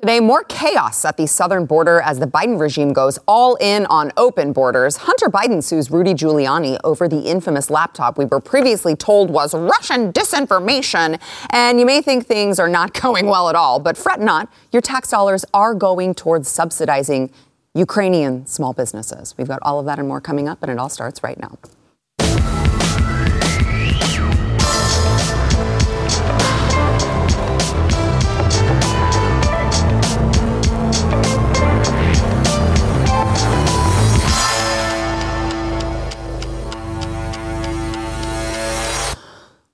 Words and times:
Today, 0.00 0.18
more 0.18 0.42
chaos 0.42 1.04
at 1.04 1.16
the 1.16 1.28
southern 1.28 1.64
border 1.64 2.00
as 2.00 2.18
the 2.18 2.26
Biden 2.26 2.58
regime 2.58 2.92
goes 2.92 3.20
all 3.28 3.54
in 3.60 3.86
on 3.86 4.10
open 4.16 4.52
borders. 4.52 4.96
Hunter 4.96 5.26
Biden 5.26 5.62
sues 5.62 5.92
Rudy 5.92 6.12
Giuliani 6.12 6.76
over 6.82 7.06
the 7.06 7.20
infamous 7.20 7.70
laptop 7.70 8.18
we 8.18 8.24
were 8.24 8.40
previously 8.40 8.96
told 8.96 9.30
was 9.30 9.54
Russian 9.54 10.12
disinformation. 10.12 11.20
And 11.50 11.78
you 11.78 11.86
may 11.86 12.02
think 12.02 12.26
things 12.26 12.58
are 12.58 12.68
not 12.68 12.94
going 13.00 13.26
well 13.26 13.48
at 13.48 13.54
all, 13.54 13.78
but 13.78 13.96
fret 13.96 14.20
not. 14.20 14.52
Your 14.72 14.82
tax 14.82 15.10
dollars 15.10 15.44
are 15.54 15.72
going 15.72 16.16
towards 16.16 16.48
subsidizing 16.48 17.30
Ukrainian 17.74 18.44
small 18.46 18.72
businesses. 18.72 19.36
We've 19.38 19.46
got 19.46 19.60
all 19.62 19.78
of 19.78 19.86
that 19.86 20.00
and 20.00 20.08
more 20.08 20.20
coming 20.20 20.48
up, 20.48 20.62
and 20.62 20.72
it 20.72 20.78
all 20.78 20.88
starts 20.88 21.22
right 21.22 21.38
now. 21.38 21.58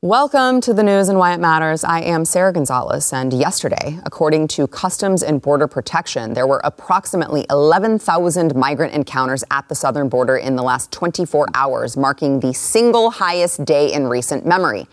Welcome 0.03 0.61
to 0.61 0.73
the 0.73 0.85
news 0.85 1.09
and 1.09 1.19
why 1.19 1.35
it 1.35 1.41
matters. 1.41 1.83
I 1.83 2.03
am 2.03 2.25
Sarah 2.25 2.53
Gonzalez, 2.53 3.13
and 3.13 3.33
yesterday, 3.33 3.99
according 4.05 4.47
to 4.47 4.69
Customs 4.69 5.25
and 5.25 5.43
Border 5.43 5.67
Protection, 5.67 6.35
there 6.35 6.47
were 6.47 6.61
approximately 6.63 7.47
11,000 7.51 8.55
migrant 8.55 8.95
encounters 8.95 9.43
at 9.51 9.69
the 9.69 9.75
southern 9.75 10.09
border 10.09 10.37
in 10.37 10.55
the 10.55 10.63
last 10.63 10.93
24 10.93 11.49
hours, 11.53 11.97
marking 11.97 12.39
the 12.39 12.55
single 12.55 13.11
highest 13.11 13.65
day 13.65 13.93
in 13.93 14.07
recent 14.07 14.47
memory. 14.47 14.87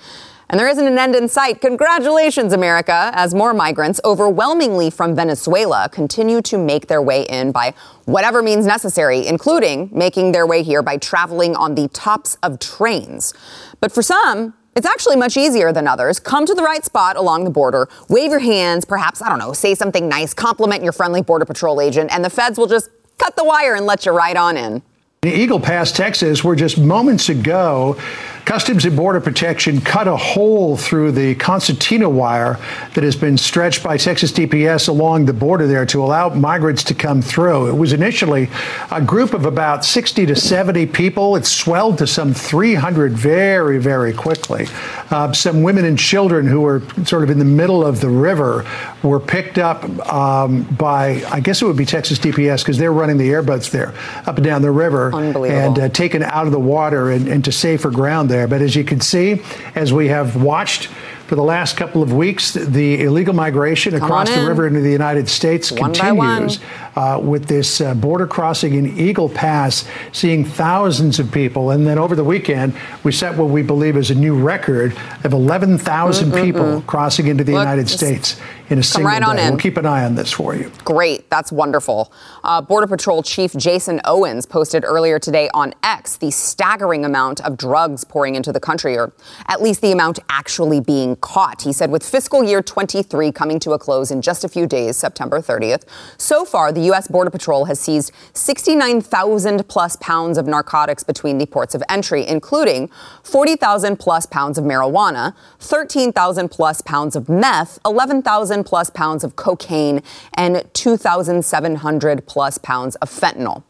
And 0.49 0.59
there 0.59 0.67
isn't 0.67 0.87
an 0.87 0.97
end 0.97 1.13
in 1.13 1.27
sight. 1.27 1.61
Congratulations, 1.61 2.51
America, 2.51 3.11
as 3.13 3.35
more 3.35 3.53
migrants, 3.53 4.01
overwhelmingly 4.03 4.89
from 4.89 5.15
Venezuela, 5.15 5.87
continue 5.91 6.41
to 6.41 6.57
make 6.57 6.87
their 6.87 7.03
way 7.03 7.27
in 7.29 7.51
by 7.51 7.75
whatever 8.05 8.41
means 8.41 8.65
necessary, 8.65 9.27
including 9.27 9.87
making 9.93 10.31
their 10.31 10.47
way 10.47 10.63
here 10.63 10.81
by 10.81 10.97
traveling 10.97 11.55
on 11.55 11.75
the 11.75 11.89
tops 11.89 12.39
of 12.41 12.57
trains. 12.57 13.35
But 13.79 13.91
for 13.91 14.01
some, 14.01 14.55
it's 14.75 14.85
actually 14.85 15.15
much 15.15 15.37
easier 15.37 15.71
than 15.71 15.87
others. 15.87 16.19
Come 16.19 16.45
to 16.45 16.53
the 16.53 16.63
right 16.63 16.83
spot 16.83 17.15
along 17.15 17.45
the 17.45 17.49
border, 17.49 17.87
wave 18.09 18.31
your 18.31 18.39
hands, 18.39 18.83
perhaps, 18.85 19.21
I 19.21 19.29
don't 19.29 19.39
know, 19.39 19.53
say 19.53 19.73
something 19.73 20.09
nice, 20.09 20.33
compliment 20.33 20.83
your 20.83 20.91
friendly 20.91 21.21
Border 21.21 21.45
Patrol 21.45 21.79
agent, 21.79 22.11
and 22.13 22.23
the 22.23 22.29
feds 22.29 22.57
will 22.57 22.67
just 22.67 22.89
cut 23.17 23.35
the 23.35 23.43
wire 23.43 23.75
and 23.75 23.85
let 23.85 24.05
you 24.05 24.11
right 24.11 24.35
on 24.35 24.57
in. 24.57 24.81
Eagle 25.23 25.59
Pass, 25.59 25.91
Texas, 25.91 26.43
where 26.43 26.55
just 26.55 26.77
moments 26.77 27.29
ago, 27.29 27.97
Customs 28.45 28.85
and 28.85 28.95
Border 28.95 29.19
Protection 29.19 29.81
cut 29.81 30.07
a 30.07 30.15
hole 30.15 30.77
through 30.77 31.13
the 31.13 31.33
concertina 31.33 32.07
wire 32.07 32.59
that 32.93 33.03
has 33.03 33.15
been 33.15 33.39
stretched 33.39 33.81
by 33.81 33.97
Texas 33.97 34.31
DPS 34.31 34.87
along 34.87 35.25
the 35.25 35.33
border 35.33 35.65
there 35.65 35.83
to 35.87 36.03
allow 36.03 36.29
migrants 36.29 36.83
to 36.83 36.93
come 36.93 37.23
through. 37.23 37.67
It 37.67 37.75
was 37.75 37.91
initially 37.91 38.49
a 38.91 39.01
group 39.01 39.33
of 39.33 39.47
about 39.47 39.83
60 39.83 40.27
to 40.27 40.35
70 40.35 40.85
people. 40.85 41.35
It 41.35 41.47
swelled 41.47 41.97
to 41.97 42.05
some 42.05 42.35
300 42.35 43.13
very, 43.13 43.79
very 43.79 44.13
quickly. 44.13 44.67
Uh, 45.09 45.33
some 45.33 45.63
women 45.63 45.83
and 45.83 45.97
children 45.97 46.45
who 46.45 46.61
were 46.61 46.83
sort 47.03 47.23
of 47.23 47.31
in 47.31 47.39
the 47.39 47.45
middle 47.45 47.83
of 47.83 47.99
the 47.99 48.09
river 48.09 48.63
were 49.01 49.19
picked 49.19 49.57
up 49.57 49.83
um, 50.13 50.63
by, 50.63 51.23
I 51.31 51.39
guess 51.39 51.63
it 51.63 51.65
would 51.65 51.77
be 51.77 51.85
Texas 51.85 52.19
DPS 52.19 52.59
because 52.59 52.77
they're 52.77 52.93
running 52.93 53.17
the 53.17 53.29
airboats 53.29 53.69
there 53.69 53.95
up 54.27 54.37
and 54.37 54.43
down 54.43 54.61
the 54.61 54.71
river 54.71 55.11
and 55.15 55.79
uh, 55.79 55.89
taken 55.89 56.21
out 56.21 56.45
of 56.45 56.51
the 56.51 56.59
water 56.59 57.09
and, 57.09 57.27
and 57.27 57.43
to 57.45 57.51
safer 57.51 57.89
ground 57.89 58.29
there. 58.35 58.47
But 58.47 58.61
as 58.61 58.75
you 58.75 58.83
can 58.83 58.99
see, 58.99 59.41
as 59.75 59.93
we 59.93 60.09
have 60.09 60.41
watched 60.41 60.89
for 61.27 61.35
the 61.35 61.43
last 61.43 61.75
couple 61.75 62.03
of 62.03 62.13
weeks, 62.13 62.53
the 62.53 63.01
illegal 63.01 63.33
migration 63.33 63.93
Come 63.93 64.03
across 64.03 64.29
the 64.29 64.45
river 64.45 64.67
into 64.67 64.81
the 64.81 64.91
United 64.91 65.27
States 65.27 65.71
One 65.71 65.91
continues 65.93 66.59
uh, 66.95 67.19
with 67.21 67.45
this 67.47 67.81
uh, 67.81 67.95
border 67.95 68.27
crossing 68.27 68.75
in 68.75 68.97
Eagle 68.97 69.29
Pass, 69.29 69.87
seeing 70.11 70.45
thousands 70.45 71.17
of 71.17 71.31
people. 71.31 71.71
And 71.71 71.87
then 71.87 71.97
over 71.97 72.15
the 72.15 72.23
weekend, 72.23 72.75
we 73.03 73.11
set 73.11 73.37
what 73.37 73.49
we 73.49 73.63
believe 73.63 73.97
is 73.97 74.11
a 74.11 74.15
new 74.15 74.37
record 74.37 74.95
of 75.23 75.33
11,000 75.33 76.31
people 76.31 76.81
crossing 76.85 77.27
into 77.27 77.43
the 77.43 77.53
Look, 77.53 77.61
United 77.61 77.89
States 77.89 78.39
in 78.69 78.79
a 78.79 78.83
single 78.83 79.11
right 79.11 79.21
on 79.21 79.35
day. 79.35 79.43
in. 79.45 79.51
We'll 79.51 79.59
keep 79.59 79.77
an 79.77 79.85
eye 79.85 80.03
on 80.05 80.15
this 80.15 80.31
for 80.31 80.55
you. 80.55 80.71
Great. 80.83 81.29
That's 81.29 81.51
wonderful. 81.51 82.11
Uh, 82.43 82.61
Border 82.61 82.87
Patrol 82.87 83.21
Chief 83.23 83.53
Jason 83.53 84.01
Owens 84.05 84.45
posted 84.45 84.83
earlier 84.83 85.19
today 85.19 85.49
on 85.53 85.73
X 85.83 86.17
the 86.17 86.31
staggering 86.31 87.05
amount 87.05 87.41
of 87.41 87.57
drugs 87.57 88.03
pouring 88.03 88.35
into 88.35 88.51
the 88.51 88.59
country, 88.59 88.97
or 88.97 89.13
at 89.47 89.61
least 89.61 89.81
the 89.81 89.91
amount 89.91 90.19
actually 90.29 90.79
being 90.79 91.15
caught. 91.17 91.61
He 91.61 91.73
said, 91.73 91.91
with 91.91 92.03
fiscal 92.03 92.43
year 92.43 92.61
23 92.61 93.31
coming 93.31 93.59
to 93.59 93.71
a 93.71 93.79
close 93.79 94.11
in 94.11 94.21
just 94.21 94.43
a 94.43 94.49
few 94.49 94.65
days, 94.67 94.97
September 94.97 95.39
30th, 95.39 95.83
so 96.17 96.45
far 96.45 96.71
the 96.71 96.81
U.S. 96.81 97.07
Border 97.07 97.29
Patrol 97.29 97.65
has 97.65 97.79
seized 97.79 98.11
69,000 98.33 99.67
plus 99.67 99.95
pounds 99.97 100.37
of 100.37 100.47
narcotics 100.47 101.03
between 101.03 101.37
the 101.37 101.45
ports 101.45 101.75
of 101.75 101.83
entry, 101.89 102.25
including 102.25 102.89
40,000 103.23 103.97
plus 103.97 104.25
pounds 104.25 104.57
of 104.57 104.63
marijuana, 104.63 105.35
13,000 105.59 106.49
plus 106.49 106.81
pounds 106.81 107.15
of 107.15 107.29
meth, 107.29 107.79
11,000 107.85 108.54
plus 108.63 108.89
pounds 108.89 109.23
of 109.23 109.35
cocaine, 109.35 110.01
and 110.33 110.63
2,700 110.73 112.25
plus 112.25 112.57
pounds 112.57 112.95
of 112.95 113.09
fentanyl. 113.09 113.63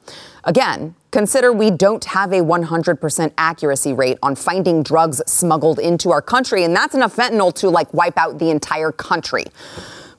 Again, 0.44 0.96
consider 1.12 1.52
we 1.52 1.72
don't 1.72 2.04
have 2.06 2.32
a 2.32 2.42
100% 2.42 3.34
accuracy 3.38 3.94
rate 3.94 4.18
on 4.22 4.36
finding 4.36 4.84
drugs 4.84 5.22
smuggled 5.26 5.80
into 5.80 6.12
our 6.12 6.22
country, 6.22 6.64
and 6.64 6.76
that's 6.76 6.94
enough 6.94 7.16
fentanyl 7.16 7.54
to 7.56 7.70
like 7.70 7.92
wipe 7.94 8.18
out 8.18 8.38
the 8.38 8.50
entire 8.50 8.92
country. 8.92 9.46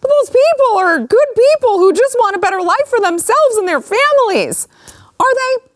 But 0.00 0.10
those 0.20 0.30
people 0.30 0.78
are 0.78 0.98
good 0.98 1.28
people 1.34 1.78
who 1.78 1.92
just 1.92 2.14
want 2.18 2.36
a 2.36 2.38
better 2.38 2.60
life 2.60 2.86
for 2.86 3.00
themselves 3.00 3.56
and 3.56 3.66
their 3.68 3.80
families. 3.80 4.68
Are 5.18 5.34
they? 5.34 5.66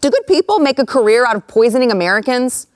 Do 0.00 0.10
good 0.10 0.26
people 0.26 0.58
make 0.58 0.78
a 0.78 0.86
career 0.86 1.26
out 1.26 1.36
of 1.36 1.46
poisoning 1.46 1.90
Americans? 1.90 2.66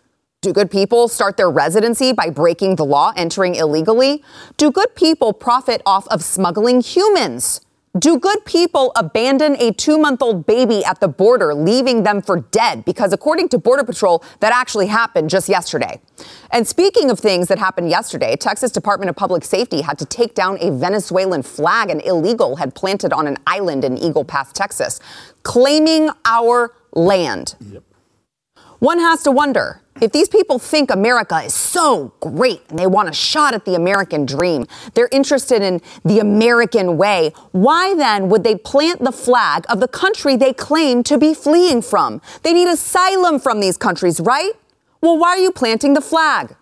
Do 0.44 0.52
good 0.52 0.70
people 0.70 1.08
start 1.08 1.38
their 1.38 1.50
residency 1.50 2.12
by 2.12 2.28
breaking 2.28 2.76
the 2.76 2.84
law, 2.84 3.14
entering 3.16 3.54
illegally? 3.54 4.22
Do 4.58 4.70
good 4.70 4.94
people 4.94 5.32
profit 5.32 5.80
off 5.86 6.06
of 6.08 6.22
smuggling 6.22 6.82
humans? 6.82 7.62
Do 7.98 8.18
good 8.18 8.44
people 8.44 8.92
abandon 8.94 9.56
a 9.58 9.72
two 9.72 9.96
month 9.96 10.20
old 10.20 10.44
baby 10.44 10.84
at 10.84 11.00
the 11.00 11.08
border, 11.08 11.54
leaving 11.54 12.02
them 12.02 12.20
for 12.20 12.40
dead? 12.40 12.84
Because 12.84 13.14
according 13.14 13.48
to 13.50 13.58
Border 13.58 13.84
Patrol, 13.84 14.22
that 14.40 14.52
actually 14.52 14.88
happened 14.88 15.30
just 15.30 15.48
yesterday. 15.48 15.98
And 16.50 16.68
speaking 16.68 17.08
of 17.08 17.18
things 17.18 17.48
that 17.48 17.58
happened 17.58 17.88
yesterday, 17.88 18.36
Texas 18.36 18.70
Department 18.70 19.08
of 19.08 19.16
Public 19.16 19.46
Safety 19.46 19.80
had 19.80 19.98
to 19.98 20.04
take 20.04 20.34
down 20.34 20.58
a 20.60 20.70
Venezuelan 20.72 21.42
flag 21.42 21.88
an 21.88 22.00
illegal 22.00 22.56
had 22.56 22.74
planted 22.74 23.14
on 23.14 23.26
an 23.26 23.38
island 23.46 23.82
in 23.82 23.96
Eagle 23.96 24.26
Pass, 24.26 24.52
Texas, 24.52 25.00
claiming 25.42 26.10
our 26.26 26.74
land. 26.92 27.54
One 28.78 28.98
has 28.98 29.22
to 29.22 29.30
wonder 29.30 29.80
if 30.00 30.12
these 30.12 30.28
people 30.28 30.58
think 30.58 30.90
America 30.90 31.36
is 31.38 31.54
so 31.54 32.12
great 32.20 32.62
and 32.68 32.78
they 32.78 32.86
want 32.86 33.08
a 33.08 33.12
shot 33.12 33.54
at 33.54 33.64
the 33.64 33.74
American 33.74 34.26
dream, 34.26 34.66
they're 34.94 35.08
interested 35.12 35.62
in 35.62 35.80
the 36.04 36.18
American 36.18 36.96
way, 36.96 37.32
why 37.52 37.94
then 37.94 38.28
would 38.28 38.42
they 38.42 38.56
plant 38.56 39.04
the 39.04 39.12
flag 39.12 39.64
of 39.68 39.80
the 39.80 39.88
country 39.88 40.36
they 40.36 40.52
claim 40.52 41.02
to 41.04 41.16
be 41.16 41.32
fleeing 41.32 41.80
from? 41.80 42.20
They 42.42 42.52
need 42.52 42.68
asylum 42.68 43.38
from 43.38 43.60
these 43.60 43.76
countries, 43.76 44.20
right? 44.20 44.52
Well, 45.00 45.16
why 45.16 45.30
are 45.30 45.38
you 45.38 45.52
planting 45.52 45.94
the 45.94 46.00
flag? 46.00 46.56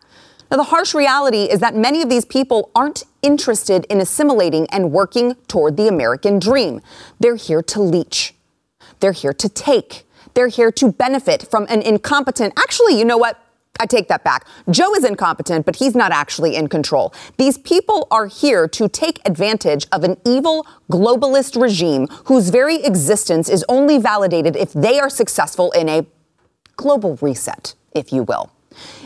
Now, 0.51 0.59
the 0.59 0.65
harsh 0.65 0.95
reality 0.95 1.45
is 1.45 1.61
that 1.61 1.75
many 1.75 2.03
of 2.03 2.11
these 2.11 2.27
people 2.27 2.71
aren't 2.75 3.05
interested 3.23 3.87
in 3.87 4.03
assimilating 4.03 4.67
and 4.71 4.93
working 4.93 5.37
toward 5.49 5.79
the 5.79 5.89
American 5.89 6.39
dream. 6.39 6.83
They're 7.19 7.37
here 7.37 7.63
to 7.63 7.81
leech. 7.81 8.35
They're 9.01 9.13
here 9.13 9.33
to 9.33 9.49
take. 9.49 10.05
They're 10.35 10.49
here 10.49 10.73
to 10.73 10.93
benefit 10.93 11.49
from 11.51 11.67
an 11.69 11.83
incompetent, 11.83 12.55
actually, 12.57 12.99
you 12.99 13.05
know 13.05 13.19
what? 13.19 13.39
I 13.81 13.87
take 13.87 14.09
that 14.09 14.23
back. 14.23 14.47
Joe 14.71 14.95
is 14.95 15.05
incompetent, 15.05 15.67
but 15.67 15.77
he's 15.77 15.95
not 15.95 16.13
actually 16.13 16.55
in 16.57 16.69
control. 16.69 17.13
These 17.39 17.59
people 17.59 18.07
are 18.11 18.27
here 18.27 18.69
to 18.69 18.89
take 18.89 19.21
advantage 19.27 19.87
of 19.91 20.05
an 20.05 20.19
evil 20.25 20.67
globalist 20.91 21.61
regime 21.61 22.07
whose 22.27 22.51
very 22.51 22.77
existence 22.85 23.49
is 23.49 23.65
only 23.69 23.99
validated 23.99 24.57
if 24.57 24.73
they 24.73 25.01
are 25.01 25.11
successful 25.11 25.73
in 25.73 25.89
a 25.89 26.07
global 26.77 27.19
reset, 27.21 27.75
if 27.93 28.13
you 28.13 28.23
will. 28.23 28.53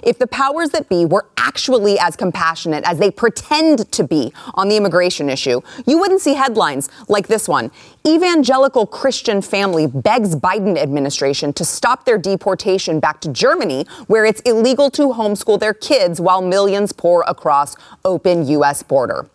If 0.02 0.18
the 0.18 0.26
powers 0.26 0.70
that 0.70 0.88
be 0.88 1.04
were 1.04 1.26
actually 1.36 1.98
as 1.98 2.16
compassionate 2.16 2.84
as 2.84 2.98
they 2.98 3.10
pretend 3.10 3.90
to 3.92 4.04
be 4.04 4.32
on 4.54 4.68
the 4.68 4.76
immigration 4.76 5.28
issue, 5.28 5.60
you 5.86 5.98
wouldn't 5.98 6.20
see 6.20 6.34
headlines 6.34 6.88
like 7.08 7.28
this 7.28 7.48
one. 7.48 7.70
Evangelical 8.06 8.86
Christian 8.86 9.42
family 9.42 9.86
begs 9.86 10.36
Biden 10.36 10.76
administration 10.76 11.52
to 11.54 11.64
stop 11.64 12.04
their 12.04 12.18
deportation 12.18 13.00
back 13.00 13.20
to 13.20 13.32
Germany, 13.32 13.86
where 14.06 14.24
it's 14.24 14.40
illegal 14.42 14.90
to 14.90 15.08
homeschool 15.08 15.58
their 15.58 15.74
kids 15.74 16.20
while 16.20 16.42
millions 16.42 16.92
pour 16.92 17.24
across 17.26 17.76
open 18.04 18.46
U.S. 18.48 18.82
border. 18.82 19.28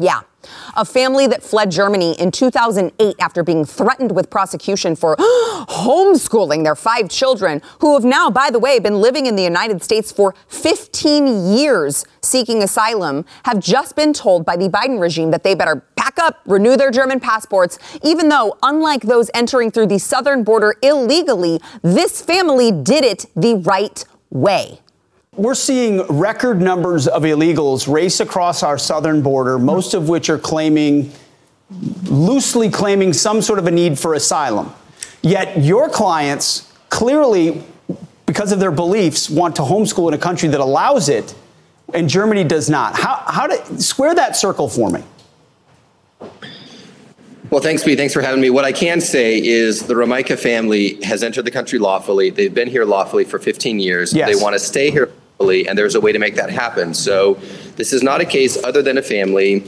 Yeah. 0.00 0.22
A 0.78 0.86
family 0.86 1.26
that 1.26 1.42
fled 1.42 1.70
Germany 1.70 2.18
in 2.18 2.30
2008 2.30 3.16
after 3.20 3.42
being 3.42 3.66
threatened 3.66 4.12
with 4.12 4.30
prosecution 4.30 4.96
for 4.96 5.14
homeschooling 5.18 6.64
their 6.64 6.74
five 6.74 7.10
children, 7.10 7.60
who 7.80 7.92
have 7.92 8.04
now, 8.04 8.30
by 8.30 8.48
the 8.50 8.58
way, 8.58 8.78
been 8.78 9.02
living 9.02 9.26
in 9.26 9.36
the 9.36 9.42
United 9.42 9.82
States 9.82 10.10
for 10.10 10.34
15 10.48 11.54
years 11.54 12.06
seeking 12.22 12.62
asylum, 12.62 13.26
have 13.44 13.60
just 13.60 13.94
been 13.94 14.14
told 14.14 14.46
by 14.46 14.56
the 14.56 14.70
Biden 14.70 14.98
regime 14.98 15.30
that 15.32 15.44
they 15.44 15.54
better 15.54 15.84
pack 15.96 16.18
up, 16.18 16.40
renew 16.46 16.78
their 16.78 16.90
German 16.90 17.20
passports, 17.20 17.78
even 18.02 18.30
though, 18.30 18.56
unlike 18.62 19.02
those 19.02 19.30
entering 19.34 19.70
through 19.70 19.88
the 19.88 19.98
southern 19.98 20.44
border 20.44 20.74
illegally, 20.80 21.60
this 21.82 22.22
family 22.22 22.72
did 22.72 23.04
it 23.04 23.26
the 23.36 23.56
right 23.56 24.02
way. 24.30 24.80
We're 25.36 25.54
seeing 25.54 26.02
record 26.08 26.60
numbers 26.60 27.06
of 27.06 27.22
illegals 27.22 27.90
race 27.90 28.18
across 28.18 28.64
our 28.64 28.76
southern 28.76 29.22
border, 29.22 29.60
most 29.60 29.94
of 29.94 30.08
which 30.08 30.28
are 30.28 30.38
claiming, 30.38 31.12
loosely 32.04 32.68
claiming 32.68 33.12
some 33.12 33.40
sort 33.40 33.60
of 33.60 33.68
a 33.68 33.70
need 33.70 33.96
for 33.96 34.14
asylum. 34.14 34.72
Yet 35.22 35.62
your 35.62 35.88
clients 35.88 36.70
clearly, 36.88 37.62
because 38.26 38.50
of 38.50 38.58
their 38.58 38.72
beliefs, 38.72 39.30
want 39.30 39.54
to 39.56 39.62
homeschool 39.62 40.08
in 40.08 40.14
a 40.14 40.18
country 40.18 40.48
that 40.48 40.58
allows 40.58 41.08
it, 41.08 41.32
and 41.94 42.08
Germany 42.08 42.42
does 42.42 42.68
not. 42.68 42.98
How, 42.98 43.22
how 43.26 43.46
to 43.46 43.80
square 43.80 44.14
that 44.16 44.36
circle 44.36 44.68
for 44.68 44.90
me? 44.90 45.04
Well, 47.50 47.60
thanks, 47.60 47.82
B. 47.82 47.96
Thanks 47.96 48.14
for 48.14 48.22
having 48.22 48.40
me. 48.40 48.48
What 48.48 48.64
I 48.64 48.70
can 48.70 49.00
say 49.00 49.36
is 49.44 49.88
the 49.88 49.96
Romeike 49.96 50.38
family 50.38 51.02
has 51.02 51.24
entered 51.24 51.44
the 51.44 51.50
country 51.50 51.80
lawfully. 51.80 52.30
They've 52.30 52.54
been 52.54 52.68
here 52.68 52.84
lawfully 52.84 53.24
for 53.24 53.40
15 53.40 53.80
years. 53.80 54.14
Yes. 54.14 54.28
They 54.28 54.40
want 54.40 54.52
to 54.52 54.60
stay 54.60 54.92
here 54.92 55.10
lawfully, 55.40 55.66
and 55.66 55.76
there's 55.76 55.96
a 55.96 56.00
way 56.00 56.12
to 56.12 56.20
make 56.20 56.36
that 56.36 56.50
happen. 56.50 56.94
So 56.94 57.34
this 57.74 57.92
is 57.92 58.04
not 58.04 58.20
a 58.20 58.24
case 58.24 58.62
other 58.62 58.82
than 58.82 58.98
a 58.98 59.02
family 59.02 59.64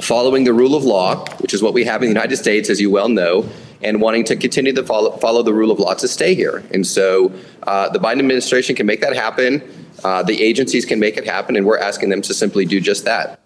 following 0.00 0.44
the 0.44 0.54
rule 0.54 0.74
of 0.74 0.84
law, 0.84 1.26
which 1.40 1.52
is 1.52 1.62
what 1.62 1.74
we 1.74 1.84
have 1.84 2.02
in 2.02 2.08
the 2.08 2.14
United 2.14 2.38
States, 2.38 2.70
as 2.70 2.80
you 2.80 2.88
well 2.90 3.10
know, 3.10 3.46
and 3.82 4.00
wanting 4.00 4.24
to 4.24 4.36
continue 4.36 4.72
to 4.72 4.82
follow, 4.82 5.14
follow 5.18 5.42
the 5.42 5.52
rule 5.52 5.70
of 5.70 5.78
law 5.78 5.92
to 5.92 6.08
stay 6.08 6.34
here. 6.34 6.64
And 6.72 6.86
so 6.86 7.30
uh, 7.64 7.90
the 7.90 7.98
Biden 7.98 8.20
administration 8.20 8.74
can 8.74 8.86
make 8.86 9.02
that 9.02 9.14
happen. 9.14 9.62
Uh, 10.02 10.22
the 10.22 10.42
agencies 10.42 10.86
can 10.86 10.98
make 10.98 11.18
it 11.18 11.26
happen, 11.26 11.56
and 11.56 11.66
we're 11.66 11.78
asking 11.78 12.08
them 12.08 12.22
to 12.22 12.32
simply 12.32 12.64
do 12.64 12.80
just 12.80 13.04
that. 13.04 13.41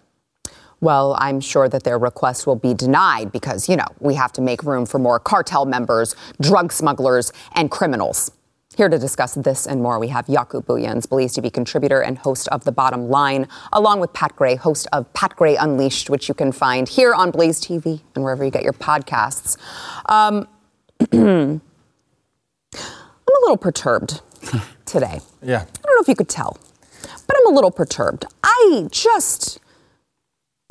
Well, 0.79 1.15
I'm 1.19 1.39
sure 1.39 1.67
that 1.69 1.83
their 1.83 1.97
request 1.97 2.45
will 2.45 2.55
be 2.55 2.73
denied 2.73 3.31
because, 3.31 3.67
you 3.67 3.75
know, 3.75 3.87
we 3.99 4.13
have 4.13 4.31
to 4.33 4.41
make 4.41 4.63
room 4.63 4.85
for 4.85 4.99
more 4.99 5.19
cartel 5.19 5.65
members, 5.65 6.15
drug 6.39 6.71
smugglers, 6.71 7.33
and 7.53 7.71
criminals. 7.71 8.31
Here 8.75 8.89
to 8.89 8.99
discuss 8.99 9.33
this 9.33 9.65
and 9.65 9.81
more, 9.81 9.97
we 9.97 10.09
have 10.09 10.27
Jaco 10.27 10.63
Booyens, 10.63 11.09
Blaze 11.09 11.35
TV 11.35 11.51
contributor 11.51 12.01
and 12.01 12.15
host 12.19 12.47
of 12.49 12.63
The 12.63 12.71
Bottom 12.71 13.09
Line, 13.09 13.47
along 13.73 14.01
with 14.01 14.13
Pat 14.13 14.35
Gray, 14.35 14.53
host 14.53 14.87
of 14.93 15.11
Pat 15.13 15.35
Gray 15.35 15.55
Unleashed, 15.55 16.11
which 16.11 16.27
you 16.27 16.35
can 16.35 16.51
find 16.51 16.87
here 16.87 17.15
on 17.15 17.31
Blaze 17.31 17.59
TV 17.59 18.01
and 18.13 18.23
wherever 18.23 18.45
you 18.45 18.51
get 18.51 18.61
your 18.61 18.73
podcasts. 18.73 19.57
Um, 20.09 20.47
I'm 21.11 21.59
a 22.73 23.41
little 23.41 23.57
perturbed 23.57 24.21
today. 24.85 25.21
Yeah. 25.41 25.61
I 25.61 25.81
don't 25.81 25.95
know 25.95 26.01
if 26.01 26.07
you 26.07 26.15
could 26.15 26.29
tell, 26.29 26.59
but 27.01 27.35
I'm 27.35 27.47
a 27.47 27.55
little 27.55 27.71
perturbed. 27.71 28.25
I 28.43 28.87
just 28.91 29.59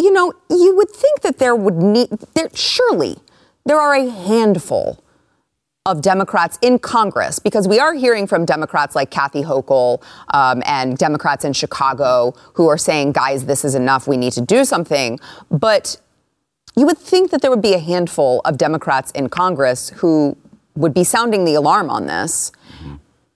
you 0.06 0.12
know, 0.12 0.32
you 0.48 0.76
would 0.76 0.90
think 0.90 1.22
that 1.22 1.38
there 1.38 1.56
would 1.56 1.74
need, 1.74 2.08
there, 2.34 2.48
surely 2.54 3.16
there 3.64 3.80
are 3.80 3.92
a 3.92 4.08
handful 4.08 5.02
of 5.84 6.00
Democrats 6.00 6.60
in 6.62 6.78
Congress, 6.78 7.40
because 7.40 7.66
we 7.66 7.80
are 7.80 7.92
hearing 7.92 8.28
from 8.28 8.44
Democrats 8.44 8.94
like 8.94 9.10
Kathy 9.10 9.42
Hochul 9.42 10.00
um, 10.32 10.62
and 10.64 10.96
Democrats 10.96 11.44
in 11.44 11.52
Chicago 11.52 12.34
who 12.54 12.68
are 12.68 12.78
saying, 12.78 13.12
guys, 13.12 13.46
this 13.46 13.64
is 13.64 13.74
enough, 13.74 14.06
we 14.06 14.16
need 14.16 14.32
to 14.34 14.40
do 14.40 14.64
something. 14.64 15.18
But 15.50 16.00
you 16.76 16.86
would 16.86 16.98
think 16.98 17.32
that 17.32 17.42
there 17.42 17.50
would 17.50 17.62
be 17.62 17.74
a 17.74 17.80
handful 17.80 18.42
of 18.44 18.56
Democrats 18.58 19.10
in 19.10 19.28
Congress 19.28 19.88
who 19.90 20.36
would 20.76 20.94
be 20.94 21.02
sounding 21.02 21.44
the 21.44 21.54
alarm 21.54 21.90
on 21.90 22.06
this 22.06 22.52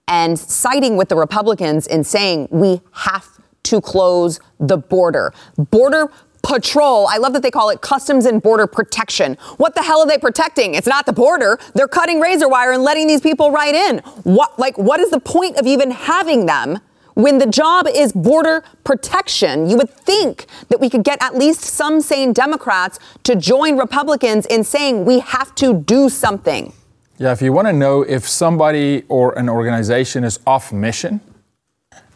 and 0.07 0.39
siding 0.39 0.97
with 0.97 1.09
the 1.09 1.17
Republicans 1.17 1.89
in 1.89 2.05
saying 2.05 2.47
we 2.53 2.81
have 2.93 3.27
to 3.65 3.81
close 3.81 4.41
the 4.59 4.77
border. 4.77 5.33
Border 5.57 6.11
patrol. 6.43 7.07
I 7.09 7.19
love 7.19 7.33
that 7.35 7.43
they 7.43 7.51
call 7.51 7.71
it 7.71 7.81
customs 7.81 8.27
and 8.27 8.43
border 8.43 8.67
protection. 8.67 9.37
What 9.57 9.75
the 9.75 9.83
hell 9.83 10.01
are 10.01 10.07
they 10.07 10.19
protecting? 10.19 10.75
It's 10.75 10.87
not 10.87 11.07
the 11.07 11.13
border. 11.13 11.59
They're 11.75 11.89
cutting 11.89 12.21
razor 12.21 12.49
wire 12.49 12.73
and 12.73 12.83
letting 12.83 13.07
these 13.07 13.21
people 13.21 13.51
right 13.51 13.75
in. 13.75 13.99
What 14.25 14.59
like 14.59 14.77
what 14.79 15.01
is 15.01 15.11
the 15.11 15.21
point 15.21 15.57
of 15.57 15.67
even 15.67 15.91
having 15.91 16.47
them? 16.47 16.81
When 17.15 17.39
the 17.39 17.47
job 17.47 17.87
is 17.89 18.13
border 18.13 18.63
protection, 18.85 19.69
you 19.69 19.77
would 19.77 19.91
think 19.91 20.47
that 20.69 20.81
we 20.81 20.89
could 20.89 21.05
get 21.05 21.23
at 21.23 21.37
least 21.37 21.61
some 21.63 22.01
sane 22.01 22.33
Democrats 22.33 22.99
to 23.25 23.35
join 23.35 23.77
Republicans 23.77 24.47
in 24.47 24.65
saying 24.65 25.05
we 25.05 25.19
have 25.19 25.55
to 25.57 25.75
do 25.75 26.09
something. 26.09 26.73
Yeah, 27.19 27.33
if 27.33 27.43
you 27.43 27.53
want 27.53 27.67
to 27.69 27.73
know 27.73 28.03
if 28.03 28.27
somebody 28.27 29.03
or 29.09 29.39
an 29.39 29.51
organization 29.51 30.25
is 30.25 30.39
off 30.47 30.73
mission, 30.73 31.21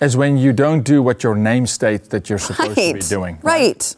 is 0.00 0.16
when 0.16 0.38
you 0.38 0.52
don't 0.52 0.82
do 0.82 1.02
what 1.02 1.22
your 1.22 1.34
name 1.34 1.66
states 1.66 2.08
that 2.08 2.30
you're 2.30 2.38
supposed 2.38 2.78
right. 2.78 2.88
to 2.88 2.94
be 2.94 3.00
doing. 3.00 3.38
Right. 3.42 3.60
right. 3.60 3.96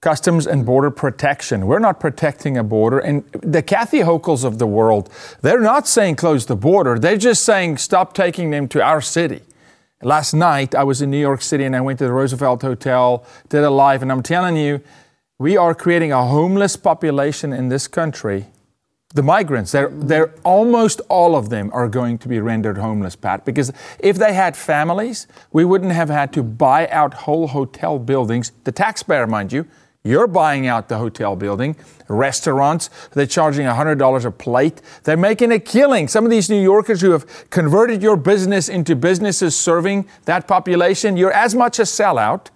Customs 0.00 0.46
and 0.46 0.64
border 0.64 0.90
protection. 0.90 1.66
We're 1.66 1.78
not 1.78 1.98
protecting 1.98 2.56
a 2.56 2.62
border. 2.62 2.98
And 2.98 3.24
the 3.32 3.62
Kathy 3.62 4.00
Hochuls 4.00 4.44
of 4.44 4.58
the 4.58 4.66
world, 4.66 5.10
they're 5.42 5.60
not 5.60 5.88
saying 5.88 6.16
close 6.16 6.46
the 6.46 6.56
border. 6.56 6.98
They're 6.98 7.16
just 7.16 7.44
saying 7.44 7.78
stop 7.78 8.12
taking 8.14 8.50
them 8.50 8.68
to 8.68 8.82
our 8.82 9.00
city. 9.00 9.42
Last 10.02 10.34
night, 10.34 10.74
I 10.74 10.84
was 10.84 11.00
in 11.00 11.10
New 11.10 11.18
York 11.18 11.40
City 11.40 11.64
and 11.64 11.74
I 11.74 11.80
went 11.80 11.98
to 12.00 12.04
the 12.04 12.12
Roosevelt 12.12 12.62
Hotel, 12.62 13.24
did 13.48 13.64
a 13.64 13.70
live, 13.70 14.02
and 14.02 14.12
I'm 14.12 14.22
telling 14.22 14.56
you, 14.56 14.82
we 15.38 15.56
are 15.56 15.74
creating 15.74 16.12
a 16.12 16.26
homeless 16.26 16.76
population 16.76 17.52
in 17.52 17.68
this 17.68 17.88
country 17.88 18.46
the 19.16 19.22
migrants, 19.22 19.72
they're, 19.72 19.88
they're 19.88 20.34
almost 20.44 21.00
all 21.08 21.36
of 21.36 21.48
them 21.48 21.70
are 21.72 21.88
going 21.88 22.18
to 22.18 22.28
be 22.28 22.38
rendered 22.38 22.76
homeless, 22.76 23.16
Pat, 23.16 23.44
because 23.44 23.72
if 23.98 24.16
they 24.16 24.34
had 24.34 24.56
families, 24.56 25.26
we 25.52 25.64
wouldn't 25.64 25.92
have 25.92 26.10
had 26.10 26.32
to 26.34 26.42
buy 26.42 26.86
out 26.88 27.14
whole 27.14 27.48
hotel 27.48 27.98
buildings. 27.98 28.52
The 28.64 28.72
taxpayer, 28.72 29.26
mind 29.26 29.52
you, 29.52 29.66
you're 30.06 30.26
buying 30.26 30.66
out 30.66 30.88
the 30.88 30.98
hotel 30.98 31.36
building. 31.36 31.76
Restaurants, 32.08 32.88
they're 33.12 33.26
charging 33.26 33.66
$100 33.66 34.24
a 34.24 34.30
plate. 34.30 34.80
They're 35.04 35.16
making 35.16 35.52
a 35.52 35.58
killing. 35.58 36.08
Some 36.08 36.24
of 36.24 36.30
these 36.30 36.48
New 36.48 36.62
Yorkers 36.62 37.00
who 37.00 37.10
have 37.10 37.50
converted 37.50 38.02
your 38.02 38.16
business 38.16 38.68
into 38.68 38.94
businesses 38.94 39.56
serving 39.56 40.06
that 40.24 40.46
population, 40.46 41.16
you're 41.16 41.32
as 41.32 41.54
much 41.54 41.78
a 41.78 41.82
sellout 41.82 42.48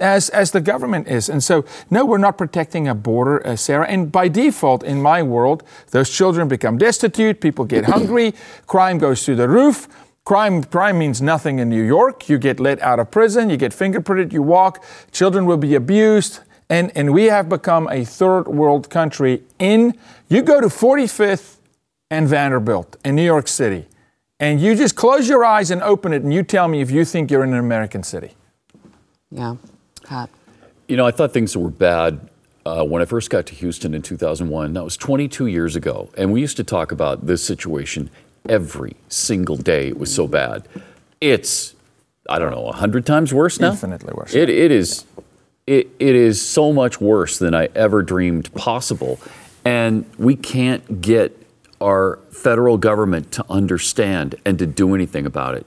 as, 0.00 0.28
as 0.30 0.52
the 0.52 0.60
government 0.60 1.08
is. 1.08 1.28
And 1.28 1.42
so, 1.42 1.64
no, 1.90 2.04
we're 2.04 2.18
not 2.18 2.38
protecting 2.38 2.88
a 2.88 2.94
border, 2.94 3.44
uh, 3.46 3.56
Sarah. 3.56 3.86
And 3.86 4.10
by 4.10 4.28
default, 4.28 4.82
in 4.82 5.02
my 5.02 5.22
world, 5.22 5.62
those 5.90 6.10
children 6.10 6.48
become 6.48 6.78
destitute, 6.78 7.40
people 7.40 7.64
get 7.64 7.84
hungry, 7.86 8.34
crime 8.66 8.98
goes 8.98 9.24
through 9.24 9.36
the 9.36 9.48
roof. 9.48 9.88
Crime, 10.24 10.62
crime 10.62 10.98
means 10.98 11.22
nothing 11.22 11.58
in 11.58 11.70
New 11.70 11.82
York. 11.82 12.28
You 12.28 12.36
get 12.36 12.60
let 12.60 12.82
out 12.82 12.98
of 12.98 13.10
prison, 13.10 13.48
you 13.48 13.56
get 13.56 13.72
fingerprinted, 13.72 14.30
you 14.30 14.42
walk, 14.42 14.84
children 15.10 15.46
will 15.46 15.56
be 15.56 15.74
abused. 15.74 16.40
And, 16.70 16.92
and 16.94 17.12
we 17.12 17.24
have 17.24 17.48
become 17.48 17.88
a 17.90 18.04
third 18.04 18.46
world 18.46 18.90
country 18.90 19.42
in, 19.58 19.98
you 20.28 20.42
go 20.42 20.60
to 20.60 20.66
45th 20.66 21.56
and 22.10 22.28
Vanderbilt 22.28 22.96
in 23.04 23.16
New 23.16 23.24
York 23.24 23.48
City, 23.48 23.86
and 24.38 24.60
you 24.60 24.74
just 24.74 24.94
close 24.94 25.28
your 25.28 25.44
eyes 25.44 25.70
and 25.70 25.82
open 25.82 26.12
it, 26.12 26.22
and 26.22 26.32
you 26.32 26.42
tell 26.42 26.68
me 26.68 26.80
if 26.80 26.90
you 26.90 27.04
think 27.04 27.30
you're 27.30 27.44
in 27.44 27.52
an 27.52 27.58
American 27.58 28.02
city. 28.02 28.34
Yeah. 29.30 29.56
Pat. 30.04 30.30
You 30.88 30.96
know, 30.96 31.06
I 31.06 31.10
thought 31.10 31.32
things 31.32 31.56
were 31.56 31.70
bad 31.70 32.28
uh, 32.64 32.84
when 32.84 33.02
I 33.02 33.04
first 33.04 33.30
got 33.30 33.46
to 33.46 33.54
Houston 33.54 33.94
in 33.94 34.02
2001. 34.02 34.72
That 34.74 34.84
was 34.84 34.96
22 34.96 35.46
years 35.46 35.76
ago. 35.76 36.10
And 36.16 36.32
we 36.32 36.40
used 36.40 36.56
to 36.58 36.64
talk 36.64 36.92
about 36.92 37.26
this 37.26 37.42
situation 37.42 38.10
every 38.48 38.96
single 39.08 39.56
day. 39.56 39.88
It 39.88 39.98
was 39.98 40.14
so 40.14 40.26
bad. 40.26 40.66
It's, 41.20 41.74
I 42.28 42.38
don't 42.38 42.50
know, 42.50 42.62
100 42.62 43.06
times 43.06 43.34
worse 43.34 43.60
now? 43.60 43.70
Infinitely 43.70 44.12
worse. 44.14 44.34
It, 44.34 44.48
it, 44.48 44.70
is, 44.70 45.04
it, 45.68 45.88
it 45.98 46.14
is 46.14 46.40
so 46.40 46.72
much 46.72 47.00
worse 47.00 47.38
than 47.38 47.54
I 47.54 47.68
ever 47.74 48.02
dreamed 48.02 48.52
possible. 48.54 49.20
And 49.64 50.04
we 50.18 50.34
can't 50.34 51.00
get 51.00 51.36
our 51.80 52.18
federal 52.30 52.78
government 52.78 53.32
to 53.32 53.44
understand 53.50 54.34
and 54.44 54.58
to 54.58 54.66
do 54.66 54.94
anything 54.94 55.26
about 55.26 55.54
it. 55.54 55.66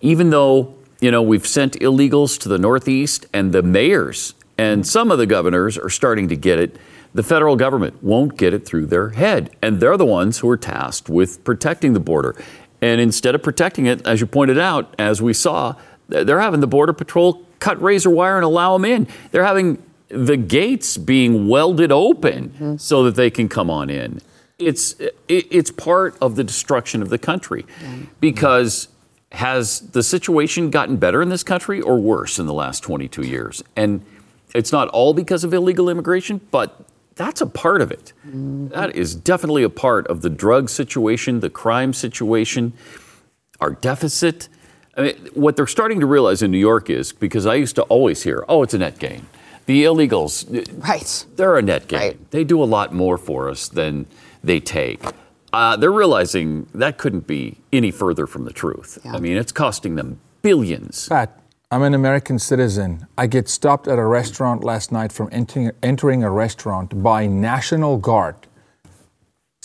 Even 0.00 0.30
though 0.30 0.74
you 1.00 1.10
know, 1.10 1.20
we've 1.20 1.46
sent 1.46 1.74
illegals 1.80 2.38
to 2.40 2.48
the 2.48 2.58
Northeast, 2.58 3.26
and 3.34 3.52
the 3.52 3.62
mayors 3.62 4.32
and 4.56 4.86
some 4.86 5.10
of 5.10 5.18
the 5.18 5.26
governors 5.26 5.76
are 5.76 5.90
starting 5.90 6.28
to 6.28 6.36
get 6.36 6.58
it. 6.58 6.76
The 7.12 7.22
federal 7.22 7.56
government 7.56 8.02
won't 8.02 8.36
get 8.36 8.54
it 8.54 8.64
through 8.64 8.86
their 8.86 9.10
head, 9.10 9.54
and 9.62 9.80
they're 9.80 9.96
the 9.96 10.06
ones 10.06 10.38
who 10.38 10.48
are 10.48 10.56
tasked 10.56 11.08
with 11.08 11.44
protecting 11.44 11.92
the 11.92 12.00
border. 12.00 12.34
And 12.80 13.00
instead 13.00 13.34
of 13.34 13.42
protecting 13.42 13.86
it, 13.86 14.06
as 14.06 14.20
you 14.20 14.26
pointed 14.26 14.58
out, 14.58 14.94
as 14.98 15.20
we 15.20 15.32
saw, 15.32 15.74
they're 16.08 16.40
having 16.40 16.60
the 16.60 16.66
Border 16.66 16.92
Patrol 16.92 17.44
cut 17.64 17.80
razor 17.80 18.10
wire 18.10 18.36
and 18.36 18.44
allow 18.44 18.74
them 18.74 18.84
in. 18.84 19.08
They're 19.30 19.44
having 19.44 19.82
the 20.08 20.36
gates 20.36 20.98
being 20.98 21.48
welded 21.48 21.90
open 21.90 22.50
mm-hmm. 22.50 22.76
so 22.76 23.04
that 23.04 23.14
they 23.16 23.30
can 23.30 23.48
come 23.48 23.70
on 23.70 23.88
in. 23.88 24.20
It's, 24.58 24.96
it's 25.28 25.70
part 25.70 26.14
of 26.20 26.36
the 26.36 26.44
destruction 26.44 27.00
of 27.02 27.08
the 27.08 27.16
country 27.18 27.64
because 28.20 28.88
has 29.32 29.80
the 29.90 30.02
situation 30.02 30.70
gotten 30.70 30.96
better 30.98 31.22
in 31.22 31.30
this 31.30 31.42
country 31.42 31.80
or 31.80 31.98
worse 31.98 32.38
in 32.38 32.46
the 32.46 32.52
last 32.52 32.80
22 32.80 33.22
years? 33.22 33.64
And 33.74 34.04
It's 34.54 34.70
not 34.70 34.88
all 34.88 35.14
because 35.14 35.42
of 35.42 35.52
illegal 35.54 35.88
immigration, 35.88 36.40
but 36.50 36.84
that's 37.16 37.40
a 37.40 37.46
part 37.46 37.80
of 37.80 37.90
it. 37.90 38.12
That 38.68 38.94
is 38.94 39.14
definitely 39.14 39.62
a 39.62 39.70
part 39.70 40.06
of 40.08 40.20
the 40.20 40.30
drug 40.30 40.68
situation, 40.68 41.40
the 41.40 41.50
crime 41.50 41.92
situation, 41.92 42.72
our 43.58 43.70
deficit. 43.70 44.48
I 44.96 45.02
mean, 45.02 45.28
what 45.34 45.56
they're 45.56 45.66
starting 45.66 46.00
to 46.00 46.06
realize 46.06 46.42
in 46.42 46.50
New 46.50 46.58
York 46.58 46.88
is 46.90 47.12
because 47.12 47.46
I 47.46 47.54
used 47.56 47.74
to 47.76 47.82
always 47.82 48.22
hear, 48.22 48.44
oh, 48.48 48.62
it's 48.62 48.74
a 48.74 48.78
net 48.78 48.98
gain. 48.98 49.26
The 49.66 49.84
illegals, 49.84 50.44
Right. 50.86 51.26
they're 51.36 51.56
a 51.56 51.62
net 51.62 51.88
gain. 51.88 52.00
Right. 52.00 52.30
They 52.30 52.44
do 52.44 52.62
a 52.62 52.64
lot 52.64 52.92
more 52.92 53.16
for 53.18 53.48
us 53.48 53.66
than 53.68 54.06
they 54.42 54.60
take. 54.60 55.02
Uh, 55.52 55.76
they're 55.76 55.92
realizing 55.92 56.66
that 56.74 56.98
couldn't 56.98 57.26
be 57.26 57.58
any 57.72 57.90
further 57.90 58.26
from 58.26 58.44
the 58.44 58.52
truth. 58.52 58.98
Yeah. 59.04 59.14
I 59.14 59.20
mean, 59.20 59.36
it's 59.36 59.52
costing 59.52 59.94
them 59.94 60.20
billions. 60.42 61.08
Pat, 61.08 61.40
I'm 61.70 61.82
an 61.82 61.94
American 61.94 62.38
citizen. 62.38 63.06
I 63.16 63.26
get 63.26 63.48
stopped 63.48 63.88
at 63.88 63.98
a 63.98 64.04
restaurant 64.04 64.62
last 64.62 64.92
night 64.92 65.12
from 65.12 65.28
entering, 65.32 65.70
entering 65.82 66.22
a 66.22 66.30
restaurant 66.30 67.02
by 67.02 67.26
National 67.26 67.96
Guard. 67.96 68.34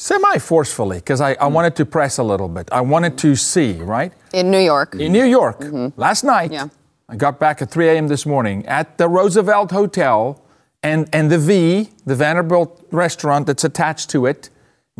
Semi 0.01 0.37
forcefully, 0.37 0.99
because 0.99 1.19
I, 1.19 1.31
I 1.41 1.47
hmm. 1.47 1.55
wanted 1.55 1.75
to 1.75 1.85
press 1.85 2.19
a 2.19 2.23
little 2.23 2.47
bit. 2.47 2.69
I 2.71 2.79
wanted 2.79 3.17
to 3.17 3.35
see, 3.35 3.73
right? 3.73 4.13
In 4.31 4.49
New 4.49 4.59
York. 4.59 4.95
In 4.95 5.11
New 5.11 5.25
York, 5.25 5.59
mm-hmm. 5.59 5.99
last 5.99 6.23
night, 6.23 6.53
Yeah. 6.53 6.69
I 7.09 7.17
got 7.17 7.37
back 7.37 7.61
at 7.61 7.69
3 7.69 7.89
a.m. 7.89 8.07
this 8.07 8.25
morning 8.25 8.65
at 8.65 8.97
the 8.97 9.09
Roosevelt 9.09 9.71
Hotel 9.71 10.41
and, 10.81 11.09
and 11.11 11.29
the 11.29 11.37
V, 11.37 11.89
the 12.05 12.15
Vanderbilt 12.15 12.87
restaurant 12.91 13.47
that's 13.47 13.65
attached 13.65 14.09
to 14.11 14.25
it. 14.25 14.49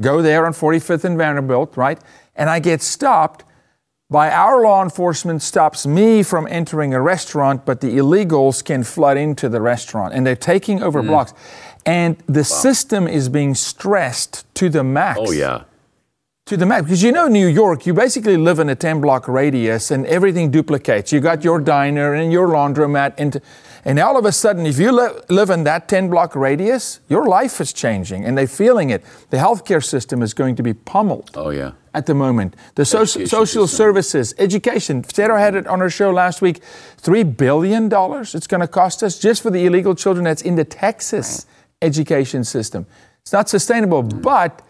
Go 0.02 0.22
there 0.22 0.46
on 0.46 0.52
45th 0.52 1.06
and 1.06 1.18
Vanderbilt, 1.18 1.78
right? 1.78 2.00
And 2.36 2.50
I 2.50 2.60
get 2.60 2.82
stopped 2.82 3.46
by 4.10 4.32
our 4.32 4.64
law 4.64 4.82
enforcement 4.82 5.44
stops 5.44 5.86
me 5.86 6.24
from 6.24 6.48
entering 6.48 6.96
a 6.96 7.02
restaurant, 7.02 7.64
but 7.64 7.80
the 7.80 7.98
illegals 7.98 8.66
can 8.66 8.84
flood 8.84 9.18
into 9.18 9.48
the 9.48 9.62
restaurant 9.62 10.14
and 10.16 10.26
they're 10.26 10.36
taking 10.36 10.82
over 10.82 11.02
hmm. 11.02 11.08
blocks. 11.08 11.34
And 11.86 12.18
the 12.28 12.44
system 12.44 13.08
is 13.08 13.30
being 13.30 13.56
stressed 13.56 14.46
to 14.56 14.70
the 14.70 14.84
max 14.84 15.20
Oh, 15.22 15.32
yeah. 15.32 15.64
to 16.46 16.58
the 16.58 16.66
max 16.66 16.84
because 16.84 17.02
you 17.04 17.12
know 17.12 17.28
New 17.28 17.48
York, 17.48 17.86
you 17.86 17.94
basically 17.94 18.38
live 18.38 18.60
in 18.60 18.70
a 18.70 18.76
10 18.76 19.02
block 19.02 19.28
radius 19.28 19.92
and 19.92 20.06
everything 20.06 20.52
duplicates. 20.52 21.12
You 21.12 21.20
got 21.20 21.44
your 21.44 21.60
diner 21.60 22.14
and 22.14 22.32
your 22.32 22.48
laundromat, 22.48 23.14
and, 23.18 23.40
and 23.86 24.00
all 24.00 24.18
of 24.18 24.26
a 24.26 24.32
sudden, 24.32 24.66
if 24.66 24.78
you 24.78 24.92
li- 24.92 25.20
live 25.30 25.50
in 25.50 25.64
that 25.64 25.88
10 25.88 26.10
block 26.10 26.36
radius, 26.36 27.00
your 27.08 27.26
life 27.28 27.62
is 27.62 27.72
changing 27.72 28.26
and 28.26 28.38
they're 28.38 28.48
feeling 28.48 28.90
it. 28.90 29.04
The 29.30 29.38
healthcare 29.38 29.84
system 29.84 30.22
is 30.22 30.34
going 30.34 30.56
to 30.56 30.64
be 30.64 30.74
pummeled 30.74 31.32
Oh, 31.36 31.50
yeah. 31.52 31.72
at 31.94 32.06
the 32.08 32.14
moment. 32.16 32.56
The 32.76 32.84
so- 32.86 33.06
social 33.06 33.68
system. 33.68 33.68
services, 33.68 34.34
education. 34.38 35.04
Sarah 35.06 35.40
had 35.40 35.56
it 35.56 35.66
on 35.68 35.80
her 35.80 35.90
show 35.90 36.12
last 36.12 36.42
week. 36.42 36.62
$3 37.02 37.38
billion 37.38 37.86
it's 37.92 38.48
going 38.48 38.62
to 38.62 38.68
cost 38.68 39.02
us 39.04 39.18
just 39.20 39.42
for 39.42 39.50
the 39.52 39.66
illegal 39.66 39.96
children 39.96 40.26
that's 40.26 40.42
in 40.42 40.56
the 40.56 40.66
Texas 40.66 41.46
education 41.82 42.44
system. 42.44 42.86
It's 43.22 43.34
not 43.34 43.50
sustainable, 43.50 44.04
but 44.04 44.62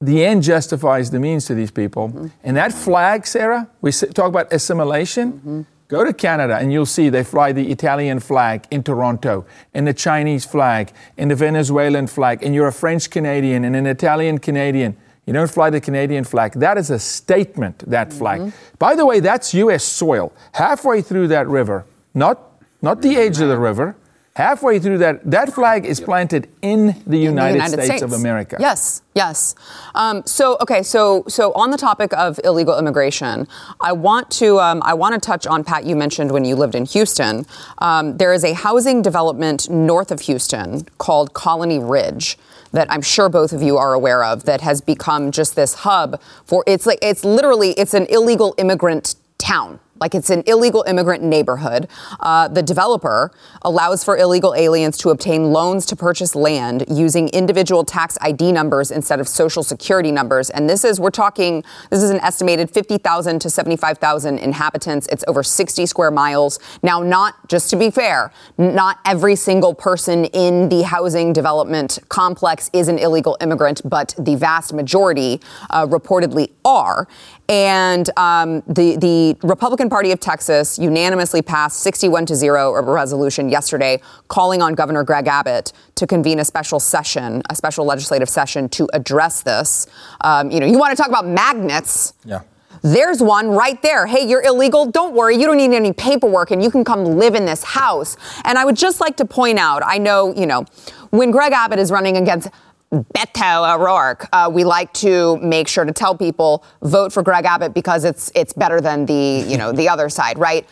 the 0.00 0.24
end 0.24 0.42
justifies 0.42 1.10
the 1.10 1.20
means 1.20 1.46
to 1.46 1.54
these 1.54 1.70
people. 1.70 2.08
Mm-hmm. 2.08 2.26
And 2.44 2.56
that 2.56 2.72
flag, 2.72 3.26
Sarah, 3.26 3.68
we 3.80 3.92
talk 3.92 4.28
about 4.28 4.52
assimilation. 4.52 5.32
Mm-hmm. 5.32 5.62
Go 5.88 6.04
to 6.04 6.12
Canada 6.12 6.56
and 6.56 6.72
you'll 6.72 6.84
see 6.84 7.08
they 7.08 7.22
fly 7.22 7.52
the 7.52 7.70
Italian 7.70 8.18
flag 8.18 8.66
in 8.70 8.82
Toronto, 8.82 9.46
and 9.72 9.86
the 9.86 9.94
Chinese 9.94 10.44
flag, 10.44 10.92
and 11.16 11.30
the 11.30 11.36
Venezuelan 11.36 12.08
flag, 12.08 12.42
and 12.42 12.54
you're 12.54 12.66
a 12.66 12.72
French 12.72 13.08
Canadian 13.08 13.64
and 13.64 13.76
an 13.76 13.86
Italian 13.86 14.38
Canadian. 14.38 14.96
You 15.26 15.32
don't 15.32 15.50
fly 15.50 15.70
the 15.70 15.80
Canadian 15.80 16.24
flag. 16.24 16.52
That 16.54 16.76
is 16.78 16.90
a 16.90 16.98
statement, 16.98 17.78
that 17.88 18.08
mm-hmm. 18.08 18.18
flag. 18.18 18.52
By 18.78 18.96
the 18.96 19.06
way, 19.06 19.20
that's 19.20 19.54
US 19.54 19.84
soil. 19.84 20.32
Halfway 20.54 21.02
through 21.02 21.28
that 21.28 21.46
river, 21.46 21.84
not, 22.14 22.60
not 22.82 23.02
the 23.02 23.16
edge 23.16 23.40
of 23.40 23.48
the 23.48 23.58
river, 23.58 23.96
halfway 24.36 24.78
through 24.78 24.98
that, 24.98 25.18
that 25.30 25.50
flag 25.54 25.86
is 25.86 25.98
planted 25.98 26.46
in 26.60 26.88
the 26.88 26.92
in 26.92 27.02
the 27.06 27.18
United, 27.18 27.82
States, 27.84 28.02
of 28.02 28.12
America. 28.12 28.58
Yes, 28.60 29.00
yes. 29.14 29.54
Um, 29.94 30.22
so 30.26 30.58
okay, 30.60 30.82
so 30.82 31.24
so 31.26 31.52
on 31.54 31.70
the 31.70 31.78
topic 31.78 32.12
of 32.12 32.38
illegal 32.44 32.78
immigration, 32.78 33.48
I 33.80 33.92
want 33.92 34.30
to 34.32 34.60
um, 34.60 34.82
I 34.84 34.92
want 34.92 35.14
to 35.14 35.20
touch 35.26 35.46
on 35.46 35.64
Pat. 35.64 35.84
You 35.84 35.96
mentioned 35.96 36.30
when 36.30 36.44
you 36.44 36.54
lived 36.54 36.74
in 36.74 36.84
Houston, 36.84 37.46
um, 37.78 38.18
there 38.18 38.34
is 38.34 38.44
a 38.44 38.52
housing 38.52 39.00
development 39.00 39.70
north 39.70 40.10
of 40.10 40.20
Houston 40.20 40.84
called 40.98 41.32
Colony 41.32 41.78
Ridge 41.78 42.36
that 42.72 42.92
I'm 42.92 43.00
sure 43.00 43.30
both 43.30 43.54
of 43.54 43.62
you 43.62 43.78
are 43.78 43.94
aware 43.94 44.22
of 44.22 44.44
that 44.44 44.60
has 44.60 44.82
become 44.82 45.30
just 45.30 45.56
this 45.56 45.72
hub 45.72 46.20
for 46.44 46.62
it's 46.66 46.84
like 46.84 46.98
it's 47.00 47.24
literally 47.24 47.70
it's 47.72 47.94
an 47.94 48.04
illegal 48.10 48.54
immigrant 48.58 49.14
town. 49.38 49.80
Like 50.00 50.14
it's 50.14 50.30
an 50.30 50.42
illegal 50.46 50.84
immigrant 50.86 51.22
neighborhood. 51.22 51.88
Uh, 52.20 52.48
the 52.48 52.62
developer 52.62 53.32
allows 53.62 54.04
for 54.04 54.16
illegal 54.16 54.54
aliens 54.54 54.96
to 54.98 55.10
obtain 55.10 55.52
loans 55.52 55.86
to 55.86 55.96
purchase 55.96 56.34
land 56.34 56.84
using 56.88 57.28
individual 57.30 57.84
tax 57.84 58.18
ID 58.20 58.52
numbers 58.52 58.90
instead 58.90 59.20
of 59.20 59.28
social 59.28 59.62
security 59.62 60.12
numbers. 60.12 60.50
And 60.50 60.68
this 60.68 60.84
is, 60.84 61.00
we're 61.00 61.10
talking, 61.10 61.64
this 61.90 62.02
is 62.02 62.10
an 62.10 62.20
estimated 62.20 62.70
50,000 62.70 63.38
to 63.40 63.50
75,000 63.50 64.38
inhabitants. 64.38 65.06
It's 65.08 65.24
over 65.26 65.42
60 65.42 65.86
square 65.86 66.10
miles. 66.10 66.58
Now, 66.82 67.02
not, 67.02 67.48
just 67.48 67.70
to 67.70 67.76
be 67.76 67.90
fair, 67.90 68.32
not 68.58 68.98
every 69.04 69.36
single 69.36 69.74
person 69.74 70.26
in 70.26 70.68
the 70.68 70.82
housing 70.82 71.32
development 71.32 71.98
complex 72.08 72.70
is 72.72 72.88
an 72.88 72.98
illegal 72.98 73.36
immigrant, 73.40 73.80
but 73.84 74.14
the 74.18 74.36
vast 74.36 74.72
majority 74.72 75.40
uh, 75.70 75.86
reportedly 75.86 76.50
are. 76.64 77.08
And 77.48 78.10
um, 78.18 78.62
the 78.66 78.96
the 78.96 79.36
Republican 79.46 79.88
Party 79.88 80.10
of 80.10 80.20
Texas 80.20 80.78
unanimously 80.78 81.42
passed 81.42 81.80
61 81.80 82.26
to 82.26 82.34
zero 82.34 82.74
a 82.74 82.82
resolution 82.82 83.48
yesterday, 83.48 84.00
calling 84.28 84.62
on 84.62 84.74
Governor 84.74 85.04
Greg 85.04 85.28
Abbott 85.28 85.72
to 85.94 86.06
convene 86.06 86.40
a 86.40 86.44
special 86.44 86.80
session, 86.80 87.42
a 87.48 87.54
special 87.54 87.84
legislative 87.84 88.28
session 88.28 88.68
to 88.70 88.88
address 88.92 89.42
this. 89.42 89.86
Um, 90.22 90.50
you 90.50 90.60
know, 90.60 90.66
you 90.66 90.78
want 90.78 90.96
to 90.96 91.00
talk 91.00 91.08
about 91.08 91.26
magnets? 91.26 92.14
Yeah. 92.24 92.40
There's 92.82 93.22
one 93.22 93.48
right 93.48 93.80
there. 93.82 94.06
Hey, 94.06 94.28
you're 94.28 94.42
illegal. 94.42 94.86
Don't 94.86 95.14
worry. 95.14 95.36
You 95.36 95.46
don't 95.46 95.56
need 95.56 95.72
any 95.72 95.92
paperwork 95.92 96.50
and 96.50 96.62
you 96.62 96.70
can 96.70 96.84
come 96.84 97.04
live 97.04 97.34
in 97.34 97.44
this 97.44 97.64
house. 97.64 98.16
And 98.44 98.58
I 98.58 98.64
would 98.64 98.76
just 98.76 99.00
like 99.00 99.16
to 99.16 99.24
point 99.24 99.58
out 99.58 99.82
I 99.84 99.98
know, 99.98 100.34
you 100.34 100.46
know, 100.46 100.64
when 101.10 101.30
Greg 101.30 101.52
Abbott 101.52 101.78
is 101.78 101.90
running 101.90 102.16
against 102.16 102.48
Beto 102.92 103.74
O'Rourke, 103.74 104.28
uh, 104.32 104.48
we 104.52 104.64
like 104.64 104.92
to 104.94 105.36
make 105.38 105.66
sure 105.68 105.84
to 105.84 105.92
tell 105.92 106.16
people 106.16 106.64
vote 106.82 107.12
for 107.12 107.22
Greg 107.22 107.44
Abbott 107.44 107.74
because 107.74 108.04
it's 108.04 108.30
it's 108.34 108.52
better 108.52 108.80
than 108.80 109.06
the 109.06 109.44
you 109.48 109.56
know 109.58 109.72
the 109.72 109.88
other 109.92 110.08
side, 110.08 110.38
right? 110.38 110.66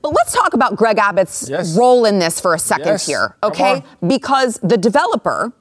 But 0.00 0.12
let's 0.14 0.32
talk 0.32 0.54
about 0.54 0.76
Greg 0.76 0.98
Abbott's 0.98 1.48
Yes. 1.48 1.76
role 1.76 2.04
in 2.04 2.18
this 2.18 2.38
for 2.40 2.54
a 2.54 2.58
second 2.58 2.86
Yes. 2.86 3.06
here, 3.06 3.36
okay? 3.42 3.82
Because 4.06 4.58
the 4.62 4.76
developer 4.76 5.52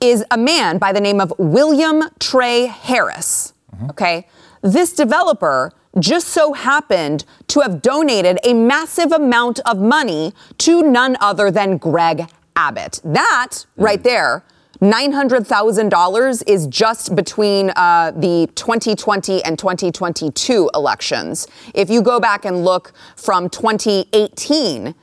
is 0.00 0.24
a 0.30 0.36
man 0.36 0.78
by 0.78 0.92
the 0.92 1.00
name 1.00 1.20
of 1.20 1.32
William 1.38 2.02
Trey 2.18 2.66
Harris. 2.66 3.52
Okay. 3.90 4.26
This 4.62 4.92
developer 4.92 5.70
just 5.98 6.28
so 6.28 6.52
happened 6.52 7.24
to 7.48 7.60
have 7.60 7.80
donated 7.80 8.38
a 8.44 8.54
massive 8.54 9.12
amount 9.12 9.60
of 9.60 9.78
money 9.78 10.34
to 10.58 10.82
none 10.82 11.16
other 11.20 11.50
than 11.50 11.76
Greg 11.78 12.28
Abbott. 12.56 13.00
That 13.04 13.64
right 13.76 14.02
there. 14.02 14.44
$900,000 14.80 16.42
is 16.46 16.66
just 16.66 17.14
between 17.14 17.70
uh, 17.76 18.12
the 18.12 18.48
2020 18.54 19.44
and 19.44 19.58
2022 19.58 20.70
elections. 20.74 21.46
If 21.74 21.90
you 21.90 22.00
go 22.02 22.18
back 22.18 22.44
and 22.44 22.64
look 22.64 22.92
from 23.16 23.50
2018, 23.50 24.94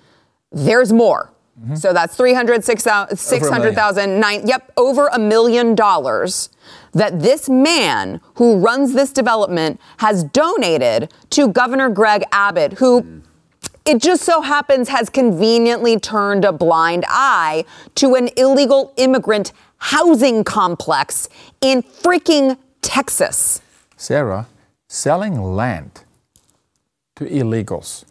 there's 0.51 0.91
more. 0.91 1.31
So 1.73 1.91
that's 1.91 2.15
306,000, 2.15 3.17
600,000, 3.17 4.19
nine, 4.19 4.47
yep, 4.47 4.71
over 4.77 5.07
a 5.07 5.17
million 5.17 5.73
dollars 5.73 6.49
that 6.93 7.19
this 7.19 7.49
man 7.49 8.21
who 8.35 8.59
runs 8.59 8.93
this 8.93 9.11
development 9.11 9.81
has 9.97 10.23
donated 10.23 11.11
to 11.31 11.47
Governor 11.47 11.89
Greg 11.89 12.23
Abbott, 12.31 12.73
who 12.73 13.23
it 13.85 14.01
just 14.01 14.23
so 14.23 14.41
happens 14.41 14.89
has 14.89 15.09
conveniently 15.09 15.99
turned 15.99 16.45
a 16.45 16.51
blind 16.51 17.05
eye 17.07 17.65
to 17.95 18.15
an 18.15 18.29
illegal 18.37 18.93
immigrant 18.97 19.51
housing 19.77 20.43
complex 20.43 21.29
in 21.61 21.81
freaking 21.83 22.57
Texas. 22.81 23.61
Sarah, 23.95 24.47
selling 24.87 25.41
land 25.41 26.03
to 27.15 27.25
illegals. 27.25 28.05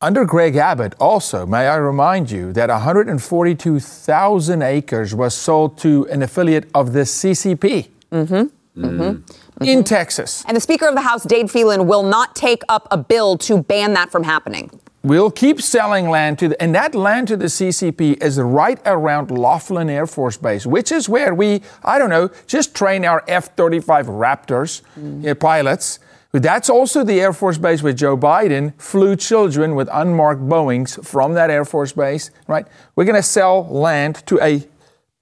Under 0.00 0.24
Greg 0.24 0.54
Abbott, 0.54 0.94
also, 1.00 1.44
may 1.44 1.66
I 1.66 1.74
remind 1.76 2.30
you 2.30 2.52
that 2.52 2.68
142,000 2.68 4.62
acres 4.62 5.12
was 5.12 5.34
sold 5.34 5.76
to 5.78 6.06
an 6.06 6.22
affiliate 6.22 6.68
of 6.72 6.92
the 6.92 7.00
CCP 7.00 7.88
mm-hmm. 8.12 8.34
Mm-hmm. 8.34 8.84
Mm-hmm. 8.84 9.47
In 9.60 9.84
Texas. 9.84 10.44
And 10.46 10.56
the 10.56 10.60
Speaker 10.60 10.86
of 10.86 10.94
the 10.94 11.00
House, 11.00 11.24
Dade 11.24 11.50
Phelan, 11.50 11.86
will 11.86 12.02
not 12.02 12.34
take 12.34 12.62
up 12.68 12.88
a 12.90 12.96
bill 12.96 13.36
to 13.38 13.62
ban 13.62 13.94
that 13.94 14.10
from 14.10 14.22
happening. 14.22 14.70
We'll 15.04 15.30
keep 15.30 15.62
selling 15.62 16.10
land 16.10 16.38
to 16.40 16.48
the, 16.48 16.60
and 16.62 16.74
that 16.74 16.94
land 16.94 17.28
to 17.28 17.36
the 17.36 17.46
CCP 17.46 18.22
is 18.22 18.38
right 18.40 18.80
around 18.84 19.30
Laughlin 19.30 19.88
Air 19.88 20.06
Force 20.06 20.36
Base, 20.36 20.66
which 20.66 20.90
is 20.90 21.08
where 21.08 21.34
we, 21.34 21.62
I 21.84 21.98
don't 21.98 22.10
know, 22.10 22.30
just 22.46 22.74
train 22.74 23.04
our 23.04 23.24
F 23.28 23.54
35 23.56 24.06
Raptors 24.06 24.82
uh, 25.26 25.34
pilots. 25.36 26.00
That's 26.32 26.68
also 26.68 27.04
the 27.04 27.20
Air 27.20 27.32
Force 27.32 27.58
Base 27.58 27.82
where 27.82 27.92
Joe 27.92 28.16
Biden 28.16 28.78
flew 28.80 29.16
children 29.16 29.74
with 29.74 29.88
unmarked 29.92 30.42
Boeings 30.42 31.02
from 31.06 31.34
that 31.34 31.48
Air 31.48 31.64
Force 31.64 31.92
Base, 31.92 32.30
right? 32.46 32.66
We're 32.96 33.04
going 33.04 33.14
to 33.14 33.22
sell 33.22 33.66
land 33.68 34.26
to 34.26 34.38
a 34.42 34.66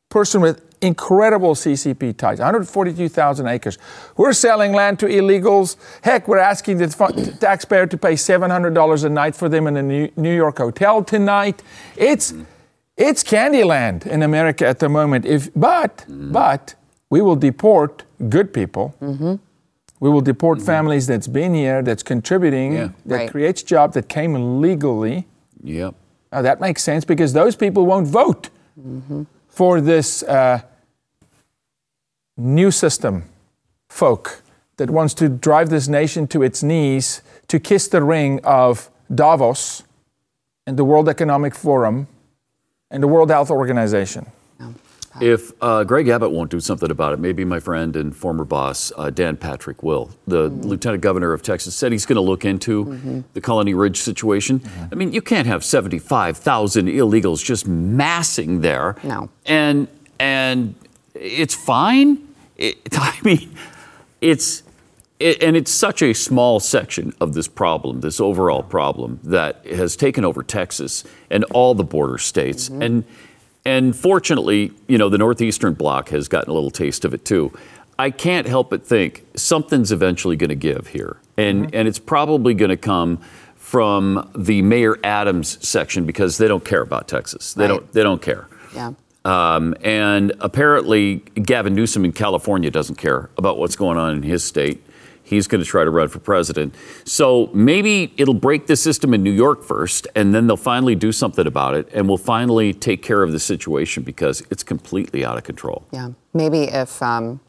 person 0.09 0.41
with 0.41 0.66
incredible 0.87 1.55
CCP 1.55 2.17
ties, 2.17 2.39
142,000 2.39 3.47
acres. 3.47 3.79
We're 4.17 4.33
selling 4.33 4.73
land 4.73 4.99
to 5.01 5.07
illegals. 5.07 5.77
Heck, 6.03 6.29
we're 6.29 6.39
asking 6.39 6.79
the 6.79 7.37
taxpayer 7.41 7.87
to 7.87 7.99
pay 7.99 8.15
$700 8.15 9.05
a 9.05 9.09
night 9.09 9.35
for 9.35 9.49
them 9.49 9.67
in 9.67 9.77
a 9.77 10.11
New 10.17 10.35
York 10.35 10.59
hotel 10.59 11.05
tonight. 11.05 11.63
It's 11.97 12.35
it's 12.97 13.23
Candyland 13.23 14.07
in 14.07 14.23
America 14.23 14.67
at 14.67 14.79
the 14.79 14.89
moment. 14.89 15.27
If 15.27 15.51
but 15.55 16.07
mm. 16.09 16.33
but 16.33 16.75
we 17.11 17.21
will 17.21 17.37
deport 17.37 18.05
good 18.31 18.55
people. 18.55 18.95
Mm-hmm. 19.03 19.35
We 20.01 20.11
will 20.11 20.23
deport 20.23 20.59
mm-hmm. 20.59 20.67
families 20.67 21.07
that's 21.07 21.29
been 21.29 21.55
here, 21.55 21.83
that's 21.83 22.03
contributing, 22.03 22.73
yeah. 22.73 22.89
that 23.07 23.17
right. 23.17 23.31
creates 23.31 23.63
jobs 23.63 23.95
that 23.95 24.09
came 24.09 24.61
legally. 24.63 25.27
Yep. 25.63 25.95
Now 26.33 26.43
that 26.43 26.61
makes 26.61 26.83
sense 26.83 27.05
because 27.05 27.33
those 27.35 27.55
people 27.57 27.85
won't 27.85 28.09
vote. 28.09 28.49
Mm-hmm 28.79 29.25
for 29.57 29.81
this 29.81 30.23
uh, 30.25 30.61
new 32.37 32.71
system 32.71 33.25
folk 33.89 34.43
that 34.77 34.91
wants 34.91 35.15
to 35.15 35.29
drive 35.29 35.71
this 35.71 35.89
nation 35.89 36.27
to 36.29 36.43
its 36.43 36.63
knees 36.63 37.23
to 37.49 37.59
kiss 37.59 37.89
the 37.89 38.03
ring 38.03 38.41
of 38.45 38.91
Davos 39.15 39.83
and 40.67 40.77
the 40.77 40.85
World 40.85 41.09
Economic 41.09 41.55
Forum 41.55 42.09
and 42.91 43.03
the 43.03 43.09
World 43.09 43.31
Health 43.31 43.51
Organization. 43.51 44.27
If 45.21 45.53
uh, 45.63 45.85
Greg 45.85 46.09
Abbott 46.09 46.31
won't 46.31 46.51
do 46.51 46.61
something 46.61 46.91
about 46.91 47.13
it, 47.13 47.19
maybe 47.19 47.45
my 47.45 47.61
friend 47.61 47.97
and 47.97 48.15
former 48.15 48.45
boss, 48.45 48.93
uh, 48.97 49.11
Dan 49.11 49.37
Patrick, 49.37 49.83
will. 49.83 50.11
The 50.27 50.51
mm-hmm. 50.51 50.63
lieutenant 50.63 51.03
governor 51.03 51.33
of 51.33 51.43
Texas 51.43 51.75
said 51.75 51.93
he's 51.93 52.07
going 52.07 52.17
to 52.17 52.23
look 52.23 52.45
into 52.45 52.85
mm-hmm. 52.85 53.21
the 53.33 53.41
Colony 53.41 53.75
Ridge 53.75 53.99
situation. 53.99 54.61
Mm-hmm. 54.61 54.85
I 54.93 54.95
mean, 54.95 55.13
you 55.13 55.23
can't 55.23 55.47
have 55.47 55.65
75,000 55.65 56.89
illegals 56.89 57.45
just 57.45 57.67
massing 57.67 58.61
there. 58.61 58.97
No. 59.03 59.31
And, 59.47 59.89
and 60.19 60.75
it's 61.21 61.55
fine. 61.55 62.27
It, 62.57 62.79
I 62.93 63.19
mean, 63.23 63.55
it's. 64.21 64.63
It, 65.19 65.43
and 65.43 65.57
it's 65.57 65.71
such 65.71 66.03
a 66.03 66.13
small 66.13 66.61
section 66.61 67.15
of 67.23 67.33
this 67.33 67.49
problem, 67.49 68.03
this 68.03 68.21
overall 68.21 68.63
problem, 68.63 69.19
that 69.25 69.65
has 69.65 69.97
taken 69.97 70.27
over 70.27 70.43
Texas 70.43 71.05
and 71.31 71.43
all 71.55 71.75
the 71.75 71.85
border 71.85 72.19
states. 72.19 72.69
Mm-hmm. 72.69 72.83
And 72.83 73.05
and 73.67 73.97
fortunately, 73.97 74.73
you 74.87 74.97
know, 74.97 75.09
the 75.09 75.19
Northeastern 75.19 75.75
Bloc 75.75 76.11
has 76.11 76.29
gotten 76.29 76.51
a 76.51 76.55
little 76.55 76.71
taste 76.71 77.05
of 77.05 77.13
it 77.13 77.25
too. 77.25 77.53
I 77.99 78.11
can't 78.11 78.47
help 78.47 78.71
but 78.71 78.87
think 78.87 79.25
something's 79.35 79.91
eventually 79.91 80.37
going 80.37 80.51
to 80.51 80.55
give 80.55 80.87
here. 80.89 81.17
And, 81.37 81.67
mm-hmm. 81.67 81.75
and 81.75 81.89
it's 81.89 81.99
probably 81.99 82.55
going 82.55 82.69
to 82.69 82.77
come 82.77 83.19
from 83.57 84.31
the 84.37 84.63
Mayor 84.63 84.99
Adams 85.03 85.59
section 85.67 86.07
because 86.07 86.39
they 86.39 86.47
don't 86.47 86.65
care 86.65 86.83
about 86.83 87.09
Texas. 87.09 87.55
They, 87.55 87.63
right. 87.63 87.69
don't, 87.69 87.93
they 87.93 88.05
don't 88.05 88.23
care. 88.23 88.47
Yeah. 88.73 88.93
Um, 89.27 89.75
and 89.83 90.33
apparently, 90.41 91.17
Gavin 91.35 91.75
Newsom 91.75 92.05
in 92.05 92.13
California 92.13 92.71
doesn't 92.71 92.97
care 92.97 93.31
about 93.37 93.59
what's 93.59 93.77
going 93.77 93.99
on 93.99 94.15
in 94.15 94.23
his 94.23 94.45
state 94.45 94.83
he's 95.27 95.49
going 95.49 95.63
to 95.63 95.69
try 95.69 95.85
to 95.85 95.91
run 95.91 96.09
for 96.09 96.21
president. 96.21 96.75
So 97.05 97.51
maybe 97.53 98.15
it'll 98.17 98.33
break 98.33 98.67
the 98.67 98.77
system 98.77 99.13
in 99.13 99.23
New 99.23 99.33
York 99.33 99.63
first, 99.65 100.07
and 100.15 100.35
then 100.35 100.47
they'll 100.47 100.57
finally 100.57 100.95
do 100.95 101.13
something 101.13 101.47
about 101.47 101.75
it, 101.75 101.89
and 101.93 102.09
we'll 102.09 102.17
finally 102.17 102.73
take 102.73 103.03
care 103.03 103.23
of 103.23 103.33
the 103.33 103.41
situation 103.41 104.05
because 104.05 104.43
it's 104.51 104.63
completely 104.63 105.25
out 105.25 105.37
of 105.37 105.45
control. 105.45 105.85
Yeah. 105.91 106.11
Maybe 106.33 106.63
if. 106.63 107.03
Um, 107.03 107.41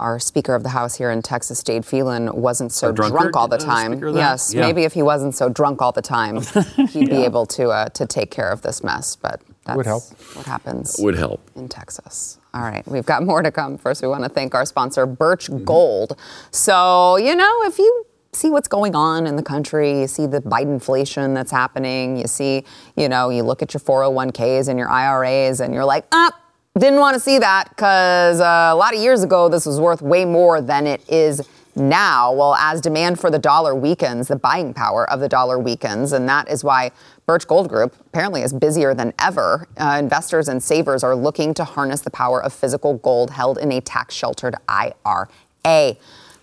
our 0.00 0.18
Speaker 0.18 0.54
of 0.54 0.62
the 0.62 0.70
House 0.70 0.96
here 0.96 1.10
in 1.10 1.20
Texas, 1.20 1.62
Dade 1.62 1.84
Phelan, 1.84 2.34
wasn't 2.34 2.72
so 2.72 2.90
drunk 2.90 3.36
all 3.36 3.48
the 3.48 3.56
uh, 3.56 3.58
time. 3.58 4.02
Uh, 4.02 4.12
yes, 4.12 4.54
yeah. 4.54 4.62
maybe 4.62 4.84
if 4.84 4.94
he 4.94 5.02
wasn't 5.02 5.34
so 5.34 5.50
drunk 5.50 5.82
all 5.82 5.92
the 5.92 6.00
time, 6.00 6.36
he'd 6.88 7.08
yeah. 7.08 7.16
be 7.16 7.22
able 7.22 7.44
to 7.44 7.68
uh, 7.68 7.90
to 7.90 8.06
take 8.06 8.30
care 8.30 8.50
of 8.50 8.62
this 8.62 8.82
mess. 8.82 9.14
But 9.14 9.42
that's 9.70 9.76
would 9.76 9.86
help. 9.86 10.02
what 10.34 10.46
happens. 10.46 10.96
Would 10.98 11.16
help 11.16 11.40
in 11.56 11.68
Texas. 11.68 12.38
All 12.52 12.62
right, 12.62 12.86
we've 12.86 13.06
got 13.06 13.22
more 13.22 13.42
to 13.42 13.50
come. 13.50 13.78
First, 13.78 14.02
we 14.02 14.08
want 14.08 14.24
to 14.24 14.28
thank 14.28 14.54
our 14.54 14.66
sponsor, 14.66 15.06
Birch 15.06 15.46
mm-hmm. 15.46 15.64
Gold. 15.64 16.16
So, 16.50 17.16
you 17.16 17.36
know, 17.36 17.62
if 17.64 17.78
you 17.78 18.06
see 18.32 18.50
what's 18.50 18.68
going 18.68 18.94
on 18.94 19.26
in 19.26 19.36
the 19.36 19.42
country, 19.42 20.00
you 20.00 20.06
see 20.06 20.26
the 20.26 20.40
Biden 20.40 20.74
inflation 20.74 21.34
that's 21.34 21.50
happening, 21.50 22.16
you 22.16 22.26
see, 22.26 22.64
you 22.96 23.08
know, 23.08 23.30
you 23.30 23.42
look 23.42 23.62
at 23.62 23.74
your 23.74 23.80
401ks 23.80 24.68
and 24.68 24.78
your 24.78 24.88
IRAs 24.88 25.60
and 25.60 25.74
you're 25.74 25.84
like, 25.84 26.06
ah, 26.12 26.32
didn't 26.78 27.00
want 27.00 27.14
to 27.14 27.20
see 27.20 27.38
that 27.38 27.68
because 27.70 28.40
uh, 28.40 28.70
a 28.72 28.76
lot 28.76 28.94
of 28.94 29.00
years 29.00 29.22
ago 29.22 29.48
this 29.48 29.66
was 29.66 29.80
worth 29.80 30.02
way 30.02 30.24
more 30.24 30.60
than 30.60 30.86
it 30.86 31.02
is 31.08 31.46
now. 31.74 32.32
Well, 32.32 32.54
as 32.54 32.80
demand 32.80 33.18
for 33.18 33.30
the 33.30 33.38
dollar 33.38 33.74
weakens, 33.74 34.28
the 34.28 34.36
buying 34.36 34.72
power 34.74 35.08
of 35.10 35.20
the 35.20 35.28
dollar 35.28 35.58
weakens, 35.58 36.12
and 36.12 36.28
that 36.28 36.48
is 36.48 36.62
why 36.62 36.92
Birch 37.30 37.46
Gold 37.46 37.68
Group 37.68 37.94
apparently 38.06 38.42
is 38.42 38.52
busier 38.52 38.92
than 38.92 39.14
ever. 39.16 39.68
Uh, 39.76 39.98
investors 40.00 40.48
and 40.48 40.60
savers 40.60 41.04
are 41.04 41.14
looking 41.14 41.54
to 41.54 41.62
harness 41.62 42.00
the 42.00 42.10
power 42.10 42.42
of 42.42 42.52
physical 42.52 42.94
gold 42.94 43.30
held 43.30 43.56
in 43.56 43.70
a 43.70 43.80
tax 43.80 44.16
sheltered 44.16 44.56
IRA. 44.68 45.94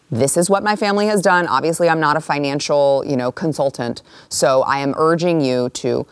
This 0.10 0.38
is 0.38 0.50
what 0.50 0.63
my 0.63 0.78
family 0.78 1.08
has 1.08 1.21
done. 1.21 1.45
Obviously, 1.45 1.89
I'm 1.89 2.00
not 2.00 2.15
a 2.15 2.21
financial, 2.21 3.04
you 3.06 3.17
know, 3.17 3.34
consultant, 3.34 4.02
so 4.30 4.62
I 4.62 4.78
am 4.78 4.93
urging 4.95 5.41
you 5.41 5.67
to 5.71 6.08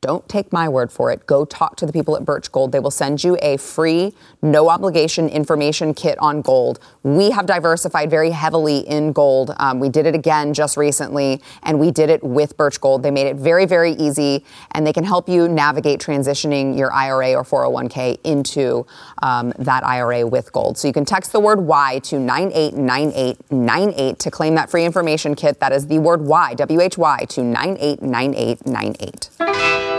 don't 0.00 0.26
take 0.30 0.50
my 0.50 0.66
word 0.66 0.90
for 0.90 1.12
it. 1.12 1.26
Go 1.26 1.44
talk 1.44 1.76
to 1.76 1.84
the 1.84 1.92
people 1.92 2.16
at 2.16 2.24
Birch 2.24 2.50
Gold. 2.50 2.72
They 2.72 2.80
will 2.80 2.90
send 2.90 3.22
you 3.22 3.36
a 3.42 3.58
free, 3.58 4.14
no 4.40 4.70
obligation 4.70 5.28
information 5.28 5.92
kit 5.92 6.18
on 6.20 6.40
gold. 6.40 6.80
We 7.02 7.30
have 7.32 7.44
diversified 7.44 8.08
very 8.08 8.30
heavily 8.30 8.78
in 8.78 9.12
gold. 9.12 9.54
Um, 9.58 9.78
we 9.78 9.90
did 9.90 10.06
it 10.06 10.14
again 10.14 10.54
just 10.54 10.78
recently, 10.78 11.42
and 11.64 11.78
we 11.78 11.90
did 11.90 12.08
it 12.08 12.24
with 12.24 12.56
Birch 12.56 12.80
Gold. 12.80 13.02
They 13.02 13.10
made 13.10 13.26
it 13.26 13.36
very, 13.36 13.66
very 13.66 13.92
easy, 13.92 14.42
and 14.70 14.86
they 14.86 14.94
can 14.94 15.04
help 15.04 15.28
you 15.28 15.48
navigate 15.48 16.00
transitioning 16.00 16.78
your 16.78 16.90
IRA 16.94 17.34
or 17.34 17.44
401k 17.44 18.20
into 18.24 18.86
um, 19.22 19.52
that 19.58 19.84
IRA 19.84 20.26
with 20.26 20.50
gold. 20.50 20.78
So 20.78 20.88
you 20.88 20.94
can 20.94 21.04
text 21.04 21.32
the 21.32 21.40
word 21.40 21.60
Y 21.60 21.98
to 22.04 22.18
989898 22.18 24.18
to 24.18 24.30
claim 24.30 24.54
that 24.54 24.70
free 24.70 24.86
information 24.86 25.34
kit. 25.34 25.60
That 25.60 25.72
is 25.72 25.88
the 25.88 25.98
word 25.98 26.22
Y, 26.22 26.54
W 26.54 26.80
H 26.80 26.96
Y, 26.96 27.26
to 27.28 27.42
989898. 27.42 29.89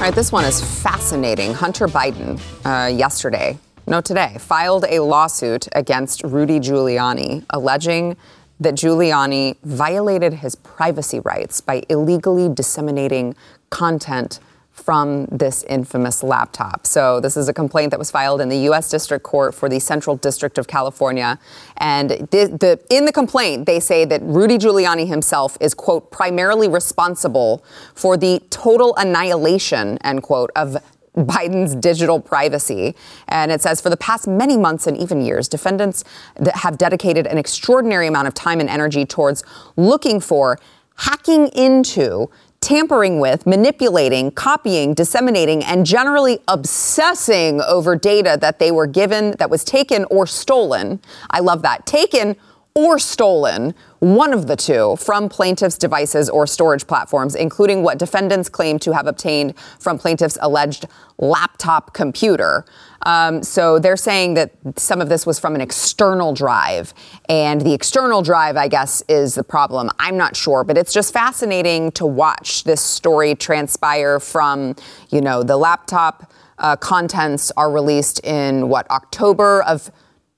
All 0.00 0.06
right, 0.06 0.14
this 0.14 0.32
one 0.32 0.46
is 0.46 0.62
fascinating. 0.82 1.52
Hunter 1.52 1.86
Biden, 1.86 2.40
uh, 2.64 2.86
yesterday, 2.86 3.58
no, 3.86 4.00
today, 4.00 4.34
filed 4.38 4.86
a 4.88 5.00
lawsuit 5.00 5.68
against 5.72 6.24
Rudy 6.24 6.58
Giuliani, 6.58 7.44
alleging 7.50 8.16
that 8.60 8.76
Giuliani 8.76 9.58
violated 9.62 10.32
his 10.32 10.54
privacy 10.54 11.20
rights 11.20 11.60
by 11.60 11.82
illegally 11.90 12.48
disseminating 12.48 13.34
content 13.68 14.40
from 14.80 15.26
this 15.26 15.62
infamous 15.64 16.22
laptop. 16.22 16.86
So, 16.86 17.20
this 17.20 17.36
is 17.36 17.48
a 17.48 17.52
complaint 17.52 17.90
that 17.90 17.98
was 17.98 18.10
filed 18.10 18.40
in 18.40 18.48
the 18.48 18.58
U.S. 18.70 18.88
District 18.90 19.22
Court 19.22 19.54
for 19.54 19.68
the 19.68 19.78
Central 19.78 20.16
District 20.16 20.58
of 20.58 20.66
California. 20.66 21.38
And 21.76 22.10
the, 22.10 22.56
the, 22.60 22.80
in 22.90 23.04
the 23.04 23.12
complaint, 23.12 23.66
they 23.66 23.80
say 23.80 24.04
that 24.04 24.20
Rudy 24.22 24.58
Giuliani 24.58 25.06
himself 25.06 25.56
is, 25.60 25.74
quote, 25.74 26.10
primarily 26.10 26.68
responsible 26.68 27.64
for 27.94 28.16
the 28.16 28.42
total 28.50 28.94
annihilation, 28.96 29.98
end 30.02 30.22
quote, 30.22 30.50
of 30.56 30.76
Biden's 31.16 31.74
digital 31.74 32.20
privacy. 32.20 32.94
And 33.28 33.50
it 33.50 33.60
says 33.60 33.80
for 33.80 33.90
the 33.90 33.96
past 33.96 34.28
many 34.28 34.56
months 34.56 34.86
and 34.86 34.96
even 34.96 35.20
years, 35.20 35.48
defendants 35.48 36.04
that 36.36 36.56
have 36.56 36.78
dedicated 36.78 37.26
an 37.26 37.38
extraordinary 37.38 38.06
amount 38.06 38.28
of 38.28 38.34
time 38.34 38.60
and 38.60 38.68
energy 38.68 39.04
towards 39.04 39.42
looking 39.76 40.20
for 40.20 40.58
hacking 40.96 41.48
into 41.48 42.30
tampering 42.60 43.20
with, 43.20 43.46
manipulating, 43.46 44.30
copying, 44.30 44.94
disseminating, 44.94 45.64
and 45.64 45.86
generally 45.86 46.38
obsessing 46.48 47.60
over 47.62 47.96
data 47.96 48.36
that 48.40 48.58
they 48.58 48.70
were 48.70 48.86
given 48.86 49.32
that 49.38 49.48
was 49.48 49.64
taken 49.64 50.04
or 50.10 50.26
stolen. 50.26 51.00
I 51.30 51.40
love 51.40 51.62
that. 51.62 51.86
Taken 51.86 52.36
or 52.74 52.98
stolen, 52.98 53.74
one 53.98 54.32
of 54.32 54.46
the 54.46 54.54
two, 54.54 54.96
from 54.96 55.28
plaintiffs' 55.28 55.76
devices 55.76 56.30
or 56.30 56.46
storage 56.46 56.86
platforms, 56.86 57.34
including 57.34 57.82
what 57.82 57.98
defendants 57.98 58.48
claim 58.48 58.78
to 58.78 58.92
have 58.92 59.06
obtained 59.06 59.54
from 59.78 59.98
plaintiffs' 59.98 60.38
alleged 60.40 60.86
laptop 61.18 61.92
computer. 61.92 62.64
Um, 63.06 63.42
so 63.42 63.78
they're 63.78 63.96
saying 63.96 64.34
that 64.34 64.52
some 64.76 65.00
of 65.00 65.08
this 65.08 65.26
was 65.26 65.38
from 65.38 65.54
an 65.54 65.60
external 65.60 66.32
drive, 66.32 66.94
and 67.28 67.60
the 67.60 67.74
external 67.74 68.22
drive, 68.22 68.56
I 68.56 68.68
guess, 68.68 69.02
is 69.08 69.34
the 69.34 69.44
problem. 69.44 69.90
I'm 69.98 70.16
not 70.16 70.36
sure, 70.36 70.62
but 70.62 70.78
it's 70.78 70.92
just 70.92 71.12
fascinating 71.12 71.90
to 71.92 72.06
watch 72.06 72.64
this 72.64 72.80
story 72.80 73.34
transpire 73.34 74.20
from, 74.20 74.76
you 75.10 75.20
know, 75.20 75.42
the 75.42 75.56
laptop 75.56 76.32
uh, 76.58 76.76
contents 76.76 77.50
are 77.56 77.70
released 77.70 78.24
in 78.24 78.68
what 78.68 78.88
October 78.90 79.62
of 79.62 79.90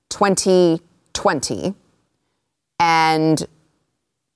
2020 0.09 1.75
and 2.83 3.47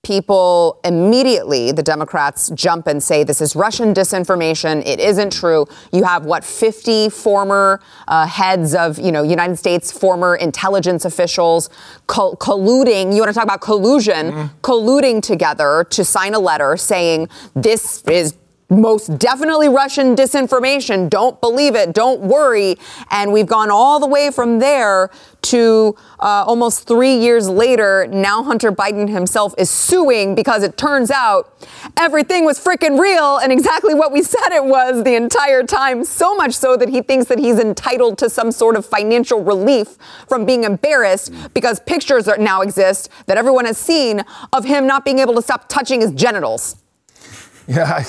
people 0.04 0.78
immediately, 0.85 1.72
the 1.72 1.82
Democrats 1.82 2.48
jump 2.50 2.87
and 2.87 3.02
say 3.02 3.24
this 3.24 3.40
is 3.40 3.56
Russian 3.56 3.92
disinformation. 3.92 4.87
It 4.87 5.00
isn't 5.00 5.32
true. 5.32 5.66
You 5.92 6.04
have 6.04 6.24
what 6.24 6.44
50 6.44 7.09
former 7.11 7.80
uh, 8.06 8.24
heads 8.26 8.72
of 8.76 9.00
you 9.00 9.11
know 9.11 9.24
United 9.24 9.56
States 9.56 9.90
former 9.90 10.37
intelligence 10.37 11.04
officials 11.04 11.68
co- 12.06 12.37
colluding. 12.37 13.12
You 13.12 13.20
want 13.20 13.30
to 13.30 13.35
talk 13.35 13.42
about 13.42 13.61
collusion? 13.61 14.30
Mm-hmm. 14.30 14.59
Colluding 14.61 15.22
together 15.22 15.85
to 15.90 16.04
sign 16.04 16.35
a 16.35 16.38
letter 16.38 16.76
saying 16.76 17.28
this 17.54 18.02
is 18.04 18.37
most 18.68 19.18
definitely 19.18 19.68
Russian 19.68 20.16
disinformation. 20.16 21.09
Don't 21.09 21.40
believe 21.40 21.76
it. 21.76 21.92
Don't 21.92 22.20
worry. 22.22 22.76
And 23.11 23.33
we've 23.33 23.46
gone 23.46 23.70
all 23.70 24.00
the 24.00 24.07
way 24.07 24.31
from 24.31 24.59
there 24.59 25.11
to 25.42 25.94
uh, 26.18 26.44
almost 26.46 26.88
three 26.88 27.14
years 27.14 27.48
later. 27.48 28.09
Now 28.09 28.42
Hunter 28.42 28.72
Biden 28.72 29.09
himself 29.09 29.55
is 29.57 29.70
suing 29.70 30.35
because 30.35 30.64
it 30.64 30.76
turns 30.76 31.12
out 31.12 31.57
everything 31.96 32.44
was 32.44 32.59
freaking 32.59 32.98
real 32.98 33.37
and 33.37 33.52
exactly 33.52 33.94
what 33.94 34.11
we 34.11 34.22
said 34.22 34.48
it 34.50 34.64
was 34.64 35.05
the 35.05 35.14
entire 35.14 35.62
time. 35.62 36.05
So 36.05 36.35
much 36.35 36.55
so 36.55 36.76
that 36.76 36.88
he 36.88 37.02
thinks 37.02 37.26
that 37.29 37.38
he's 37.38 37.61
entitled 37.61 38.18
to 38.18 38.29
some 38.29 38.50
sort 38.50 38.74
of 38.74 38.85
financial 38.85 39.44
relief 39.44 39.96
from 40.29 40.44
being 40.44 40.64
embarrassed 40.64 41.33
because 41.55 41.79
pictures 41.81 42.26
now 42.38 42.62
exist 42.62 43.09
that 43.26 43.38
everyone 43.38 43.66
has 43.66 43.79
seen 43.79 44.24
of 44.52 44.64
him 44.64 44.87
not 44.87 45.05
being 45.05 45.20
able 45.20 45.35
to 45.35 45.42
stop 45.42 45.68
touching 45.68 46.00
his 46.00 46.11
genitals. 46.11 46.83
Yeah, 47.68 48.05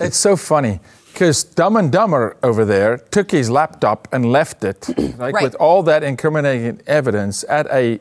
it's 0.00 0.16
so 0.16 0.36
funny 0.36 0.80
because 1.12 1.44
Dumb 1.44 1.76
and 1.76 1.92
Dumber 1.92 2.36
over 2.42 2.64
there 2.64 2.98
took 2.98 3.30
his 3.30 3.50
laptop 3.50 4.08
and 4.12 4.32
left 4.32 4.64
it, 4.64 4.88
like 5.18 5.34
right. 5.34 5.42
with 5.42 5.54
all 5.56 5.82
that 5.84 6.02
incriminating 6.02 6.80
evidence, 6.86 7.44
at 7.48 7.66
a 7.70 8.00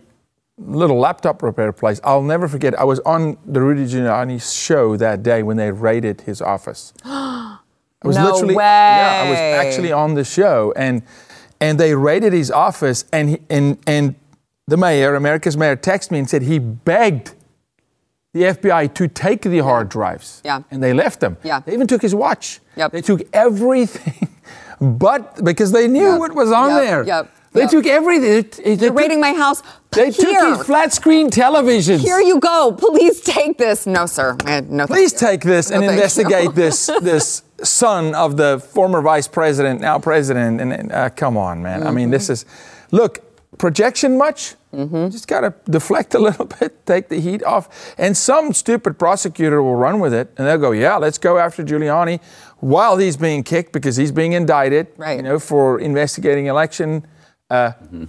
little 0.58 1.00
laptop 1.00 1.42
repair 1.44 1.72
place. 1.72 2.00
I'll 2.04 2.24
never 2.24 2.48
forget. 2.48 2.78
I 2.80 2.84
was 2.84 3.00
on 3.02 3.38
the 3.46 3.62
Rudy 3.62 3.86
Giuliani 3.86 4.42
show 4.42 4.98
that 4.98 5.24
day 5.24 5.44
when 5.44 5.58
they 5.58 5.72
raided 5.72 6.22
his 6.22 6.42
office. 6.42 6.94
I 7.04 7.58
was 8.04 8.18
no 8.18 8.32
literally, 8.32 8.56
way. 8.56 8.64
yeah, 8.64 9.24
I 9.26 9.30
was 9.30 9.38
actually 9.38 9.92
on 9.92 10.16
the 10.16 10.24
show, 10.24 10.74
and 10.76 11.04
and 11.60 11.80
they 11.80 11.94
raided 11.94 12.34
his 12.34 12.50
office, 12.50 13.06
and 13.14 13.30
he, 13.30 13.40
and 13.50 13.78
and 13.86 14.16
the 14.68 14.78
mayor, 14.78 15.16
America's 15.16 15.56
mayor, 15.56 15.76
texted 15.76 16.12
me 16.12 16.20
and 16.20 16.30
said 16.30 16.42
he 16.42 16.58
begged 16.58 17.36
the 18.34 18.44
FBI 18.44 18.94
to 18.94 19.08
take 19.08 19.42
the 19.42 19.60
hard 19.60 19.90
drives. 19.90 20.42
Yeah. 20.46 20.64
And 20.72 20.82
they 20.82 20.94
left 20.94 21.20
them. 21.20 21.38
Yeah. 21.44 21.60
They 21.60 21.74
even 21.74 21.88
took 21.88 22.02
his 22.02 22.16
watch. 22.16 22.60
Yep. 22.78 22.92
They 22.92 23.02
took 23.02 23.22
everything, 23.34 24.30
but 24.82 25.44
because 25.44 25.72
they 25.72 25.88
knew 25.88 26.12
yep. 26.12 26.20
what 26.20 26.34
was 26.34 26.52
on 26.52 26.70
yep. 26.70 26.82
there. 26.82 27.04
Yep. 27.04 27.32
They 27.54 27.68
took 27.68 27.86
everything. 27.86 28.64
They, 28.64 28.64
they 28.64 28.76
They're 28.76 28.94
raiding 28.94 29.20
my 29.20 29.34
house. 29.34 29.62
They 29.92 30.10
Here. 30.10 30.40
took 30.40 30.58
his 30.58 30.66
flat 30.66 30.94
screen 30.94 31.30
televisions. 31.30 32.00
Here 32.00 32.22
you 32.22 32.40
go. 32.40 32.72
Please 32.78 33.20
take 33.20 33.58
this. 33.58 33.86
No, 33.86 34.06
sir. 34.06 34.38
Uh, 34.46 34.62
no. 34.70 34.88
Please 34.88 35.12
take 35.12 35.42
this 35.42 35.70
no, 35.70 35.76
and 35.76 35.86
investigate 35.86 36.56
this 36.56 36.86
this 37.02 37.44
son 37.62 38.16
of 38.16 38.38
the 38.38 38.60
former 38.60 39.02
vice 39.02 39.28
president, 39.28 39.82
now 39.82 40.00
president. 40.00 40.62
And 40.62 40.92
uh, 40.94 41.10
come 41.10 41.36
on, 41.36 41.62
man. 41.62 41.80
Mm-hmm. 41.80 41.88
I 41.90 41.92
mean, 41.92 42.10
this 42.10 42.30
is 42.30 42.46
look 42.92 43.31
projection 43.58 44.18
much. 44.18 44.56
Mm-hmm. 44.74 45.10
Just 45.10 45.28
got 45.28 45.42
to 45.42 45.54
deflect 45.70 46.14
a 46.14 46.20
little 46.20 46.46
bit, 46.60 46.86
take 46.86 47.10
the 47.10 47.20
heat 47.20 47.44
off. 47.44 47.94
And 47.98 48.16
some 48.16 48.54
stupid 48.54 48.98
prosecutor 48.98 49.62
will 49.62 49.76
run 49.76 50.00
with 50.00 50.14
it 50.14 50.34
and 50.38 50.48
they'll 50.48 50.58
go, 50.58 50.72
yeah, 50.72 50.98
let's 50.98 51.18
go 51.18 51.38
after 51.38 51.64
Giuliani 51.64 52.22
while 52.60 52.98
he's 52.98 53.18
being 53.18 53.44
kicked 53.44 53.74
because 53.74 53.98
he's 53.98 54.12
being 54.12 54.34
indicted, 54.34 54.88
right. 54.98 55.18
you 55.18 55.24
know, 55.24 55.40
for 55.40 55.80
investigating 55.80 56.46
election 56.46 57.06
uh, 57.50 57.72
mm-hmm. 57.72 58.06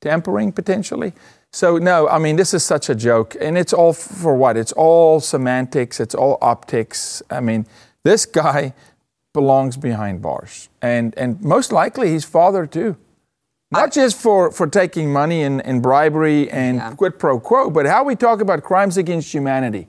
tampering 0.00 0.52
potentially. 0.52 1.12
So, 1.52 1.78
no, 1.78 2.08
I 2.08 2.18
mean, 2.18 2.34
this 2.34 2.52
is 2.52 2.64
such 2.64 2.88
a 2.88 2.96
joke. 2.96 3.36
And 3.40 3.56
it's 3.56 3.72
all 3.72 3.92
for 3.92 4.34
what? 4.34 4.56
It's 4.56 4.72
all 4.72 5.20
semantics, 5.20 6.00
it's 6.00 6.14
all 6.14 6.38
optics. 6.42 7.22
I 7.30 7.40
mean, 7.40 7.66
this 8.02 8.26
guy 8.26 8.74
belongs 9.32 9.76
behind 9.76 10.20
bars. 10.20 10.68
And, 10.82 11.14
and 11.16 11.40
most 11.42 11.70
likely 11.70 12.10
his 12.10 12.24
father, 12.24 12.66
too. 12.66 12.96
Not 13.74 13.92
just 13.92 14.20
for, 14.20 14.50
for 14.50 14.66
taking 14.66 15.12
money 15.12 15.42
and, 15.42 15.64
and 15.66 15.82
bribery 15.82 16.50
and 16.50 16.78
yeah. 16.78 16.94
quid 16.94 17.18
pro 17.18 17.40
quo, 17.40 17.70
but 17.70 17.86
how 17.86 18.04
we 18.04 18.16
talk 18.16 18.40
about 18.40 18.62
crimes 18.62 18.96
against 18.96 19.32
humanity 19.32 19.88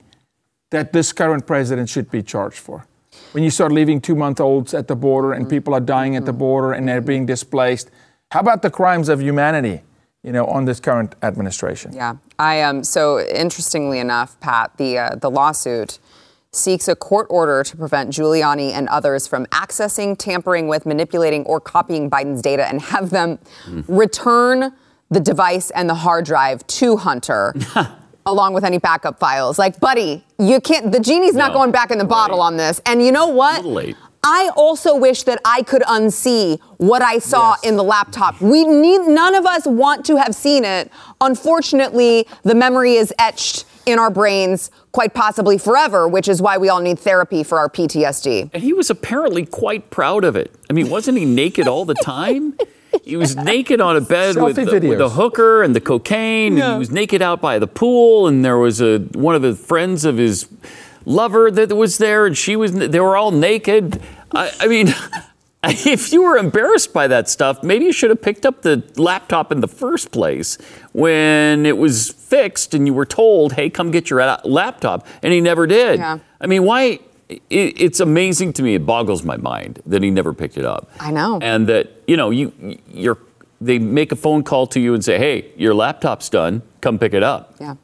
that 0.70 0.92
this 0.92 1.12
current 1.12 1.46
president 1.46 1.88
should 1.88 2.10
be 2.10 2.22
charged 2.22 2.58
for. 2.58 2.86
When 3.32 3.44
you 3.44 3.50
start 3.50 3.72
leaving 3.72 4.00
two 4.00 4.14
month 4.14 4.40
olds 4.40 4.74
at 4.74 4.88
the 4.88 4.96
border 4.96 5.32
and 5.32 5.44
mm-hmm. 5.44 5.50
people 5.50 5.74
are 5.74 5.80
dying 5.80 6.16
at 6.16 6.24
the 6.24 6.32
mm-hmm. 6.32 6.38
border 6.38 6.72
and 6.72 6.88
they're 6.88 7.00
being 7.00 7.26
displaced, 7.26 7.90
how 8.30 8.40
about 8.40 8.62
the 8.62 8.70
crimes 8.70 9.08
of 9.08 9.22
humanity? 9.22 9.82
You 10.22 10.32
know, 10.32 10.46
on 10.46 10.64
this 10.64 10.80
current 10.80 11.14
administration. 11.22 11.92
Yeah, 11.92 12.16
I 12.36 12.56
am. 12.56 12.78
Um, 12.78 12.84
so 12.84 13.20
interestingly 13.20 14.00
enough, 14.00 14.40
Pat, 14.40 14.72
the 14.76 14.98
uh, 14.98 15.14
the 15.14 15.30
lawsuit 15.30 16.00
seeks 16.56 16.88
a 16.88 16.96
court 16.96 17.26
order 17.30 17.62
to 17.62 17.76
prevent 17.76 18.10
Giuliani 18.10 18.70
and 18.72 18.88
others 18.88 19.26
from 19.26 19.46
accessing, 19.46 20.16
tampering 20.16 20.68
with, 20.68 20.86
manipulating, 20.86 21.44
or 21.44 21.60
copying 21.60 22.10
Biden's 22.10 22.42
data 22.42 22.66
and 22.66 22.80
have 22.80 23.10
them 23.10 23.38
mm. 23.64 23.84
return 23.88 24.72
the 25.10 25.20
device 25.20 25.70
and 25.70 25.88
the 25.88 25.94
hard 25.94 26.24
drive 26.24 26.66
to 26.66 26.96
Hunter. 26.96 27.54
along 28.26 28.52
with 28.52 28.64
any 28.64 28.78
backup 28.78 29.20
files. 29.20 29.56
Like, 29.56 29.78
buddy, 29.78 30.24
you 30.36 30.60
can't, 30.60 30.90
the 30.90 30.98
genie's 30.98 31.34
no, 31.34 31.46
not 31.46 31.52
going 31.52 31.70
back 31.70 31.92
in 31.92 31.98
the 31.98 32.04
bottle 32.04 32.38
right. 32.38 32.46
on 32.46 32.56
this. 32.56 32.82
And 32.84 33.00
you 33.00 33.12
know 33.12 33.28
what? 33.28 33.64
I 34.24 34.50
also 34.56 34.96
wish 34.96 35.22
that 35.22 35.40
I 35.44 35.62
could 35.62 35.82
unsee 35.82 36.60
what 36.78 37.00
I 37.00 37.18
saw 37.18 37.50
yes. 37.50 37.70
in 37.70 37.76
the 37.76 37.84
laptop. 37.84 38.40
We 38.40 38.64
need, 38.64 39.02
none 39.02 39.36
of 39.36 39.46
us 39.46 39.64
want 39.64 40.04
to 40.06 40.16
have 40.16 40.34
seen 40.34 40.64
it. 40.64 40.90
Unfortunately, 41.20 42.26
the 42.42 42.56
memory 42.56 42.94
is 42.94 43.14
etched 43.20 43.64
in 43.86 43.98
our 43.98 44.10
brains 44.10 44.70
quite 44.92 45.14
possibly 45.14 45.56
forever, 45.56 46.06
which 46.08 46.28
is 46.28 46.42
why 46.42 46.58
we 46.58 46.68
all 46.68 46.80
need 46.80 46.98
therapy 46.98 47.42
for 47.42 47.58
our 47.58 47.70
PTSD. 47.70 48.50
And 48.52 48.62
he 48.62 48.72
was 48.72 48.90
apparently 48.90 49.46
quite 49.46 49.90
proud 49.90 50.24
of 50.24 50.36
it. 50.36 50.54
I 50.68 50.72
mean, 50.72 50.90
wasn't 50.90 51.18
he 51.18 51.24
naked 51.24 51.66
all 51.66 51.84
the 51.84 51.94
time? 51.94 52.58
He 53.04 53.16
was 53.16 53.36
naked 53.36 53.80
on 53.80 53.96
a 53.96 54.00
bed 54.00 54.36
with, 54.36 54.56
with, 54.58 55.00
a 55.00 55.08
hooker 55.10 55.62
and 55.62 55.76
the 55.76 55.80
cocaine. 55.80 56.56
Yeah. 56.56 56.64
And 56.64 56.72
he 56.74 56.78
was 56.78 56.90
naked 56.90 57.22
out 57.22 57.40
by 57.40 57.58
the 57.58 57.66
pool, 57.66 58.26
and 58.26 58.44
there 58.44 58.58
was 58.58 58.80
a 58.80 58.98
one 59.12 59.34
of 59.34 59.42
the 59.42 59.54
friends 59.54 60.04
of 60.04 60.16
his 60.16 60.48
lover 61.04 61.50
that 61.50 61.72
was 61.76 61.98
there, 61.98 62.26
and 62.26 62.36
she 62.36 62.56
was. 62.56 62.72
They 62.72 63.00
were 63.00 63.16
all 63.16 63.30
naked. 63.30 64.02
I, 64.32 64.50
I 64.60 64.66
mean, 64.66 64.88
if 65.86 66.12
you 66.12 66.22
were 66.22 66.36
embarrassed 66.36 66.92
by 66.92 67.08
that 67.08 67.28
stuff, 67.28 67.62
maybe 67.62 67.84
you 67.84 67.92
should 67.92 68.10
have 68.10 68.22
picked 68.22 68.46
up 68.46 68.62
the 68.62 68.82
laptop 68.96 69.50
in 69.50 69.60
the 69.60 69.68
first 69.68 70.12
place 70.12 70.58
when 70.92 71.66
it 71.66 71.76
was 71.76 72.10
fixed 72.10 72.74
and 72.74 72.86
you 72.86 72.94
were 72.94 73.06
told, 73.06 73.54
hey, 73.54 73.68
come 73.70 73.90
get 73.90 74.08
your 74.08 74.38
laptop. 74.44 75.06
And 75.22 75.32
he 75.32 75.40
never 75.40 75.66
did. 75.66 75.98
Yeah. 75.98 76.18
I 76.40 76.46
mean, 76.46 76.64
why? 76.64 77.00
it's 77.50 77.98
amazing 77.98 78.52
to 78.52 78.62
me. 78.62 78.76
It 78.76 78.86
boggles 78.86 79.24
my 79.24 79.36
mind 79.36 79.82
that 79.86 80.02
he 80.02 80.10
never 80.10 80.32
picked 80.32 80.56
it 80.56 80.64
up. 80.64 80.88
I 81.00 81.10
know. 81.10 81.40
And 81.42 81.66
that, 81.66 81.90
you 82.06 82.16
know, 82.16 82.30
you, 82.30 82.78
you're, 82.88 83.18
they 83.60 83.80
make 83.80 84.12
a 84.12 84.16
phone 84.16 84.44
call 84.44 84.66
to 84.68 84.80
you 84.80 84.94
and 84.94 85.04
say, 85.04 85.18
hey, 85.18 85.50
your 85.56 85.74
laptop's 85.74 86.28
done. 86.28 86.62
Come 86.80 86.98
pick 87.00 87.14
it 87.14 87.24
up. 87.24 87.56
Yeah. 87.60 87.74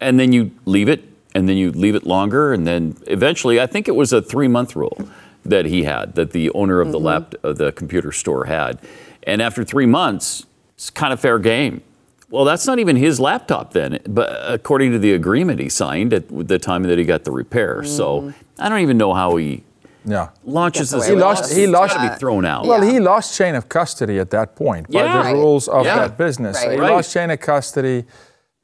And 0.00 0.20
then 0.20 0.32
you 0.32 0.50
leave 0.66 0.90
it 0.90 1.04
and 1.34 1.48
then 1.48 1.56
you 1.56 1.72
leave 1.72 1.94
it 1.94 2.04
longer. 2.04 2.52
And 2.52 2.66
then 2.66 2.96
eventually, 3.06 3.60
I 3.60 3.66
think 3.66 3.88
it 3.88 3.96
was 3.96 4.12
a 4.12 4.20
three 4.20 4.48
month 4.48 4.76
rule 4.76 4.98
that 5.44 5.66
he 5.66 5.84
had, 5.84 6.14
that 6.14 6.30
the 6.30 6.50
owner 6.50 6.80
of 6.80 6.86
mm-hmm. 6.86 6.92
the 6.92 7.00
lap, 7.00 7.34
of 7.42 7.58
the 7.58 7.72
computer 7.72 8.12
store 8.12 8.44
had. 8.46 8.78
And 9.24 9.42
after 9.42 9.64
three 9.64 9.86
months, 9.86 10.46
it's 10.74 10.90
kind 10.90 11.12
of 11.12 11.20
fair 11.20 11.38
game. 11.38 11.82
Well, 12.30 12.44
that's 12.44 12.66
not 12.66 12.78
even 12.78 12.96
his 12.96 13.20
laptop 13.20 13.72
then, 13.72 13.98
but 14.08 14.30
according 14.46 14.92
to 14.92 14.98
the 14.98 15.12
agreement 15.12 15.60
he 15.60 15.68
signed 15.68 16.14
at 16.14 16.28
the 16.48 16.58
time 16.58 16.82
that 16.84 16.98
he 16.98 17.04
got 17.04 17.24
the 17.24 17.30
repair. 17.30 17.82
Mm-hmm. 17.82 17.96
So 17.96 18.32
I 18.58 18.68
don't 18.68 18.80
even 18.80 18.96
know 18.96 19.12
how 19.12 19.36
he 19.36 19.64
yeah. 20.04 20.30
launches 20.44 20.90
this. 20.90 21.06
He 21.06 21.14
lost. 21.14 21.52
He 21.52 21.66
lost. 21.66 21.94
To 21.94 22.00
be 22.00 22.08
thrown 22.16 22.46
out. 22.46 22.66
Well, 22.66 22.82
yeah. 22.82 22.92
he 22.92 23.00
lost 23.00 23.36
chain 23.36 23.54
of 23.54 23.68
custody 23.68 24.18
at 24.18 24.30
that 24.30 24.56
point 24.56 24.90
by 24.90 25.02
yeah. 25.02 25.12
the 25.12 25.18
right. 25.18 25.32
rules 25.32 25.68
of 25.68 25.84
yeah. 25.84 25.96
that 25.96 26.16
business. 26.16 26.56
Right. 26.56 26.72
He 26.72 26.78
right. 26.78 26.90
lost 26.92 27.12
chain 27.12 27.30
of 27.30 27.40
custody. 27.40 28.04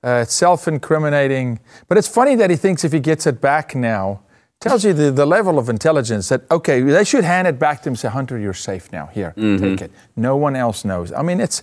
Uh, 0.00 0.24
self-incriminating. 0.24 1.58
But 1.88 1.98
it's 1.98 2.06
funny 2.06 2.36
that 2.36 2.50
he 2.50 2.56
thinks 2.56 2.84
if 2.84 2.92
he 2.92 3.00
gets 3.00 3.26
it 3.26 3.40
back 3.40 3.74
now, 3.74 4.20
tells 4.60 4.84
you 4.84 4.92
the, 4.92 5.10
the 5.10 5.26
level 5.26 5.58
of 5.58 5.68
intelligence 5.68 6.28
that 6.28 6.42
okay 6.50 6.80
they 6.80 7.04
should 7.04 7.24
hand 7.24 7.46
it 7.46 7.58
back 7.58 7.82
to 7.82 7.88
him 7.88 7.92
and 7.92 7.98
say 7.98 8.08
hunter 8.08 8.38
you're 8.38 8.54
safe 8.54 8.90
now 8.92 9.06
here 9.06 9.32
mm-hmm. 9.36 9.64
take 9.64 9.80
it 9.82 9.92
no 10.16 10.36
one 10.36 10.56
else 10.56 10.84
knows 10.84 11.12
i 11.12 11.22
mean 11.22 11.40
it's 11.40 11.62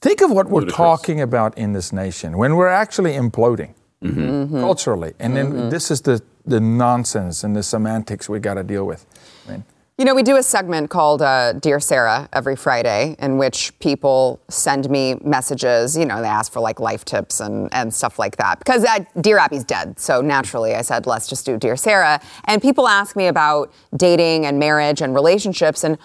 think 0.00 0.20
of 0.22 0.30
what 0.30 0.46
we're 0.48 0.60
Ludicrous. 0.60 0.76
talking 0.76 1.20
about 1.20 1.56
in 1.58 1.72
this 1.72 1.92
nation 1.92 2.38
when 2.38 2.56
we're 2.56 2.68
actually 2.68 3.12
imploding 3.12 3.74
mm-hmm. 4.02 4.20
Mm-hmm. 4.20 4.60
culturally 4.60 5.14
and 5.18 5.36
then 5.36 5.52
mm-hmm. 5.52 5.68
this 5.68 5.90
is 5.90 6.00
the 6.02 6.22
the 6.46 6.60
nonsense 6.60 7.44
and 7.44 7.54
the 7.54 7.62
semantics 7.62 8.28
we 8.28 8.40
got 8.40 8.54
to 8.54 8.64
deal 8.64 8.86
with 8.86 9.04
I 9.46 9.52
mean, 9.52 9.64
you 9.98 10.04
know, 10.04 10.14
we 10.14 10.22
do 10.22 10.36
a 10.36 10.42
segment 10.44 10.90
called 10.90 11.20
uh, 11.22 11.54
Dear 11.54 11.80
Sarah 11.80 12.28
every 12.32 12.54
Friday 12.54 13.16
in 13.18 13.36
which 13.36 13.76
people 13.80 14.40
send 14.48 14.88
me 14.88 15.16
messages. 15.24 15.98
You 15.98 16.06
know, 16.06 16.22
they 16.22 16.28
ask 16.28 16.52
for 16.52 16.60
like 16.60 16.78
life 16.78 17.04
tips 17.04 17.40
and, 17.40 17.68
and 17.74 17.92
stuff 17.92 18.16
like 18.16 18.36
that. 18.36 18.60
Because 18.60 18.84
uh, 18.84 19.00
Dear 19.20 19.38
Abby's 19.38 19.64
dead. 19.64 19.98
So 19.98 20.20
naturally, 20.20 20.76
I 20.76 20.82
said, 20.82 21.08
let's 21.08 21.26
just 21.26 21.44
do 21.44 21.56
Dear 21.56 21.74
Sarah. 21.76 22.20
And 22.44 22.62
people 22.62 22.86
ask 22.86 23.16
me 23.16 23.26
about 23.26 23.72
dating 23.96 24.46
and 24.46 24.60
marriage 24.60 25.02
and 25.02 25.16
relationships. 25.16 25.82
And 25.82 25.98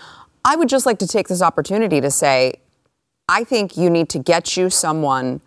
I 0.43 0.55
would 0.55 0.69
just 0.69 0.87
like 0.87 0.97
to 0.97 1.07
take 1.07 1.27
this 1.27 1.43
opportunity 1.43 2.01
to 2.01 2.09
say, 2.09 2.55
I 3.29 3.43
think 3.43 3.77
you 3.77 3.91
need 3.91 4.09
to 4.09 4.17
get 4.17 4.57
you 4.57 4.71
someone 4.71 5.39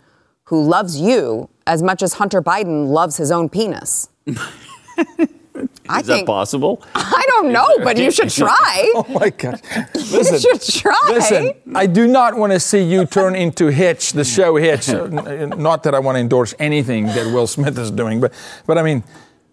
who 0.44 0.62
loves 0.62 1.00
you 1.00 1.48
as 1.66 1.82
much 1.82 2.00
as 2.00 2.14
Hunter 2.14 2.40
Biden 2.40 2.90
loves 2.90 3.16
his 3.16 3.32
own 3.32 3.48
penis. 3.48 4.08
I 5.88 6.00
Is 6.00 6.06
that 6.06 6.14
think 6.14 6.26
possible? 6.26 6.82
I 6.94 7.24
don't 7.28 7.52
know, 7.52 7.68
but 7.82 7.96
you 7.96 8.10
should 8.10 8.30
try. 8.44 8.92
Oh 8.94 9.04
my 9.08 9.30
God. 9.30 9.60
you 9.94 10.38
should 10.38 10.62
try. 10.62 11.08
Listen, 11.08 11.52
I 11.74 11.86
do 11.86 12.06
not 12.06 12.36
want 12.36 12.52
to 12.52 12.60
see 12.60 12.82
you 12.82 13.06
turn 13.06 13.34
into 13.34 13.66
Hitch, 13.68 14.12
the 14.12 14.24
show 14.24 14.56
Hitch. 14.56 14.88
Uh, 14.88 15.06
not 15.46 15.82
that 15.84 15.94
I 15.94 15.98
want 15.98 16.16
to 16.16 16.20
endorse 16.20 16.54
anything 16.58 17.06
that 17.06 17.26
Will 17.32 17.46
Smith 17.46 17.78
is 17.78 17.90
doing, 17.90 18.20
but, 18.20 18.32
but 18.66 18.78
I 18.78 18.82
mean, 18.82 19.02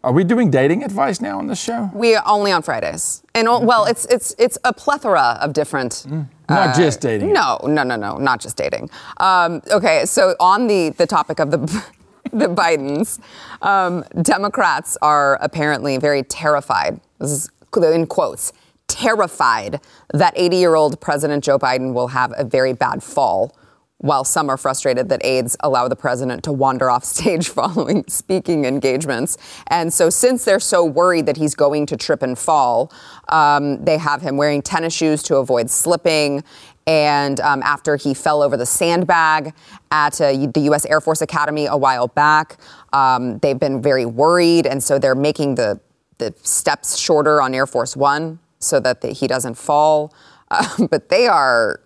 are 0.04 0.12
we 0.12 0.24
doing 0.24 0.52
dating 0.52 0.84
advice 0.84 1.22
now 1.22 1.38
on 1.40 1.48
the 1.48 1.56
show? 1.56 1.90
We 1.94 2.16
are 2.16 2.24
only 2.26 2.52
on 2.52 2.62
Fridays, 2.62 3.24
and 3.34 3.48
well, 3.48 3.86
it's 3.86 4.06
it's 4.06 4.36
it's 4.38 4.58
a 4.66 4.74
plethora 4.74 5.38
of 5.42 5.54
different. 5.54 6.06
Not 6.50 6.76
just 6.76 7.00
dating. 7.00 7.32
No, 7.32 7.58
no, 7.64 7.84
no, 7.84 7.96
no, 7.96 8.18
not 8.18 8.42
just 8.42 8.58
dating. 8.58 8.90
Um, 9.18 9.62
okay, 9.72 10.06
so 10.06 10.36
on 10.42 10.68
the 10.68 10.90
the 10.98 11.08
topic 11.08 11.40
of 11.40 11.52
the 11.52 11.86
the 12.40 12.48
Bidens, 12.48 13.20
um, 13.62 14.04
Democrats 14.22 14.98
are 15.02 15.36
apparently 15.36 15.98
very 15.98 16.24
terrified. 16.24 17.00
This 17.20 17.30
is 17.30 17.50
in 17.76 18.08
quotes. 18.08 18.54
Terrified 18.88 19.80
that 20.14 20.34
80 20.36 20.58
year 20.58 20.76
old 20.76 21.00
President 21.00 21.44
Joe 21.44 21.60
Biden 21.60 21.94
will 21.94 22.10
have 22.10 22.34
a 22.38 22.44
very 22.44 22.74
bad 22.74 23.02
fall, 23.04 23.56
while 23.98 24.24
some 24.24 24.50
are 24.50 24.58
frustrated 24.58 25.10
that 25.10 25.24
aides 25.24 25.56
allow 25.62 25.88
the 25.88 25.96
president 25.96 26.44
to 26.44 26.52
wander 26.52 26.90
off 26.90 27.04
stage 27.06 27.50
following 27.50 28.04
speaking 28.08 28.66
engagements. 28.66 29.38
And 29.68 29.94
so, 29.94 30.10
since 30.10 30.44
they're 30.44 30.60
so 30.60 30.84
worried 30.84 31.26
that 31.28 31.38
he's 31.38 31.56
going 31.56 31.86
to 31.88 31.98
trip 31.98 32.22
and 32.22 32.38
fall, 32.38 32.92
um, 33.30 33.84
they 33.86 33.98
have 33.98 34.22
him 34.22 34.38
wearing 34.38 34.62
tennis 34.62 34.94
shoes 34.94 35.24
to 35.24 35.38
avoid 35.38 35.70
slipping. 35.70 36.44
And 36.86 37.40
um, 37.40 37.64
after 37.64 37.96
he 37.96 38.14
fell 38.14 38.42
over 38.42 38.58
the 38.58 38.66
sandbag 38.66 39.54
at 39.92 40.20
uh, 40.20 40.32
the 40.54 40.62
U.S. 40.62 40.86
Air 40.86 41.00
Force 41.00 41.22
Academy 41.22 41.66
a 41.66 41.78
while 41.78 42.08
back, 42.08 42.58
um, 42.92 43.38
they've 43.40 43.60
been 43.60 43.82
very 43.82 44.06
worried. 44.06 44.68
And 44.68 44.84
so, 44.84 45.00
they're 45.00 45.16
making 45.16 45.56
the, 45.56 45.80
the 46.18 46.34
steps 46.44 46.98
shorter 46.98 47.42
on 47.42 47.54
Air 47.54 47.68
Force 47.68 47.96
One 47.96 48.40
so 48.60 48.80
that 48.80 49.02
the, 49.02 49.10
he 49.10 49.28
doesn't 49.28 49.56
fall. 49.56 50.14
Uh, 50.52 50.88
but 50.90 51.10
they 51.10 51.28
are 51.28 51.80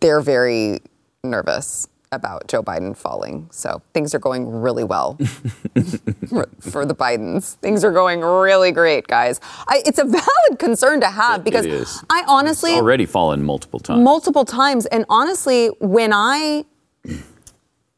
they're 0.00 0.20
very 0.20 0.80
nervous 1.22 1.88
about 2.14 2.46
Joe 2.48 2.62
Biden 2.62 2.96
falling. 2.96 3.48
So 3.50 3.82
things 3.92 4.14
are 4.14 4.18
going 4.18 4.48
really 4.48 4.84
well 4.84 5.14
for, 6.28 6.48
for 6.60 6.86
the 6.86 6.94
Bidens. 6.94 7.54
Things 7.56 7.84
are 7.84 7.92
going 7.92 8.20
really 8.22 8.72
great, 8.72 9.06
guys. 9.06 9.40
I, 9.68 9.82
it's 9.84 9.98
a 9.98 10.04
valid 10.04 10.58
concern 10.58 11.00
to 11.00 11.08
have 11.08 11.40
It- 11.40 11.44
because 11.44 11.66
it. 11.66 11.88
I 12.10 12.24
honestly 12.26 12.74
Already 12.74 13.06
fallen 13.06 13.42
multiple 13.44 13.80
times. 13.80 14.02
multiple 14.02 14.44
times, 14.44 14.86
and 14.86 15.04
honestly, 15.08 15.68
when 15.80 16.12
I 16.12 16.64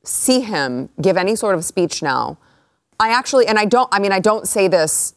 see 0.04 0.40
him 0.40 0.88
give 1.00 1.16
any 1.16 1.36
sort 1.36 1.54
of 1.54 1.64
speech 1.64 2.02
now, 2.02 2.38
I 2.98 3.10
actually, 3.10 3.46
and 3.46 3.58
I 3.58 3.64
don't, 3.66 3.88
I 3.92 3.98
mean, 3.98 4.12
I 4.12 4.20
don't 4.20 4.46
say 4.48 4.68
this 4.68 5.14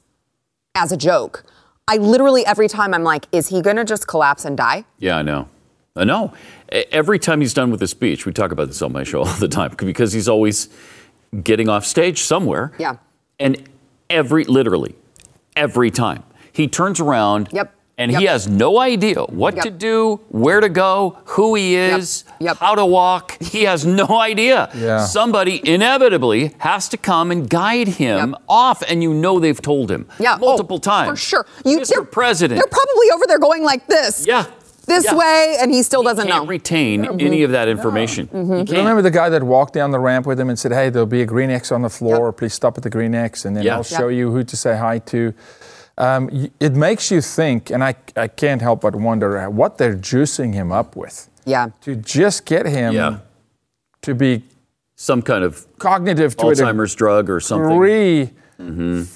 as 0.75 0.91
a 0.91 0.97
joke. 0.97 1.43
I 1.87 1.97
literally 1.97 2.45
every 2.45 2.67
time 2.67 2.93
I'm 2.93 3.03
like, 3.03 3.25
is 3.31 3.47
he 3.47 3.61
gonna 3.61 3.85
just 3.85 4.07
collapse 4.07 4.45
and 4.45 4.55
die? 4.57 4.85
Yeah, 4.99 5.17
I 5.17 5.21
know. 5.23 5.47
I 5.99 6.03
know. 6.05 6.33
E- 6.73 6.85
Every 6.91 7.19
time 7.19 7.41
he's 7.41 7.53
done 7.53 7.69
with 7.71 7.81
a 7.83 7.87
speech, 7.87 8.25
we 8.25 8.31
talk 8.33 8.51
about 8.51 8.67
this 8.67 8.81
on 8.81 8.91
my 8.91 9.03
show 9.03 9.19
all 9.23 9.33
the 9.35 9.47
time 9.47 9.75
because 9.77 10.13
he's 10.13 10.27
always 10.29 10.69
getting 11.43 11.69
off 11.69 11.85
stage 11.85 12.21
somewhere. 12.23 12.71
Yeah. 12.79 12.95
And 13.39 13.67
every, 14.09 14.43
literally, 14.45 14.95
every 15.55 15.91
time 15.91 16.23
he 16.51 16.67
turns 16.67 16.99
around. 16.99 17.49
Yep. 17.51 17.75
And 17.97 18.13
Yep. 18.13 18.21
he 18.21 18.27
has 18.27 18.47
no 18.47 18.79
idea 18.79 19.23
what 19.23 19.55
Yep. 19.57 19.63
to 19.65 19.69
do, 19.71 20.21
where 20.29 20.61
to 20.61 20.69
go, 20.69 21.17
who 21.25 21.55
he 21.55 21.75
is, 21.75 22.23
Yep. 22.39 22.55
how 22.57 22.73
to 22.75 22.85
walk. 22.85 23.35
He 23.43 23.63
has 23.63 23.85
no 23.85 24.07
idea. 24.21 24.69
Yeah. 24.73 25.05
Somebody 25.05 25.59
inevitably 25.69 26.53
has 26.59 26.87
to 26.89 26.97
come 26.97 27.29
and 27.29 27.49
guide 27.49 27.89
him 27.89 28.29
Yep. 28.31 28.41
off, 28.47 28.83
and 28.87 29.03
you 29.03 29.13
know 29.13 29.37
they've 29.41 29.61
told 29.61 29.91
him 29.91 30.07
Yeah, 30.17 30.35
oh, 30.37 30.45
multiple 30.45 30.77
oh, 30.77 30.79
times. 30.79 31.09
for 31.09 31.15
sure. 31.17 31.45
they're- 31.65 31.79
Mr. 31.79 32.09
President. 32.09 32.57
They're 32.61 32.71
probably 32.71 33.11
over 33.13 33.25
there 33.27 33.37
going 33.39 33.63
like 33.63 33.85
this. 33.87 34.25
Yeah. 34.25 34.45
This 34.89 35.05
Yeah. 35.05 35.15
way, 35.15 35.57
and 35.61 35.71
he 35.71 35.81
still 35.83 36.03
doesn't 36.03 36.27
can't 36.27 36.35
know. 36.35 36.41
Mm-hmm. 36.41 36.49
retain 36.49 37.05
any 37.21 37.43
of 37.43 37.51
that 37.51 37.67
information. 37.67 38.27
You 38.33 38.43
Do 38.43 38.47
you 38.57 38.65
can't. 38.65 38.77
remember 38.79 39.01
the 39.01 39.11
guy 39.11 39.29
that 39.29 39.43
walked 39.43 39.73
down 39.73 39.91
the 39.91 39.99
ramp 39.99 40.25
with 40.25 40.39
him 40.39 40.49
and 40.49 40.57
said, 40.59 40.71
"Hey, 40.73 40.89
there'll 40.89 41.05
be 41.05 41.21
a 41.21 41.25
green 41.25 41.49
X 41.49 41.71
on 41.71 41.81
the 41.81 41.89
floor. 41.89 42.27
Yep. 42.27 42.37
Please 42.37 42.53
stop 42.53 42.77
at 42.77 42.83
the 42.83 42.89
green 42.89 43.15
X, 43.15 43.45
and 43.45 43.55
then 43.55 43.63
Yeah. 43.63 43.75
I'll 43.75 43.83
show 43.83 44.07
you 44.09 44.31
who 44.31 44.43
to 44.43 44.57
say 44.57 44.75
hi 44.77 44.99
to." 45.13 45.33
Um, 45.97 46.29
it 46.59 46.73
makes 46.75 47.11
you 47.11 47.19
think, 47.21 47.69
and 47.71 47.83
I, 47.83 47.93
I 48.15 48.27
can't 48.29 48.61
help 48.61 48.81
but 48.81 48.95
wonder 48.95 49.37
uh, 49.37 49.49
what 49.49 49.77
they're 49.77 49.95
juicing 49.97 50.53
him 50.53 50.71
up 50.71 50.95
with 50.95 51.29
yeah. 51.45 51.69
to 51.81 51.95
just 51.95 52.45
get 52.45 52.65
him 52.65 52.93
Yeah. 52.93 53.17
to 54.03 54.15
be 54.15 54.43
Some 54.95 55.21
kind 55.21 55.43
of 55.43 55.67
cognitive 55.77 56.37
to 56.37 56.45
Alzheimer's 56.45 56.95
drug 56.95 57.29
or 57.29 57.39
something. 57.41 57.69
degree. 57.69 58.31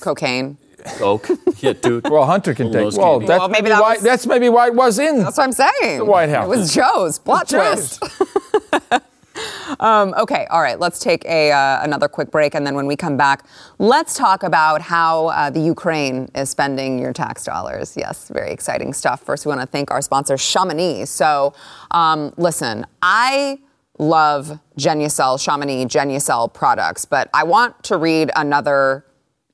Cocaine. 0.01 0.57
Coke. 0.97 1.27
Yeah, 1.59 1.73
dude. 1.73 2.09
Well, 2.09 2.25
Hunter 2.25 2.53
can 2.53 2.65
One 2.67 2.73
take. 2.73 2.83
those 2.83 2.97
Well, 2.97 3.19
that's 3.19 3.29
Well, 3.29 3.47
maybe 3.49 3.63
maybe 3.63 3.69
that 3.69 3.81
why. 3.81 3.93
was- 3.95 4.03
That's 4.03 4.25
maybe 4.27 4.49
why 4.49 4.67
it 4.67 4.75
was 4.75 4.99
in. 4.99 5.19
That's 5.19 5.37
what 5.37 5.43
I'm 5.45 5.51
saying. 5.53 5.99
The 5.99 6.05
White 6.05 6.29
House. 6.29 6.45
It 6.45 6.49
was 6.49 6.73
Joe's 6.73 7.19
plot 7.19 7.47
Joe's. 7.47 7.97
twist. 7.97 9.01
um, 9.79 10.13
okay, 10.17 10.45
all 10.51 10.61
right. 10.61 10.79
Let's 10.79 10.99
take 10.99 11.25
a 11.25 11.51
uh, 11.51 11.83
another 11.83 12.07
quick 12.07 12.29
break, 12.31 12.53
and 12.55 12.65
then 12.67 12.75
when 12.75 12.85
we 12.85 12.95
come 12.95 13.17
back, 13.17 13.45
let's 13.79 14.15
talk 14.15 14.43
about 14.43 14.81
how 14.81 15.27
uh, 15.27 15.49
the 15.49 15.59
Ukraine 15.59 16.29
is 16.35 16.49
spending 16.49 16.99
your 16.99 17.13
tax 17.13 17.43
dollars. 17.43 17.95
Yes, 17.97 18.29
very 18.29 18.51
exciting 18.51 18.93
stuff. 18.93 19.21
First, 19.21 19.45
we 19.45 19.49
want 19.49 19.61
to 19.61 19.67
thank 19.67 19.89
our 19.91 20.01
sponsor, 20.01 20.37
Chamonix. 20.37 21.05
So, 21.09 21.53
um, 21.91 22.33
listen, 22.37 22.85
I 23.01 23.59
love 23.97 24.59
Genucel, 24.77 25.39
Chamonix 25.43 25.85
Genucel 25.85 26.51
products, 26.53 27.05
but 27.05 27.29
I 27.33 27.43
want 27.43 27.83
to 27.85 27.97
read 27.97 28.31
another 28.35 29.05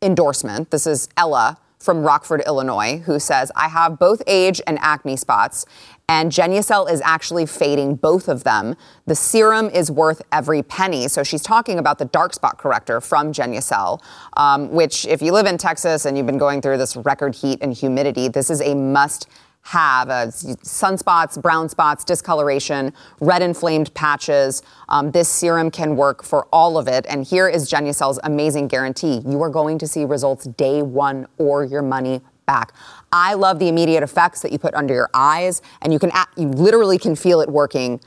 endorsement. 0.01 0.71
This 0.71 0.87
is 0.87 1.09
Ella 1.17 1.57
from 1.77 2.03
Rockford, 2.03 2.41
Illinois, 2.45 3.01
who 3.05 3.19
says, 3.19 3.51
I 3.55 3.69
have 3.69 3.99
both 3.99 4.21
age 4.27 4.61
and 4.67 4.77
acne 4.81 5.15
spots, 5.15 5.65
and 6.07 6.31
Genucel 6.31 6.89
is 6.91 7.01
actually 7.05 7.45
fading 7.45 7.95
both 7.95 8.27
of 8.27 8.43
them. 8.43 8.75
The 9.05 9.15
serum 9.15 9.69
is 9.69 9.91
worth 9.91 10.21
every 10.31 10.63
penny. 10.63 11.07
So 11.07 11.23
she's 11.23 11.41
talking 11.41 11.79
about 11.79 11.97
the 11.99 12.05
dark 12.05 12.33
spot 12.33 12.57
corrector 12.57 12.99
from 12.99 13.31
Genucel, 13.31 14.01
um, 14.35 14.71
which, 14.71 15.05
if 15.05 15.21
you 15.21 15.31
live 15.31 15.45
in 15.45 15.57
Texas 15.57 16.05
and 16.05 16.17
you've 16.17 16.25
been 16.25 16.37
going 16.37 16.61
through 16.61 16.77
this 16.77 16.95
record 16.97 17.35
heat 17.35 17.59
and 17.61 17.73
humidity, 17.73 18.27
this 18.27 18.49
is 18.49 18.61
a 18.61 18.75
must 18.75 19.29
have 19.61 20.09
uh, 20.09 20.27
sunspots, 20.27 21.41
brown 21.41 21.69
spots, 21.69 22.03
discoloration, 22.03 22.93
red 23.19 23.41
inflamed 23.41 23.93
patches. 23.93 24.63
Um, 24.87 25.11
this 25.11 25.29
serum 25.29 25.69
can 25.69 25.95
work 25.95 26.23
for 26.23 26.47
all 26.51 26.77
of 26.77 26.87
it. 26.87 27.05
And 27.07 27.23
here 27.23 27.47
is 27.47 27.69
Genucel's 27.69 28.19
amazing 28.23 28.67
guarantee. 28.67 29.21
You 29.27 29.41
are 29.43 29.49
going 29.49 29.77
to 29.79 29.87
see 29.87 30.05
results 30.05 30.45
day 30.45 30.81
one 30.81 31.27
or 31.37 31.63
your 31.63 31.81
money 31.81 32.21
back. 32.45 32.73
I 33.11 33.35
love 33.35 33.59
the 33.59 33.67
immediate 33.67 34.01
effects 34.01 34.41
that 34.41 34.51
you 34.51 34.57
put 34.57 34.73
under 34.73 34.93
your 34.93 35.09
eyes 35.13 35.61
and 35.81 35.93
you 35.93 35.99
can, 35.99 36.11
you 36.35 36.47
literally 36.47 36.97
can 36.97 37.15
feel 37.15 37.41
it 37.41 37.49
working 37.49 38.01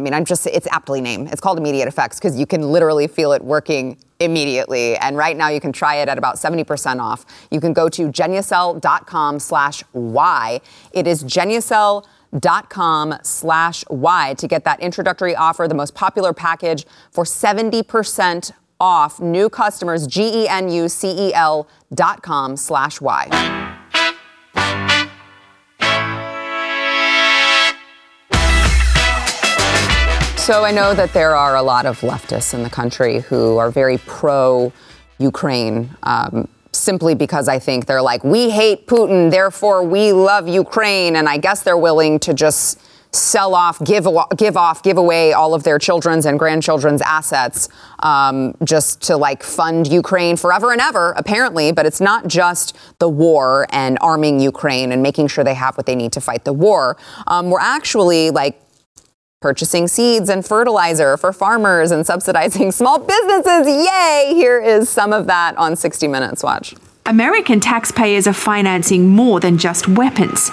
I 0.00 0.04
mean, 0.04 0.14
I'm 0.14 0.24
just, 0.24 0.46
it's 0.46 0.68
aptly 0.70 1.00
named. 1.00 1.32
It's 1.32 1.40
called 1.40 1.58
immediate 1.58 1.88
effects 1.88 2.20
because 2.20 2.38
you 2.38 2.46
can 2.46 2.62
literally 2.62 3.08
feel 3.08 3.32
it 3.32 3.42
working 3.42 3.98
immediately. 4.20 4.96
And 4.96 5.16
right 5.16 5.36
now 5.36 5.48
you 5.48 5.60
can 5.60 5.72
try 5.72 5.96
it 5.96 6.08
at 6.08 6.16
about 6.16 6.36
70% 6.36 7.00
off. 7.00 7.26
You 7.50 7.60
can 7.60 7.72
go 7.72 7.88
to 7.88 8.06
genucel.com 8.06 9.40
slash 9.40 9.82
Y. 9.92 10.60
It 10.92 11.08
is 11.08 11.24
genucel.com 11.24 13.14
slash 13.24 13.84
Y 13.90 14.34
to 14.38 14.46
get 14.46 14.62
that 14.62 14.78
introductory 14.78 15.34
offer, 15.34 15.66
the 15.66 15.74
most 15.74 15.96
popular 15.96 16.32
package 16.32 16.86
for 17.10 17.24
70% 17.24 18.52
off 18.78 19.18
new 19.18 19.48
customers, 19.48 20.06
G-E-N-U-C-E-L 20.06 21.68
dot 21.92 22.22
com 22.22 22.56
slash 22.56 23.00
Y. 23.00 23.77
So 30.48 30.64
I 30.64 30.70
know 30.70 30.94
that 30.94 31.12
there 31.12 31.36
are 31.36 31.56
a 31.56 31.62
lot 31.62 31.84
of 31.84 32.00
leftists 32.00 32.54
in 32.54 32.62
the 32.62 32.70
country 32.70 33.18
who 33.18 33.58
are 33.58 33.70
very 33.70 33.98
pro 33.98 34.72
Ukraine. 35.18 35.94
Um, 36.04 36.48
simply 36.72 37.14
because 37.14 37.48
I 37.48 37.58
think 37.58 37.84
they're 37.84 38.00
like, 38.00 38.24
we 38.24 38.48
hate 38.48 38.86
Putin, 38.86 39.30
therefore 39.30 39.82
we 39.82 40.10
love 40.10 40.48
Ukraine. 40.48 41.16
And 41.16 41.28
I 41.28 41.36
guess 41.36 41.62
they're 41.62 41.76
willing 41.76 42.18
to 42.20 42.32
just 42.32 42.80
sell 43.14 43.54
off, 43.54 43.78
give, 43.84 44.06
give 44.38 44.56
off, 44.56 44.82
give 44.82 44.96
away 44.96 45.34
all 45.34 45.52
of 45.52 45.64
their 45.64 45.78
children's 45.78 46.24
and 46.24 46.38
grandchildren's 46.38 47.02
assets 47.02 47.68
um, 47.98 48.54
just 48.64 49.02
to 49.02 49.18
like 49.18 49.42
fund 49.42 49.86
Ukraine 49.86 50.38
forever 50.38 50.72
and 50.72 50.80
ever, 50.80 51.12
apparently. 51.18 51.72
But 51.72 51.84
it's 51.84 52.00
not 52.00 52.26
just 52.26 52.74
the 53.00 53.08
war 53.10 53.66
and 53.68 53.98
arming 54.00 54.40
Ukraine 54.40 54.92
and 54.92 55.02
making 55.02 55.28
sure 55.28 55.44
they 55.44 55.52
have 55.52 55.76
what 55.76 55.84
they 55.84 55.94
need 55.94 56.12
to 56.12 56.22
fight 56.22 56.46
the 56.46 56.54
war. 56.54 56.96
Um, 57.26 57.50
we're 57.50 57.60
actually 57.60 58.30
like 58.30 58.62
purchasing 59.40 59.86
seeds 59.86 60.28
and 60.28 60.44
fertilizer 60.44 61.16
for 61.16 61.32
farmers 61.32 61.90
and 61.92 62.04
subsidizing 62.04 62.72
small 62.80 62.98
businesses. 62.98 63.66
Yay! 63.68 64.32
Here 64.34 64.60
is 64.60 64.88
some 64.88 65.12
of 65.12 65.26
that 65.26 65.56
on 65.56 65.76
60 65.76 66.08
Minutes. 66.08 66.42
Watch. 66.42 66.74
American 67.06 67.60
taxpayers 67.60 68.26
are 68.26 68.32
financing 68.32 69.08
more 69.08 69.38
than 69.40 69.56
just 69.56 69.88
weapons. 69.88 70.50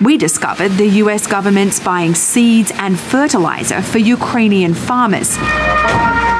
we 0.00 0.16
discovered 0.16 0.68
the 0.70 0.86
US 1.02 1.26
government's 1.26 1.80
buying 1.80 2.14
seeds 2.14 2.70
and 2.76 2.98
fertilizer 2.98 3.82
for 3.82 3.98
Ukrainian 3.98 4.72
farmers 4.72 5.36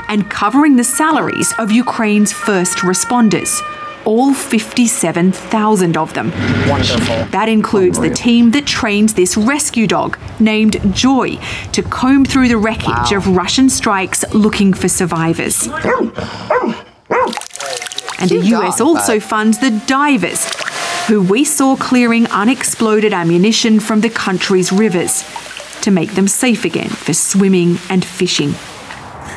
and 0.08 0.30
covering 0.30 0.76
the 0.76 0.84
salaries 0.84 1.52
of 1.58 1.72
Ukraine's 1.72 2.32
first 2.32 2.78
responders. 2.78 3.60
All 4.08 4.32
57,000 4.32 5.96
of 5.98 6.14
them. 6.14 6.30
Wonderful. 6.66 7.26
That 7.26 7.50
includes 7.50 8.00
the 8.00 8.08
team 8.08 8.52
that 8.52 8.66
trains 8.66 9.12
this 9.12 9.36
rescue 9.36 9.86
dog 9.86 10.18
named 10.40 10.80
Joy 10.94 11.38
to 11.72 11.82
comb 11.82 12.24
through 12.24 12.48
the 12.48 12.56
wreckage 12.56 13.12
of 13.12 13.26
Russian 13.36 13.68
strikes 13.68 14.24
looking 14.32 14.72
for 14.72 14.88
survivors. 14.88 15.68
And 18.18 18.30
the 18.30 18.40
US 18.54 18.80
also 18.80 19.20
funds 19.20 19.58
the 19.58 19.72
divers, 19.86 20.48
who 21.06 21.22
we 21.22 21.44
saw 21.44 21.76
clearing 21.76 22.26
unexploded 22.28 23.12
ammunition 23.12 23.78
from 23.78 24.00
the 24.00 24.08
country's 24.08 24.72
rivers 24.72 25.22
to 25.82 25.90
make 25.90 26.12
them 26.12 26.28
safe 26.28 26.64
again 26.64 26.88
for 26.88 27.12
swimming 27.12 27.76
and 27.90 28.02
fishing. 28.02 28.54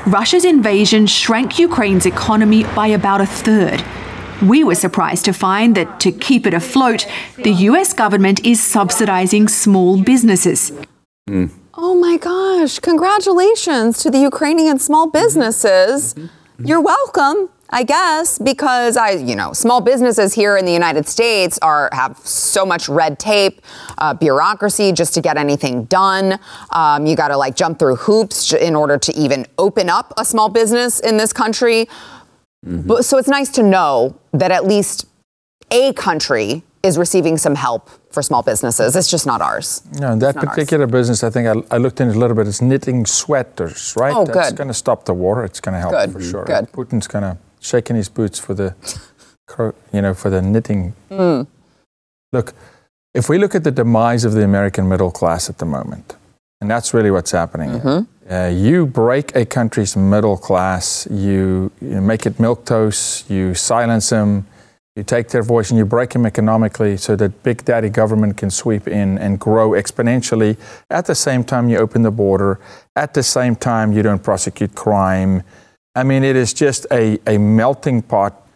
Russia's 0.08 0.46
invasion 0.46 1.08
shrank 1.08 1.60
Ukraine's 1.60 2.06
economy 2.06 2.64
by 2.74 2.88
about 2.88 3.20
a 3.20 3.26
third. 3.26 3.84
We 4.42 4.64
were 4.64 4.76
surprised 4.76 5.26
to 5.26 5.34
find 5.34 5.76
that 5.76 6.00
to 6.00 6.12
keep 6.12 6.48
it 6.48 6.54
afloat, 6.54 7.06
the 7.38 7.52
US 7.70 7.94
government 7.94 8.44
is 8.46 8.62
subsidizing 8.62 9.48
small 9.48 10.02
businesses. 10.02 10.72
Oh 11.76 11.96
my 11.96 12.18
gosh, 12.18 12.80
congratulations 12.80 14.02
to 14.04 14.10
the 14.10 14.18
Ukrainian 14.20 14.80
small 14.80 15.08
businesses. 15.10 16.16
You're 16.58 16.82
welcome. 16.82 17.50
I 17.74 17.84
guess 17.84 18.38
because 18.38 18.98
I, 18.98 19.12
you 19.12 19.36
know, 19.36 19.54
small 19.54 19.80
businesses 19.80 20.34
here 20.34 20.58
in 20.58 20.66
the 20.66 20.74
United 20.74 21.08
States 21.08 21.58
are 21.62 21.90
have 21.94 22.18
so 22.18 22.66
much 22.66 22.90
red 22.90 23.18
tape, 23.18 23.62
uh, 23.98 24.14
bureaucracy 24.14 24.92
just 24.92 25.14
to 25.14 25.22
get 25.22 25.38
anything 25.38 25.86
done. 25.86 26.38
Um, 26.72 27.06
you 27.06 27.16
got 27.16 27.30
to 27.30 27.38
like 27.38 27.56
jump 27.56 27.80
through 27.80 27.96
hoops 27.96 28.52
in 28.52 28.76
order 28.76 28.98
to 28.98 29.16
even 29.18 29.46
open 29.58 29.90
up 29.90 30.14
a 30.18 30.26
small 30.26 30.50
business 30.50 31.00
in 31.00 31.16
this 31.16 31.32
country. 31.32 31.88
But, 32.64 33.06
so 33.06 33.18
it's 33.18 33.28
nice 33.28 33.50
to 33.52 33.64
know 33.64 34.16
that 34.34 34.52
at 34.52 34.66
least 34.66 35.08
a 35.72 35.94
country 35.94 36.64
is 36.84 36.98
receiving 36.98 37.38
some 37.38 37.56
help 37.56 37.90
for 38.12 38.22
small 38.22 38.44
businesses. 38.44 38.96
It's 38.96 39.10
just 39.10 39.26
not 39.26 39.42
ours. 39.42 39.84
No, 39.94 40.16
that 40.16 40.36
not 40.36 40.46
ours. 40.48 40.56
particular 40.56 40.88
business, 40.88 41.24
I 41.24 41.30
think 41.30 41.48
I, 41.48 41.76
I 41.76 41.78
looked 41.78 42.02
into 42.02 42.16
a 42.16 42.20
little 42.20 42.36
bit. 42.36 42.48
It's 42.48 42.62
knitting 42.62 43.06
sweaters, 43.06 43.96
right? 43.98 44.14
Oh, 44.16 44.26
That's 44.26 44.52
going 44.54 44.68
to 44.68 44.74
stop 44.74 45.06
the 45.06 45.14
war. 45.14 45.46
It's 45.46 45.60
going 45.60 45.74
to 45.74 45.80
help 45.80 45.92
Good, 45.94 46.12
for 46.12 46.22
sure. 46.22 46.46
good. 46.46 46.72
Putin's 46.72 47.08
going 47.08 47.24
to 47.24 47.38
shaking 47.60 47.96
his 47.96 48.10
boots 48.10 48.40
for 48.40 48.54
the, 48.54 48.76
you 49.94 50.02
know, 50.02 50.14
for 50.14 50.30
the 50.30 50.42
knitting. 50.42 50.94
Hmm. 51.10 51.44
Look, 52.34 52.54
if 53.14 53.30
we 53.30 53.38
look 53.38 53.56
at 53.56 53.64
the 53.64 53.72
demise 53.72 54.24
of 54.24 54.34
the 54.34 54.44
American 54.44 54.88
middle 54.88 55.12
class 55.12 55.50
at 55.50 55.58
the 55.58 55.66
moment, 55.66 56.16
and 56.62 56.70
that's 56.70 56.94
really 56.94 57.12
what's 57.12 57.32
happening. 57.32 57.72
Mm-hmm. 57.72 58.34
Uh, 58.34 58.48
you 58.48 58.86
break 58.86 59.36
a 59.36 59.46
country's 59.46 59.98
middle 59.98 60.38
class, 60.38 61.08
you, 61.12 61.72
you 61.82 62.00
make 62.00 62.26
it 62.26 62.38
milquetoast, 62.38 63.30
you 63.30 63.54
silence 63.54 64.10
them, 64.10 64.46
you 64.96 65.04
take 65.04 65.30
their 65.30 65.44
voice 65.44 65.70
and 65.70 65.78
you 65.78 65.86
break 65.86 66.12
them 66.12 66.26
economically 66.26 66.98
so 66.98 67.16
that 67.16 67.44
big 67.44 67.66
daddy 67.66 67.90
government 67.90 68.38
can 68.38 68.52
sweep 68.52 68.88
in 68.88 69.18
and 69.18 69.40
grow 69.40 69.72
exponentially. 69.72 70.58
At 70.90 71.08
the 71.08 71.16
same 71.16 71.44
time, 71.44 71.68
you 71.68 71.78
open 71.78 72.04
the 72.04 72.12
border. 72.12 72.60
At 72.96 73.14
the 73.14 73.24
same 73.24 73.56
time, 73.56 73.92
you 73.92 74.04
don't 74.04 74.24
prosecute 74.24 74.76
crime. 74.76 75.44
I 75.96 76.04
mean, 76.04 76.24
it 76.24 76.36
is 76.36 76.54
just 76.54 76.86
a, 76.92 77.20
a 77.26 77.38
melting 77.38 78.02
pot 78.02 78.48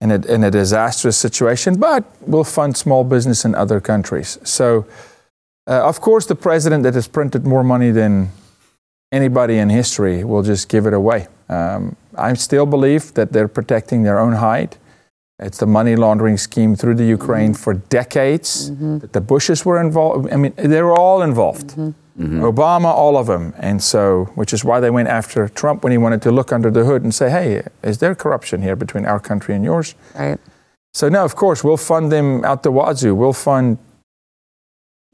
in 0.00 0.10
a, 0.10 0.16
in 0.26 0.44
a 0.44 0.50
disastrous 0.50 1.16
situation, 1.16 1.78
but 1.78 2.04
we'll 2.22 2.44
fund 2.44 2.76
small 2.76 3.04
business 3.04 3.44
in 3.44 3.54
other 3.54 3.80
countries. 3.80 4.38
So, 4.44 4.86
uh, 5.66 5.86
of 5.86 6.00
course, 6.00 6.26
the 6.26 6.34
president 6.34 6.82
that 6.82 6.94
has 6.94 7.08
printed 7.08 7.46
more 7.46 7.62
money 7.62 7.90
than 7.90 8.30
anybody 9.12 9.58
in 9.58 9.68
history 9.68 10.24
will 10.24 10.42
just 10.42 10.68
give 10.68 10.86
it 10.86 10.94
away. 10.94 11.28
Um, 11.48 11.96
I 12.16 12.34
still 12.34 12.66
believe 12.66 13.14
that 13.14 13.32
they're 13.32 13.48
protecting 13.48 14.02
their 14.02 14.18
own 14.18 14.34
hide. 14.34 14.76
It's 15.38 15.58
the 15.58 15.66
money 15.66 15.96
laundering 15.96 16.36
scheme 16.36 16.76
through 16.76 16.94
the 16.94 17.04
Ukraine 17.04 17.54
for 17.54 17.74
decades. 17.74 18.70
That 19.00 19.12
the 19.12 19.20
Bushes 19.20 19.64
were 19.64 19.80
involved. 19.80 20.32
I 20.32 20.36
mean, 20.36 20.52
they 20.56 20.82
were 20.82 20.96
all 20.96 21.22
involved. 21.22 21.76
Obama, 22.18 22.86
all 22.86 23.16
of 23.16 23.26
them. 23.26 23.54
And 23.58 23.82
so, 23.82 24.26
which 24.34 24.52
is 24.52 24.64
why 24.64 24.80
they 24.80 24.90
went 24.90 25.08
after 25.08 25.48
Trump 25.48 25.82
when 25.82 25.92
he 25.92 25.98
wanted 25.98 26.22
to 26.22 26.30
look 26.30 26.52
under 26.52 26.70
the 26.70 26.84
hood 26.84 27.02
and 27.02 27.14
say, 27.14 27.30
hey, 27.30 27.62
is 27.82 27.98
there 27.98 28.14
corruption 28.14 28.62
here 28.62 28.76
between 28.76 29.04
our 29.06 29.18
country 29.18 29.54
and 29.54 29.64
yours? 29.64 29.94
Right. 30.14 30.38
So, 30.94 31.08
no, 31.08 31.24
of 31.24 31.34
course, 31.34 31.64
we'll 31.64 31.78
fund 31.78 32.12
them 32.12 32.44
out 32.44 32.62
the 32.62 32.70
wazoo. 32.70 33.14
We'll 33.14 33.32
fund 33.32 33.78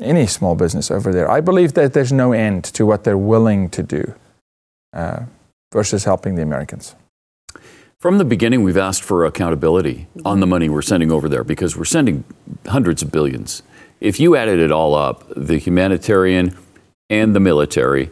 any 0.01 0.27
small 0.27 0.55
business 0.55 0.91
over 0.91 1.13
there. 1.13 1.31
I 1.31 1.41
believe 1.41 1.75
that 1.75 1.93
there's 1.93 2.13
no 2.13 2.33
end 2.33 2.65
to 2.65 2.87
what 2.87 3.05
they're 3.05 3.19
willing 3.19 3.69
to 3.71 3.83
do 3.83 4.15
uh, 4.93 5.25
versus 5.73 6.05
helping 6.05 6.37
the 6.37 6.43
Americans. 6.43 6.95
From 8.01 8.19
the 8.19 8.25
beginning, 8.25 8.63
we've 8.63 8.77
asked 8.77 9.03
for 9.03 9.25
accountability 9.25 10.07
on 10.25 10.39
the 10.39 10.47
money 10.47 10.69
we're 10.69 10.83
sending 10.83 11.11
over 11.11 11.29
there 11.29 11.43
because 11.43 11.77
we're 11.77 11.85
sending 11.85 12.23
hundreds 12.67 13.03
of 13.03 13.11
billions. 13.11 13.63
If 14.01 14.21
you 14.21 14.37
added 14.37 14.61
it 14.61 14.71
all 14.71 14.95
up, 14.95 15.25
the 15.35 15.59
humanitarian 15.59 16.57
and 17.11 17.35
the 17.35 17.41
military, 17.41 18.11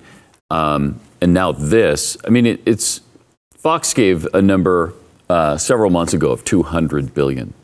um, 0.50 0.98
and 1.20 1.32
now 1.32 1.52
this, 1.52 2.16
I 2.24 2.30
mean, 2.30 2.46
it, 2.46 2.62
it's 2.66 3.00
Fox 3.56 3.94
gave 3.94 4.26
a 4.34 4.42
number 4.42 4.92
uh, 5.28 5.56
several 5.56 5.90
months 5.90 6.14
ago 6.14 6.30
of 6.30 6.44
200 6.44 7.14
billion. 7.14 7.54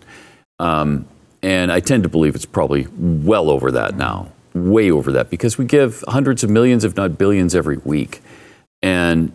Um, 0.61 1.07
and 1.43 1.73
I 1.73 1.81
tend 1.81 2.03
to 2.05 2.09
believe 2.09 2.35
it's 2.35 2.47
probably 2.47 2.87
well 2.97 3.51
over 3.51 3.73
that 3.73 3.97
now, 3.97 4.31
way 4.55 4.91
over 4.91 5.13
that, 5.13 5.31
because 5.31 5.59
we 5.59 5.65
give 5.65 6.05
hundreds 6.09 6.45
of 6.45 6.51
millions, 6.51 6.85
if 6.85 6.97
not 6.97 7.19
billions, 7.19 7.55
every 7.55 7.79
week. 7.79 8.21
And 8.83 9.33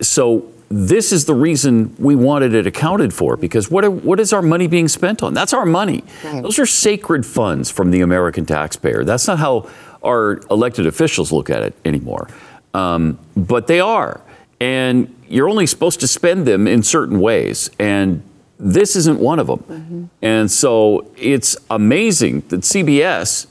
so 0.00 0.50
this 0.68 1.12
is 1.12 1.24
the 1.24 1.34
reason 1.34 1.94
we 1.98 2.14
wanted 2.14 2.54
it 2.54 2.66
accounted 2.66 3.12
for 3.12 3.36
because 3.36 3.70
what, 3.70 3.84
are, 3.84 3.90
what 3.90 4.18
is 4.18 4.32
our 4.32 4.42
money 4.42 4.66
being 4.66 4.88
spent 4.88 5.22
on? 5.22 5.34
That's 5.34 5.52
our 5.52 5.66
money. 5.66 6.04
Those 6.42 6.58
are 6.58 6.66
sacred 6.66 7.26
funds 7.26 7.70
from 7.70 7.90
the 7.90 8.00
American 8.00 8.46
taxpayer. 8.46 9.04
That's 9.04 9.26
not 9.26 9.38
how 9.38 9.68
our 10.02 10.40
elected 10.50 10.86
officials 10.86 11.32
look 11.32 11.50
at 11.50 11.62
it 11.62 11.74
anymore. 11.84 12.28
Um, 12.72 13.18
but 13.36 13.66
they 13.66 13.80
are. 13.80 14.20
And 14.60 15.14
you're 15.28 15.48
only 15.48 15.66
supposed 15.66 16.00
to 16.00 16.08
spend 16.08 16.46
them 16.46 16.66
in 16.66 16.82
certain 16.82 17.20
ways. 17.20 17.70
And 17.78 18.22
this 18.58 18.96
isn't 18.96 19.18
one 19.20 19.38
of 19.38 19.46
them. 19.46 20.10
And 20.22 20.50
so 20.50 21.06
it's 21.16 21.56
amazing 21.70 22.42
that 22.48 22.60
CBS 22.62 23.46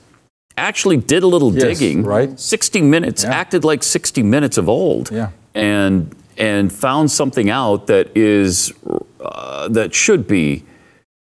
actually 0.57 0.97
did 0.97 1.23
a 1.23 1.27
little 1.27 1.53
Yes, 1.53 1.63
digging. 1.79 2.03
right. 2.03 2.39
60 2.39 2.81
Minutes 2.81 3.23
acted 3.23 3.63
like 3.63 3.83
60 3.83 4.23
Minutes 4.23 4.57
of 4.57 4.67
old. 4.69 5.11
Yeah. 5.11 5.29
And 5.55 6.15
and 6.37 6.71
found 6.73 7.11
something 7.11 7.49
out 7.51 7.85
that 7.87 8.15
is 8.17 8.73
uh, 9.21 9.67
that 9.69 9.93
should 9.93 10.27
be 10.27 10.63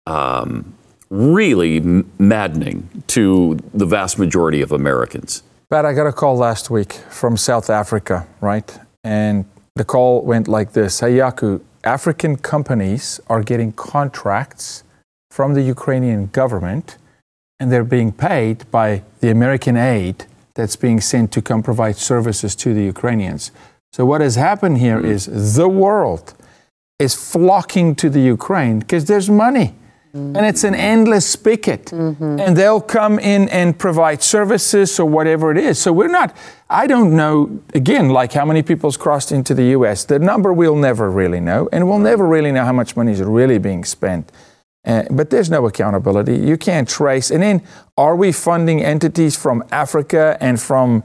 um, 0.07 0.75
really 1.11 1.79
m- 1.79 2.11
maddening 2.19 2.89
to 3.09 3.59
the 3.75 3.85
vast 3.87 4.19
majority 4.19 4.63
of 4.63 4.71
Americans. 4.73 5.43
But 5.69 5.85
I 5.87 5.93
got 5.93 6.07
a 6.07 6.13
call 6.13 6.37
last 6.37 6.71
week 6.71 6.93
from 7.11 7.37
South 7.37 7.69
Africa, 7.71 8.27
right? 8.41 8.79
And 9.03 9.45
the 9.75 9.85
call 9.85 10.23
went 10.23 10.47
like 10.47 10.73
this 10.73 11.01
Hey, 11.01 11.17
Jaco, 11.17 11.61
African 11.85 12.37
companies 12.37 13.21
are 13.29 13.43
getting 13.43 13.73
contracts 13.73 14.85
from 15.31 15.55
the 15.55 15.63
Ukrainian 15.63 16.27
government, 16.27 16.97
and 17.59 17.73
they're 17.73 17.85
being 17.85 18.13
paid 18.13 18.71
by 18.71 19.03
the 19.21 19.31
American 19.31 19.77
aid 19.77 20.27
that's 20.55 20.77
being 20.77 21.01
sent 21.01 21.33
to 21.33 21.43
come 21.43 21.63
provide 21.63 21.97
services 21.97 22.55
to 22.57 22.75
the 22.75 22.83
Ukrainians. 22.83 23.51
So, 23.93 24.05
what 24.05 24.21
has 24.21 24.37
happened 24.37 24.79
here 24.79 25.01
hmm. 25.01 25.07
is 25.07 25.55
the 25.57 25.69
world 25.69 26.35
is 26.99 27.15
flocking 27.15 27.95
to 27.97 28.09
the 28.09 28.21
Ukraine 28.21 28.79
because 28.79 29.07
there's 29.07 29.29
money. 29.29 29.75
And 30.15 30.45
it's 30.45 30.63
an 30.63 30.75
endless 30.75 31.27
spigot. 31.27 31.91
And 31.93 32.55
they'll 32.57 32.83
come 32.83 33.19
in 33.19 33.49
and 33.49 33.79
provide 33.79 34.23
services 34.23 35.01
or 35.01 35.07
whatever 35.07 35.51
it 35.51 35.57
is. 35.57 35.79
So 35.79 35.91
we're 35.93 36.09
not, 36.09 36.37
I 36.69 36.87
don't 36.87 37.17
know, 37.17 37.61
again, 37.75 38.11
like 38.11 38.33
how 38.35 38.45
many 38.45 38.63
people's 38.63 38.99
crossed 38.99 39.33
into 39.33 39.55
the 39.55 39.65
US. 39.77 40.05
The 40.05 40.19
number 40.19 40.53
we'll 40.53 40.77
never 40.77 41.11
really 41.11 41.41
know. 41.41 41.69
And 41.73 41.89
we'll 41.89 41.99
never 41.99 42.27
really 42.27 42.53
know 42.53 42.65
how 42.65 42.73
much 42.75 42.95
money 42.95 43.13
is 43.13 43.23
really 43.23 43.59
being 43.59 43.85
spent. 43.85 44.31
Uh, 44.85 45.05
but 45.11 45.31
there's 45.31 45.49
no 45.49 45.65
accountability. 45.67 46.37
You 46.37 46.57
can't 46.57 46.89
trace. 46.89 47.31
And 47.31 47.43
then, 47.43 47.63
are 47.97 48.17
we 48.17 48.33
funding 48.33 48.83
entities 48.83 49.37
from 49.37 49.63
Africa 49.71 50.37
and 50.41 50.61
from 50.61 51.05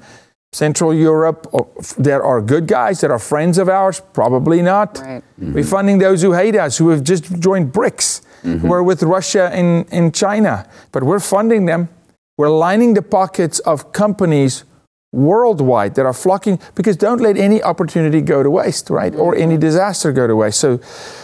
Central 0.51 0.93
Europe 0.93 1.47
or 1.51 1.67
f- 1.79 1.95
that 1.97 2.19
are 2.21 2.41
good 2.41 2.67
guys, 2.67 3.01
that 3.01 3.11
are 3.11 3.19
friends 3.19 3.59
of 3.59 3.69
ours? 3.69 4.01
Probably 4.13 4.63
not. 4.63 4.97
Right. 4.97 5.23
We're 5.37 5.63
funding 5.63 5.99
those 5.99 6.23
who 6.23 6.33
hate 6.33 6.55
us, 6.55 6.79
who 6.79 6.89
have 6.89 7.03
just 7.03 7.39
joined 7.39 7.71
BRICS, 7.71 8.21
who 8.43 8.71
are 8.71 8.83
with 8.83 9.03
Russia 9.03 9.49
and, 9.53 9.85
and 9.91 10.13
China. 10.13 10.67
But 10.91 11.03
we're 11.03 11.19
funding 11.19 11.65
them. 11.65 11.89
We're 12.37 12.49
lining 12.49 12.93
the 12.93 13.01
pockets 13.01 13.59
of 13.59 13.91
companies 13.91 14.63
worldwide 15.11 15.95
that 15.95 16.05
are 16.05 16.13
flocking 16.13 16.59
because 16.75 16.97
don't 16.97 17.21
let 17.21 17.37
any 17.37 17.63
opportunity 17.63 18.21
go 18.21 18.43
to 18.43 18.49
waste, 18.49 18.89
right? 18.89 19.15
Or 19.15 19.35
any 19.35 19.57
disaster 19.57 20.11
go 20.11 20.27
to 20.27 20.35
waste. 20.35 20.59
So, 20.59 20.79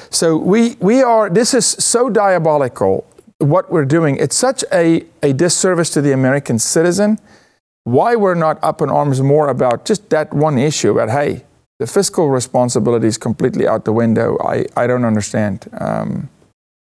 so 0.09 0.38
we, 0.38 0.76
we 0.80 1.03
are, 1.03 1.30
this 1.30 1.53
is 1.53 1.66
so 1.66 2.09
diabolical. 2.09 3.05
what 3.43 3.72
we're 3.72 3.86
doing, 3.86 4.18
it's 4.18 4.36
such 4.36 4.64
a, 4.72 5.05
a 5.22 5.34
disservice 5.34 5.89
to 5.91 6.01
the 6.01 6.11
American 6.11 6.59
citizen. 6.59 7.20
Why 7.84 8.16
we're 8.16 8.36
not 8.36 8.59
up 8.64 8.82
in 8.82 8.89
arms 8.89 9.22
more 9.22 9.49
about 9.49 9.86
just 9.86 10.09
that 10.09 10.34
one 10.34 10.57
issue 10.57 10.91
about, 10.91 11.09
hey, 11.09 11.43
the 11.80 11.88
fiscal 11.88 12.30
responsibility 12.30 13.07
is 13.07 13.18
completely 13.18 13.68
out 13.68 13.84
the 13.84 13.91
window. 13.91 14.38
I, 14.43 14.66
I 14.78 14.88
don't 14.88 15.03
understand. 15.03 15.68
Um, 15.80 16.30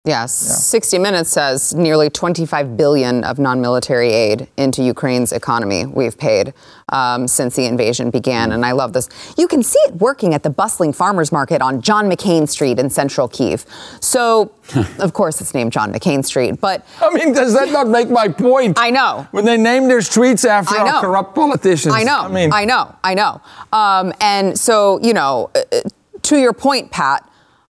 Yes, 0.05 0.35
60 0.35 0.99
Minutes 0.99 1.31
says 1.31 1.75
nearly 1.75 2.11
25 2.11 2.77
billion 2.77 3.23
of 3.23 3.39
non-military 3.39 4.09
aid 4.09 4.49
into 4.57 4.83
Ukraine's 4.83 5.31
economy 5.31 5.87
we've 5.87 6.19
paid 6.19 6.55
um, 6.89 7.29
since 7.29 7.55
the 7.55 7.67
invasion 7.67 8.11
began, 8.11 8.51
and 8.51 8.67
I 8.67 8.73
love 8.73 8.95
this. 8.95 9.09
You 9.39 9.47
can 9.47 9.63
see 9.63 9.79
it 9.87 9.95
working 9.95 10.35
at 10.35 10.43
the 10.43 10.51
bustling 10.51 10.93
farmers 10.93 11.31
market 11.31 11.63
on 11.63 11.81
John 11.81 12.11
McCain 12.11 12.49
Street 12.49 12.81
in 12.81 12.91
central 12.91 13.29
Kiev. 13.29 13.65
So, 14.01 14.51
of 14.99 15.13
course, 15.13 15.41
it's 15.41 15.55
named 15.55 15.71
John 15.71 15.93
McCain 15.93 16.25
Street, 16.25 16.61
but 16.61 16.85
I 17.01 17.15
mean, 17.15 17.33
does 17.33 17.55
that 17.55 17.71
not 17.71 17.87
make 17.87 18.11
my 18.11 18.27
point? 18.27 18.81
I 18.81 18.91
know. 18.91 19.29
When 19.31 19.45
they 19.45 19.57
name 19.57 19.87
their 19.87 20.03
streets 20.03 20.45
after 20.45 20.75
our 20.79 21.01
corrupt 21.01 21.37
politicians. 21.37 21.95
I 21.95 22.03
know. 22.03 22.23
I 22.23 22.29
mean, 22.29 22.53
I 22.53 22.65
know. 22.65 22.93
I 23.05 23.15
know. 23.15 23.41
Um, 23.73 24.13
and 24.21 24.59
so, 24.59 24.99
you 25.01 25.15
know, 25.15 25.53
uh, 25.55 25.61
uh, 25.71 25.81
to 26.23 26.39
your 26.39 26.53
point, 26.53 26.91
Pat, 26.91 27.29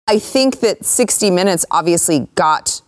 I 0.06 0.18
think 0.18 0.60
that 0.60 0.84
60 0.84 1.30
Minutes 1.30 1.64
obviously 1.70 2.28
got 2.34 2.82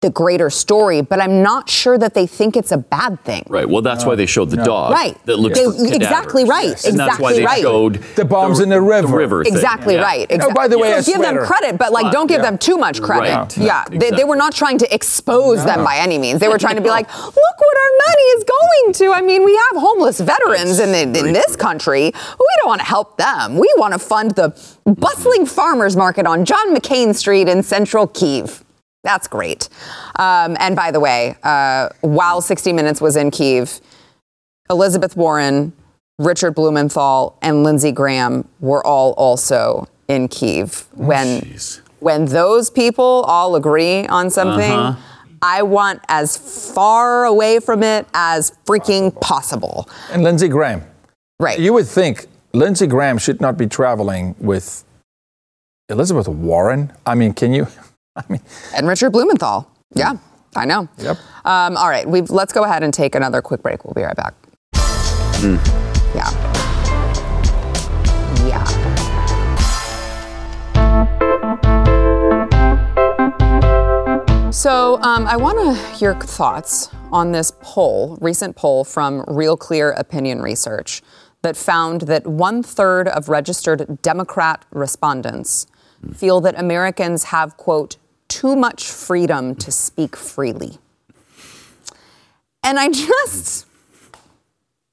the 0.00 0.08
greater 0.10 0.48
story, 0.48 1.02
but 1.02 1.20
I'm 1.20 1.42
not 1.42 1.68
sure 1.68 1.98
that 1.98 2.14
they 2.14 2.26
think 2.26 2.56
it's 2.56 2.72
a 2.72 2.78
bad 2.78 3.22
thing. 3.22 3.44
Right. 3.48 3.68
Well, 3.68 3.82
that's 3.82 4.06
why 4.06 4.14
they 4.14 4.24
showed 4.24 4.48
the 4.48 4.56
dog. 4.56 4.92
Right. 4.92 5.14
That 5.26 5.36
looks 5.38 5.58
They- 5.58 5.66
cadavers. 5.66 5.92
exactly 5.92 6.44
right. 6.44 6.84
And 6.86 6.98
that's 6.98 7.18
why 7.18 7.34
they 7.34 7.44
right. 7.44 7.60
showed 7.60 8.02
The 8.16 8.24
bombs 8.24 8.60
in 8.60 8.70
the 8.70 8.80
river. 8.80 9.08
The 9.08 9.14
river. 9.16 9.42
Exactly 9.42 9.94
Yeah. 9.96 10.02
right. 10.02 10.26
Oh, 10.40 10.52
by 10.54 10.68
the 10.68 10.78
way, 10.78 10.92
a 10.92 11.02
give 11.02 11.20
them 11.20 11.36
credit, 11.44 11.76
but 11.76 11.92
like, 11.92 12.10
don't 12.12 12.28
give 12.28 12.38
Yeah. 12.38 12.50
them 12.50 12.56
too 12.58 12.78
much 12.78 13.02
credit. 13.02 13.34
Right. 13.34 13.58
Yeah, 13.58 13.84
They, 13.90 14.10
they 14.10 14.24
were 14.24 14.36
not 14.36 14.54
trying 14.54 14.78
to 14.78 14.94
expose 14.94 15.62
them 15.66 15.84
by 15.84 15.96
any 15.98 16.16
means. 16.18 16.40
They 16.40 16.48
were 16.48 16.58
trying 16.58 16.76
to 16.76 16.82
be 16.82 16.88
like, 16.88 17.06
look 17.18 17.34
what 17.36 17.76
our 17.84 18.08
money 18.08 18.22
is 18.36 18.44
going 18.44 18.92
to. 18.94 19.12
I 19.12 19.20
mean, 19.20 19.44
we 19.44 19.54
have 19.54 19.82
homeless 19.82 20.18
veterans 20.20 20.78
in, 20.78 20.92
the, 21.12 21.18
in 21.20 21.32
this 21.34 21.56
country. 21.56 22.04
We 22.04 22.46
don't 22.60 22.68
want 22.68 22.80
to 22.80 22.86
help 22.86 23.18
them. 23.18 23.58
We 23.58 23.70
want 23.76 23.92
to 23.92 23.98
fund 23.98 24.30
the 24.30 24.54
bustling 24.86 25.44
farmers 25.44 25.94
market 25.94 26.26
on 26.26 26.46
John 26.46 26.74
McCain 26.74 27.14
Street 27.14 27.48
in 27.50 27.62
central 27.62 28.06
Kiev. 28.06 28.64
That's 29.02 29.28
great. 29.28 29.68
Um, 30.16 30.56
and 30.60 30.76
by 30.76 30.90
the 30.90 31.00
way, 31.00 31.36
uh, 31.42 31.88
while 32.02 32.40
60 32.40 32.72
Minutes 32.72 33.00
was 33.00 33.16
in 33.16 33.30
Kiev, 33.30 33.80
Elizabeth 34.68 35.16
Warren, 35.16 35.72
Richard 36.18 36.54
Blumenthal, 36.54 37.38
and 37.40 37.62
Lindsey 37.62 37.92
Graham 37.92 38.46
were 38.60 38.86
all 38.86 39.12
also 39.12 39.88
in 40.06 40.28
Kiev. 40.28 40.86
When, 40.92 41.40
jeez. 41.40 41.80
when 42.00 42.26
those 42.26 42.68
people 42.68 43.24
all 43.26 43.56
agree 43.56 44.06
on 44.06 44.28
something, 44.28 44.96
I 45.42 45.62
want 45.62 46.02
as 46.08 46.36
far 46.36 47.24
away 47.24 47.58
from 47.60 47.82
it 47.82 48.06
as 48.12 48.52
freaking 48.66 49.18
possible. 49.20 49.88
and 50.12 50.22
Lindsey 50.22 50.48
Graham. 50.48 50.84
Right. 51.38 51.58
You 51.58 51.72
would 51.72 51.86
think 51.86 52.26
Lindsey 52.52 52.86
Graham 52.86 53.16
should 53.16 53.40
not 53.40 53.56
be 53.56 53.66
traveling 53.66 54.34
with 54.38 54.84
Elizabeth 55.88 56.28
Warren. 56.28 56.92
I 57.06 57.14
mean, 57.14 57.32
can 57.32 57.54
you? 57.54 57.66
I 58.16 58.24
mean, 58.28 58.40
and 58.74 58.86
Richard 58.88 59.10
Blumenthal. 59.10 59.70
Yeah, 59.94 60.14
I 60.56 60.64
know. 60.64 60.88
Yep. 60.98 61.16
Um, 61.44 61.76
all 61.76 61.88
right, 61.88 62.08
we've, 62.08 62.30
let's 62.30 62.52
go 62.52 62.64
ahead 62.64 62.82
and 62.82 62.92
take 62.92 63.14
another 63.14 63.40
quick 63.40 63.62
break. 63.62 63.84
We'll 63.84 63.94
be 63.94 64.02
right 64.02 64.16
back. 64.16 64.34
Yeah. 66.14 66.30
Yeah. 68.46 68.90
So 74.50 75.00
um, 75.02 75.26
I 75.26 75.36
want 75.36 75.58
to 75.58 75.96
hear 75.96 76.14
thoughts 76.14 76.90
on 77.12 77.30
this 77.32 77.52
poll, 77.60 78.18
recent 78.20 78.56
poll 78.56 78.84
from 78.84 79.24
Real 79.28 79.56
Clear 79.56 79.92
Opinion 79.92 80.42
Research, 80.42 81.02
that 81.42 81.56
found 81.56 82.02
that 82.02 82.26
one 82.26 82.62
third 82.62 83.08
of 83.08 83.28
registered 83.28 84.02
Democrat 84.02 84.64
respondents 84.72 85.66
feel 86.14 86.40
that 86.40 86.58
Americans 86.58 87.24
have 87.24 87.56
quote 87.56 87.96
too 88.28 88.56
much 88.56 88.84
freedom 88.90 89.54
to 89.56 89.70
speak 89.70 90.16
freely. 90.16 90.78
And 92.62 92.78
I 92.78 92.88
just, 92.90 93.66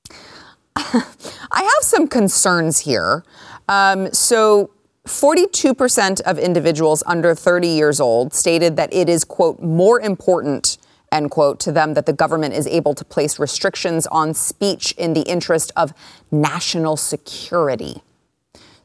I 0.75 1.03
have 1.51 1.81
some 1.81 2.07
concerns 2.07 2.79
here. 2.79 3.23
Um, 3.69 4.11
so, 4.13 4.71
42% 5.05 6.21
of 6.21 6.37
individuals 6.37 7.01
under 7.05 7.33
30 7.33 7.67
years 7.67 8.01
old 8.01 8.33
stated 8.33 8.75
that 8.75 8.93
it 8.93 9.07
is, 9.07 9.23
quote, 9.23 9.61
more 9.61 10.01
important, 10.01 10.77
end 11.13 11.31
quote, 11.31 11.61
to 11.61 11.71
them 11.71 11.93
that 11.93 12.05
the 12.05 12.13
government 12.13 12.53
is 12.53 12.67
able 12.67 12.93
to 12.93 13.05
place 13.05 13.39
restrictions 13.39 14.05
on 14.07 14.33
speech 14.33 14.91
in 14.97 15.13
the 15.13 15.21
interest 15.21 15.71
of 15.77 15.93
national 16.29 16.97
security. 16.97 18.01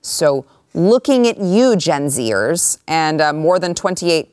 So, 0.00 0.46
looking 0.74 1.26
at 1.26 1.38
you, 1.38 1.76
Gen 1.76 2.06
Zers, 2.06 2.78
and 2.88 3.20
uh, 3.20 3.32
more 3.32 3.58
than 3.58 3.74
28% 3.74 4.26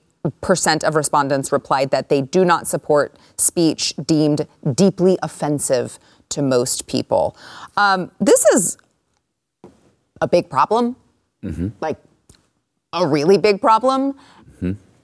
of 0.83 0.95
respondents 0.95 1.51
replied 1.51 1.91
that 1.91 2.09
they 2.09 2.21
do 2.21 2.45
not 2.45 2.67
support 2.67 3.15
speech 3.37 3.93
deemed 4.05 4.47
deeply 4.75 5.17
offensive 5.23 5.99
to 6.29 6.41
most 6.41 6.87
people. 6.87 7.35
Um, 7.77 8.11
this 8.19 8.45
is 8.53 8.77
a 10.21 10.27
big 10.27 10.49
problem, 10.49 10.95
like 11.81 11.97
a 12.93 13.07
really 13.07 13.37
big 13.37 13.61
problem. 13.61 14.15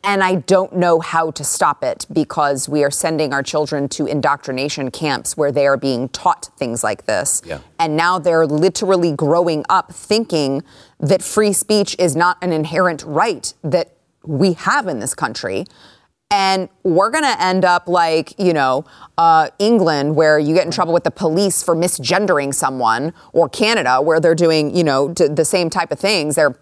And 0.06 0.24
I 0.24 0.36
don't 0.36 0.76
know 0.76 0.99
how 0.99 1.32
to 1.32 1.43
stop 1.43 1.84
it 1.84 2.06
because 2.14 2.70
we 2.70 2.84
are 2.84 2.91
sending 2.91 3.34
our 3.34 3.41
children 3.41 3.89
to 3.89 4.06
indoctrination 4.06 4.91
camps 4.91 5.36
where 5.36 5.51
they 5.51 5.66
are 5.66 5.78
being 5.78 6.10
taught 6.10 6.49
things 6.58 6.84
like 6.84 7.08
this. 7.08 7.41
Yeah. 7.43 7.60
And 7.80 7.97
now 7.97 8.20
they're 8.20 8.45
literally 8.45 9.12
growing 9.14 9.66
up 9.68 9.91
thinking 9.91 10.64
that 10.99 11.24
free 11.24 11.53
speech 11.53 11.95
is 11.97 12.16
not 12.16 12.38
an 12.43 12.51
inherent 12.51 13.03
right 13.03 13.51
that 13.64 13.95
we 14.24 14.53
have 14.53 14.88
in 14.88 14.99
this 14.99 15.16
country. 15.16 15.66
And 16.32 16.70
we're 16.84 17.12
going 17.12 17.24
to 17.24 17.41
end 17.41 17.66
up 17.66 17.88
like, 17.88 18.38
you 18.39 18.53
know, 18.53 18.86
uh, 19.18 19.49
England, 19.60 20.16
where 20.16 20.38
you 20.38 20.53
get 20.53 20.66
in 20.66 20.72
trouble 20.72 20.93
with 20.93 21.03
the 21.03 21.12
police 21.12 21.64
for 21.64 21.76
misgendering 21.76 22.53
someone, 22.53 23.14
or 23.32 23.47
Canada, 23.47 24.01
where 24.01 24.20
they're 24.20 24.36
doing, 24.36 24.76
you 24.76 24.84
know, 24.84 25.10
d- 25.10 25.28
the 25.28 25.45
same 25.45 25.70
type 25.70 25.91
of 25.91 25.99
things. 25.99 26.36
They're 26.36 26.56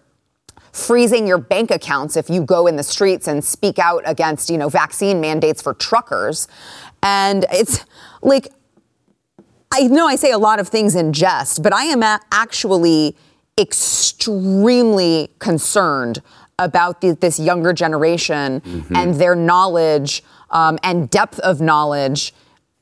freezing 0.74 1.24
your 1.24 1.38
bank 1.38 1.70
accounts 1.70 2.16
if 2.16 2.28
you 2.28 2.42
go 2.42 2.66
in 2.66 2.74
the 2.74 2.82
streets 2.82 3.28
and 3.28 3.44
speak 3.44 3.78
out 3.78 4.02
against, 4.06 4.50
you 4.50 4.58
know, 4.58 4.68
vaccine 4.68 5.20
mandates 5.20 5.62
for 5.62 5.72
truckers. 5.72 6.48
And 7.00 7.46
it's 7.52 7.84
like, 8.22 8.48
I 9.72 9.86
know 9.86 10.06
I 10.06 10.16
say 10.16 10.32
a 10.32 10.38
lot 10.38 10.58
of 10.58 10.68
things 10.68 10.96
in 10.96 11.12
jest, 11.12 11.62
but 11.62 11.72
I 11.72 11.84
am 11.84 12.02
actually 12.02 13.16
extremely 13.58 15.30
concerned 15.38 16.20
about 16.58 17.00
the, 17.00 17.12
this 17.12 17.38
younger 17.38 17.72
generation 17.72 18.60
and 18.94 19.14
their 19.14 19.36
knowledge 19.36 20.24
um, 20.50 20.78
and 20.82 21.08
depth 21.08 21.38
of 21.40 21.60
knowledge 21.60 22.34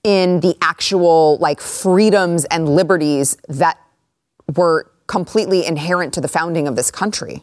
in 0.03 0.41
the 0.41 0.57
actual 0.63 1.37
like 1.39 1.61
freedoms 1.61 2.47
and 2.47 2.75
liberties 2.75 3.37
that 3.49 3.79
were 4.57 4.91
completely 5.07 5.67
inherent 5.67 6.15
to 6.15 6.21
the 6.21 6.29
founding 6.29 6.67
of 6.67 6.77
this 6.77 6.91
country. 6.91 7.43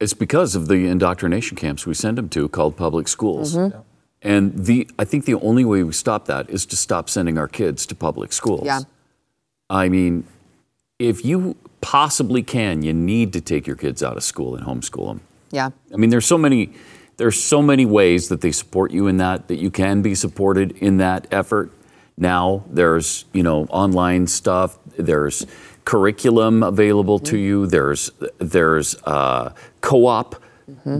It's 0.00 0.14
because 0.14 0.54
of 0.54 0.68
the 0.68 0.86
indoctrination 0.86 1.56
camps 1.56 1.86
we 1.86 1.94
send 1.94 2.18
them 2.18 2.28
to 2.30 2.48
called 2.48 2.76
public 2.76 3.08
schools. 3.08 3.56
Mm-hmm. 3.56 3.80
And 4.22 4.66
the 4.66 4.88
I 4.98 5.04
think 5.04 5.24
the 5.24 5.34
only 5.34 5.64
way 5.64 5.82
we 5.82 5.92
stop 5.92 6.26
that 6.26 6.50
is 6.50 6.66
to 6.66 6.76
stop 6.76 7.08
sending 7.08 7.38
our 7.38 7.48
kids 7.48 7.86
to 7.86 7.94
public 7.94 8.32
schools. 8.32 8.64
Yeah. 8.64 8.80
I 9.70 9.88
mean, 9.88 10.24
if 10.98 11.24
you 11.24 11.56
possibly 11.80 12.42
can, 12.42 12.82
you 12.82 12.92
need 12.92 13.32
to 13.32 13.40
take 13.40 13.66
your 13.66 13.76
kids 13.76 14.02
out 14.02 14.16
of 14.16 14.24
school 14.24 14.56
and 14.56 14.66
homeschool 14.66 15.08
them. 15.08 15.20
Yeah. 15.50 15.70
I 15.92 15.96
mean, 15.96 16.10
there's 16.10 16.26
so 16.26 16.38
many 16.38 16.72
there's 17.16 17.42
so 17.42 17.62
many 17.62 17.84
ways 17.84 18.28
that 18.28 18.40
they 18.40 18.52
support 18.52 18.92
you 18.92 19.06
in 19.06 19.18
that 19.18 19.48
that 19.48 19.56
you 19.56 19.70
can 19.70 20.02
be 20.02 20.14
supported 20.14 20.72
in 20.78 20.96
that 20.98 21.26
effort. 21.30 21.70
Now 22.16 22.64
there's 22.70 23.24
you 23.32 23.42
know 23.42 23.64
online 23.64 24.26
stuff. 24.26 24.78
There's 24.96 25.46
curriculum 25.84 26.62
available 26.62 27.18
to 27.20 27.38
you. 27.38 27.66
There's 27.66 28.10
there's 28.38 28.96
uh, 29.04 29.52
co-op 29.80 30.42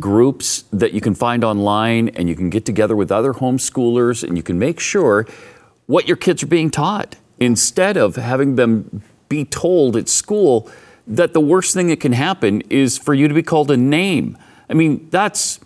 groups 0.00 0.64
that 0.72 0.92
you 0.92 1.00
can 1.00 1.14
find 1.14 1.44
online, 1.44 2.08
and 2.10 2.28
you 2.28 2.34
can 2.34 2.50
get 2.50 2.64
together 2.64 2.96
with 2.96 3.12
other 3.12 3.34
homeschoolers, 3.34 4.26
and 4.26 4.36
you 4.36 4.42
can 4.42 4.58
make 4.58 4.80
sure 4.80 5.26
what 5.86 6.08
your 6.08 6.16
kids 6.16 6.42
are 6.42 6.46
being 6.46 6.70
taught 6.70 7.16
instead 7.38 7.96
of 7.96 8.16
having 8.16 8.56
them 8.56 9.02
be 9.28 9.44
told 9.44 9.96
at 9.96 10.08
school 10.08 10.70
that 11.06 11.32
the 11.32 11.40
worst 11.40 11.74
thing 11.74 11.88
that 11.88 12.00
can 12.00 12.12
happen 12.12 12.62
is 12.68 12.98
for 12.98 13.14
you 13.14 13.28
to 13.28 13.34
be 13.34 13.42
called 13.42 13.70
a 13.70 13.76
name. 13.76 14.36
I 14.68 14.74
mean, 14.74 15.08
that's 15.10 15.60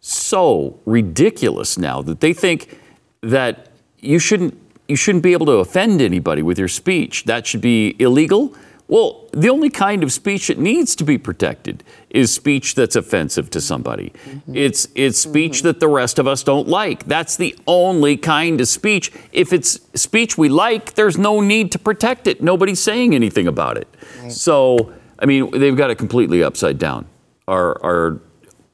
so 0.00 0.78
ridiculous 0.84 1.78
now 1.78 2.02
that 2.02 2.20
they 2.20 2.32
think 2.32 2.78
that 3.22 3.68
you 3.98 4.18
shouldn't 4.18 4.56
you 4.88 4.94
shouldn't 4.94 5.24
be 5.24 5.32
able 5.32 5.46
to 5.46 5.54
offend 5.54 6.00
anybody 6.00 6.42
with 6.42 6.60
your 6.60 6.68
speech. 6.68 7.24
That 7.24 7.44
should 7.44 7.60
be 7.60 7.96
illegal. 7.98 8.54
Well, 8.88 9.28
the 9.32 9.48
only 9.48 9.68
kind 9.68 10.04
of 10.04 10.12
speech 10.12 10.46
that 10.46 10.58
needs 10.58 10.94
to 10.96 11.04
be 11.04 11.18
protected 11.18 11.82
is 12.10 12.32
speech 12.32 12.76
that's 12.76 12.94
offensive 12.94 13.50
to 13.50 13.60
somebody. 13.60 14.12
Mm-hmm. 14.24 14.56
It's 14.56 14.86
it's 14.94 15.18
speech 15.18 15.58
mm-hmm. 15.58 15.66
that 15.66 15.80
the 15.80 15.88
rest 15.88 16.20
of 16.20 16.28
us 16.28 16.44
don't 16.44 16.68
like. 16.68 17.04
That's 17.06 17.36
the 17.36 17.56
only 17.66 18.16
kind 18.16 18.60
of 18.60 18.68
speech. 18.68 19.10
If 19.32 19.52
it's 19.52 19.80
speech 20.00 20.38
we 20.38 20.48
like, 20.48 20.94
there's 20.94 21.18
no 21.18 21.40
need 21.40 21.72
to 21.72 21.80
protect 21.80 22.28
it. 22.28 22.40
Nobody's 22.42 22.80
saying 22.80 23.14
anything 23.14 23.48
about 23.48 23.76
it. 23.76 23.88
So, 24.28 24.92
I 25.18 25.26
mean, 25.26 25.50
they've 25.50 25.76
got 25.76 25.90
it 25.90 25.96
completely 25.96 26.44
upside 26.44 26.78
down. 26.78 27.06
Our 27.48 27.84
our 27.84 28.20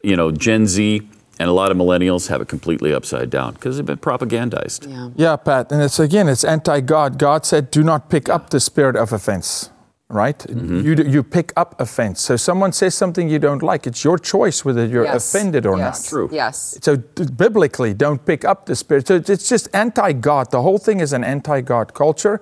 you 0.02 0.16
know, 0.16 0.30
Gen 0.30 0.66
Z 0.66 1.08
and 1.38 1.48
a 1.48 1.52
lot 1.52 1.70
of 1.70 1.76
millennials 1.76 2.28
have 2.28 2.40
it 2.40 2.48
completely 2.48 2.92
upside 2.92 3.30
down 3.30 3.54
because 3.54 3.76
they've 3.76 3.86
been 3.86 3.98
propagandized. 3.98 4.88
Yeah. 4.88 5.10
Yeah, 5.16 5.36
Pat, 5.36 5.72
and 5.72 5.82
it's 5.82 5.98
again, 5.98 6.28
it's 6.28 6.44
anti-God. 6.44 7.18
God 7.18 7.46
said, 7.46 7.70
"Do 7.70 7.82
not 7.82 8.10
pick 8.10 8.28
up 8.28 8.50
the 8.50 8.60
spirit 8.60 8.94
of 8.94 9.12
offense." 9.12 9.71
Right? 10.12 10.38
Mm-hmm. 10.38 10.80
You 10.86 10.94
you 11.14 11.22
pick 11.22 11.52
up 11.56 11.80
offense. 11.80 12.20
So 12.20 12.36
someone 12.36 12.72
says 12.72 12.94
something 12.94 13.30
you 13.30 13.38
don't 13.38 13.62
like. 13.62 13.86
It's 13.86 14.04
your 14.04 14.18
choice 14.18 14.62
whether 14.64 14.84
you're 14.86 15.04
Yes. 15.06 15.34
offended 15.34 15.64
or 15.66 15.78
yes. 15.78 15.84
not. 16.04 16.08
True. 16.10 16.28
Yes. 16.30 16.78
So 16.82 16.96
d- 16.96 17.24
biblically, 17.36 17.94
don't 17.94 18.22
pick 18.24 18.44
up 18.44 18.66
the 18.66 18.74
spirit. 18.76 19.06
So 19.08 19.14
it's 19.16 19.48
just 19.48 19.68
anti-God. 19.74 20.50
The 20.50 20.60
whole 20.60 20.78
thing 20.78 21.00
is 21.00 21.12
an 21.14 21.24
anti-God 21.24 21.94
culture. 21.94 22.40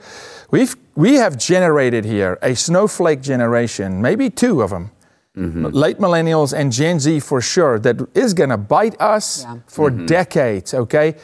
We've 0.51 0.75
we 0.97 1.14
have 1.23 1.37
generated 1.39 2.05
here 2.05 2.39
a 2.43 2.55
snowflake 2.55 3.21
generation, 3.23 4.03
maybe 4.03 4.31
two 4.31 4.62
of 4.62 4.71
them, 4.71 4.91
late 5.85 5.99
millennials 5.99 6.53
and 6.53 6.73
Gen 6.73 6.99
Z 7.01 7.21
for 7.21 7.41
sure, 7.41 7.79
that 7.79 7.97
is 8.14 8.35
going 8.35 8.51
to 8.51 8.59
bite 8.59 8.97
us 9.01 9.45
Yeah. 9.45 9.59
for 9.66 9.91
decades. 9.91 10.75
Okay. 10.75 11.14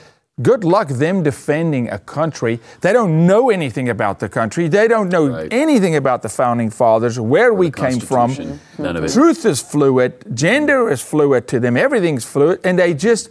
Good 0.43 0.65
luck 0.65 0.89
them 0.89 1.23
defending 1.23 1.89
a 1.89 1.99
country. 1.99 2.61
They 2.83 2.93
don't 2.93 3.27
know 3.27 3.49
anything 3.49 3.89
about 3.89 4.19
the 4.19 4.29
country. 4.29 4.69
They 4.69 4.87
don't 4.87 5.09
know 5.09 5.29
Right. 5.29 5.51
anything 5.51 5.97
about 5.97 6.21
the 6.21 6.29
founding 6.29 6.69
fathers, 6.69 7.19
where 7.19 7.55
we 7.55 7.71
came 7.71 8.01
from. 8.01 8.37
None 8.77 8.97
of 8.99 9.05
it. 9.05 9.13
Truth 9.15 9.47
is 9.47 9.63
fluid, 9.63 10.13
gender 10.35 10.91
is 10.91 11.01
fluid 11.01 11.49
to 11.49 11.59
them, 11.59 11.75
everything's 11.79 12.27
fluid, 12.27 12.61
and 12.65 12.79
they 12.79 12.93
just 12.93 13.31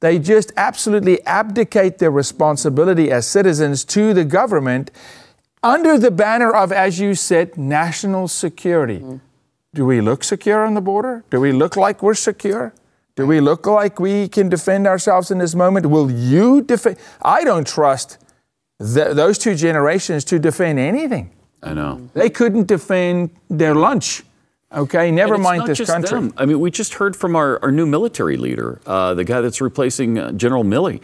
they 0.00 0.18
just 0.18 0.52
absolutely 0.56 1.24
abdicate 1.26 1.98
their 1.98 2.10
responsibility 2.10 3.10
as 3.10 3.26
citizens 3.26 3.82
to 3.84 4.12
the 4.14 4.24
government 4.24 4.90
under 5.62 5.98
the 5.98 6.10
banner 6.10 6.54
of, 6.54 6.70
as 6.70 6.98
you 7.00 7.14
said, 7.14 7.56
national 7.56 8.28
security. 8.28 9.00
Mm-hmm. 9.00 9.16
Do 9.74 9.86
we 9.86 10.00
look 10.02 10.22
secure 10.24 10.64
on 10.66 10.74
the 10.74 10.82
border? 10.82 11.24
Do 11.30 11.40
we 11.40 11.52
look 11.52 11.76
like 11.76 12.02
we're 12.02 12.14
secure? 12.14 12.72
Do 13.16 13.26
we 13.26 13.40
look 13.40 13.66
like 13.66 13.98
we 13.98 14.28
can 14.28 14.50
defend 14.50 14.86
ourselves 14.86 15.30
in 15.30 15.38
this 15.38 15.54
moment? 15.54 15.86
Will 15.86 16.10
you 16.10 16.60
defend? 16.60 16.98
I 17.22 17.44
don't 17.44 17.66
trust 17.66 18.18
th- 18.78 19.14
those 19.16 19.38
two 19.38 19.54
generations 19.54 20.22
to 20.26 20.38
defend 20.38 20.78
anything. 20.78 21.30
I 21.62 21.72
know. 21.72 22.10
They 22.12 22.28
couldn't 22.28 22.66
defend 22.68 23.30
their 23.48 23.74
lunch. 23.74 24.22
Okay, 24.70 25.10
never 25.10 25.38
mind 25.38 25.66
this 25.66 25.80
country. 25.88 26.10
them. 26.20 26.34
I 26.36 26.44
mean, 26.44 26.60
we 26.60 26.70
just 26.70 26.94
heard 26.94 27.16
from 27.16 27.34
our, 27.36 27.58
our 27.62 27.72
new 27.72 27.86
military 27.86 28.36
leader, 28.36 28.82
uh, 28.84 29.14
the 29.14 29.24
guy 29.24 29.40
that's 29.40 29.62
replacing 29.62 30.18
uh, 30.18 30.32
General 30.32 30.64
Milley, 30.64 31.00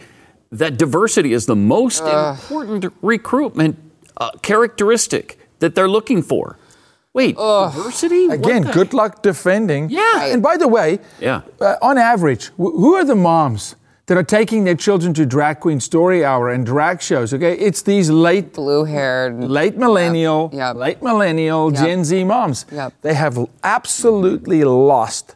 that 0.51 0.77
diversity 0.77 1.33
is 1.33 1.47
the 1.47 1.55
most 1.55 2.03
important 2.03 2.93
recruitment 3.01 3.79
uh, 4.17 4.29
characteristic 4.43 5.39
that 5.59 5.73
they're 5.73 5.89
looking 5.89 6.21
for. 6.21 6.57
Wait, 7.13 7.35
diversity? 7.37 8.27
What 8.27 8.39
Again, 8.39 8.63
the- 8.63 8.71
good 8.71 8.93
luck 8.93 9.21
defending. 9.21 9.89
Yeah. 9.89 10.25
And 10.25 10.41
by 10.41 10.57
the 10.57 10.67
way, 10.67 10.99
Yeah. 11.19 11.41
uh, 11.61 11.75
on 11.81 11.97
average, 11.97 12.47
wh- 12.57 12.73
who 12.81 12.95
are 12.95 13.05
the 13.05 13.15
moms 13.15 13.75
that 14.07 14.17
are 14.17 14.23
taking 14.23 14.63
their 14.63 14.75
children 14.75 15.13
to 15.13 15.25
drag 15.25 15.59
queen 15.59 15.79
story 15.79 16.25
hour 16.25 16.49
and 16.49 16.65
drag 16.65 17.01
shows? 17.01 17.31
Okay, 17.33 17.53
it's 17.53 17.83
these 17.83 18.09
late 18.09 18.53
Blue 18.53 18.83
haired. 18.85 19.43
late 19.43 19.77
millennial, 19.77 20.49
Yep. 20.53 20.75
late 20.75 21.01
millennial 21.03 21.71
Yep. 21.71 21.81
Gen 21.83 22.03
Z 22.03 22.23
moms. 22.23 22.65
Yep. 22.71 22.93
They 23.03 23.13
have 23.13 23.37
absolutely 23.63 24.63
lost 24.63 25.35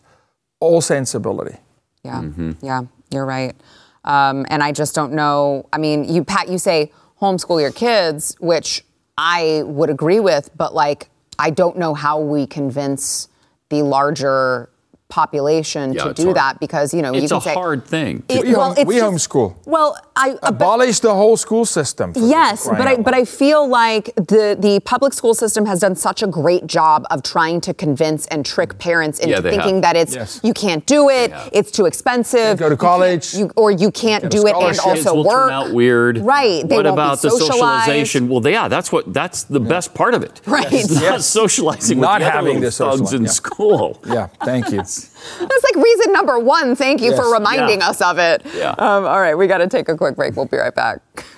all 0.60 0.82
sensibility. 0.82 1.58
Yeah, 2.04 2.24
yeah, 2.62 2.82
you're 3.12 3.26
right. 3.26 3.56
Um, 4.04 4.46
and 4.50 4.64
I 4.64 4.72
just 4.72 4.96
don't 4.96 5.14
know. 5.14 5.66
I 5.72 5.78
mean, 5.78 6.06
you 6.06 6.24
Pat, 6.24 6.48
you 6.50 6.58
say 6.58 6.92
homeschool 7.22 7.60
your 7.62 7.72
kids, 7.72 8.36
which 8.40 8.84
I 9.18 9.64
would 9.66 9.90
agree 9.90 10.20
with, 10.20 10.50
but 10.58 10.74
like, 10.74 11.10
I 11.40 11.50
don't 11.50 11.78
know 11.78 11.94
how 11.94 12.20
we 12.20 12.48
convince 12.48 13.28
the 13.70 13.84
larger 13.84 14.70
population 15.10 15.94
Yeah, 15.94 16.04
to 16.06 16.14
do 16.14 16.24
hard. 16.26 16.36
that 16.38 16.60
because 16.60 16.94
you 16.94 17.02
know 17.02 17.14
you 17.14 17.22
It's 17.24 17.32
can 17.32 17.38
a 17.38 17.42
say 17.42 17.54
hard 17.54 17.86
thing. 17.86 18.24
It- 18.28 18.44
We, 18.46 18.54
well, 18.56 18.74
home- 18.76 18.86
we 18.88 18.96
just- 19.00 19.30
homeschool. 19.30 19.54
Well, 19.66 19.98
I 20.16 20.32
uh, 20.32 20.36
but- 20.42 20.50
Abolish 20.50 21.00
the 21.00 21.14
whole 21.14 21.38
school 21.38 21.66
system. 21.66 22.14
for 22.14 22.20
Yes, 22.20 22.68
but 22.68 22.82
I 22.88 22.94
out 22.94 23.04
but. 23.04 23.14
I 23.14 23.24
feel 23.26 23.68
like 23.68 24.06
the 24.16 24.56
the 24.60 24.80
public 24.82 25.14
school 25.14 25.34
system 25.34 25.66
has 25.66 25.80
done 25.80 25.96
such 25.96 26.22
a 26.22 26.28
great 26.28 26.68
job 26.68 27.06
of 27.10 27.24
trying 27.24 27.62
to 27.62 27.74
convince 27.74 28.28
and 28.28 28.46
trick 28.46 28.78
parents 28.80 29.20
into 29.20 29.36
Yeah, 29.42 29.42
thinking 29.42 29.76
have. 29.76 29.82
that 29.86 29.96
it's 29.96 30.14
Yes. 30.16 30.40
you 30.44 30.54
can't 30.54 30.86
do 30.86 31.10
it, 31.10 31.32
it's 31.52 31.72
too 31.72 31.86
expensive, 31.86 32.40
Can't 32.58 32.60
go 32.60 32.70
to 32.70 32.78
college. 32.78 33.34
you, 33.34 33.50
or 33.56 33.72
you 33.72 33.90
can't 33.92 34.30
do 34.30 34.46
it 34.46 34.56
and 34.56 34.76
scholarship. 34.76 34.86
also 34.88 34.94
Kids 35.04 35.06
will 35.16 35.24
work. 35.24 35.50
turn 35.50 35.54
out 35.60 35.72
weird. 35.74 36.18
Right, 36.20 36.68
they 36.68 36.76
what 36.76 36.86
won't 36.86 36.98
be 36.98 37.02
about 37.02 37.22
the 37.22 37.30
socialization? 37.32 38.30
Well, 38.30 38.46
yeah, 38.48 38.68
that's 38.68 38.92
what 38.92 39.04
that's 39.14 39.44
the 39.44 39.60
best 39.74 39.94
part 39.94 40.14
of 40.14 40.22
it. 40.24 40.42
Right. 40.46 40.72
It's 40.72 40.92
not 40.94 41.02
Yes. 41.02 41.26
socializing 41.26 42.00
Not 42.00 42.22
having 42.22 42.22
the 42.22 42.28
other 42.28 42.36
having 42.38 42.62
little 42.62 42.72
to 42.72 42.98
thugs 42.98 43.14
in 43.14 43.28
school. 43.28 44.00
Yeah, 44.06 44.28
thank 44.44 44.70
you. 44.72 44.82
That's 45.40 45.64
like 45.64 45.84
reason 45.84 46.12
number 46.14 46.40
one. 46.40 46.76
Thank 46.76 47.02
you 47.02 47.16
for 47.16 47.32
reminding 47.32 47.80
Yeah. 47.80 47.90
us 47.90 48.02
of 48.02 48.18
it. 48.18 48.42
Yeah. 48.56 48.72
Um, 48.78 49.06
all 49.06 49.20
right, 49.20 49.36
we 49.36 49.48
got 49.48 49.60
to 49.60 49.68
take 49.68 49.90
a 49.90 49.98
quick 49.98 50.16
break. 50.16 50.36
We'll 50.36 50.46
be 50.46 50.58
right 50.58 50.74
back. 50.76 51.00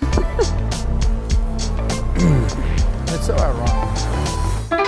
It's 3.12 3.26
so 3.26 3.34
ironic. 3.36 4.80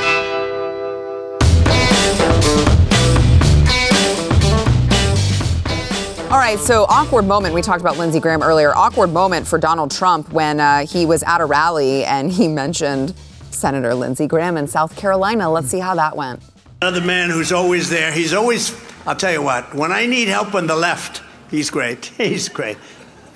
All 6.30 6.38
right, 6.38 6.58
so 6.58 6.86
awkward 6.88 7.26
moment. 7.26 7.52
We 7.54 7.60
talked 7.60 7.82
about 7.82 7.98
Lindsey 7.98 8.18
Graham 8.18 8.42
earlier. 8.42 8.74
Awkward 8.74 9.12
moment 9.12 9.46
for 9.46 9.58
Donald 9.58 9.90
Trump 9.90 10.32
when 10.32 10.60
uh, 10.60 10.86
he 10.86 11.04
was 11.04 11.22
at 11.24 11.42
a 11.42 11.44
rally 11.44 12.06
and 12.06 12.32
he 12.32 12.48
mentioned 12.48 13.12
Senator 13.50 13.94
Lindsey 13.94 14.26
Graham 14.26 14.56
in 14.56 14.66
South 14.66 14.96
Carolina. 14.96 15.50
Let's 15.50 15.68
see 15.68 15.78
how 15.78 15.94
that 15.96 16.16
went. 16.16 16.40
Another 16.82 17.00
man 17.00 17.30
who's 17.30 17.52
always 17.52 17.90
there. 17.90 18.10
He's 18.10 18.34
always, 18.34 18.74
I'll 19.06 19.14
tell 19.14 19.30
you 19.30 19.40
what, 19.40 19.72
when 19.72 19.92
I 19.92 20.06
need 20.06 20.26
help 20.26 20.52
on 20.56 20.66
the 20.66 20.74
left, 20.74 21.22
he's 21.48 21.70
great. 21.70 22.06
He's 22.18 22.48
great. 22.48 22.76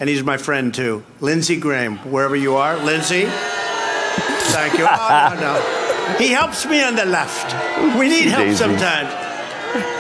And 0.00 0.08
he's 0.08 0.24
my 0.24 0.36
friend 0.36 0.74
too. 0.74 1.04
Lindsey 1.20 1.56
Graham, 1.56 1.98
wherever 2.10 2.34
you 2.34 2.56
are. 2.56 2.76
Lindsey, 2.78 3.26
thank 3.26 4.76
you. 4.76 4.84
Oh, 4.90 5.28
no, 5.34 5.40
no. 5.40 6.18
He 6.18 6.32
helps 6.32 6.66
me 6.66 6.82
on 6.82 6.96
the 6.96 7.04
left. 7.04 7.54
We 7.96 8.08
need 8.08 8.24
help 8.26 8.46
Daisy. 8.46 8.56
sometimes. 8.56 9.14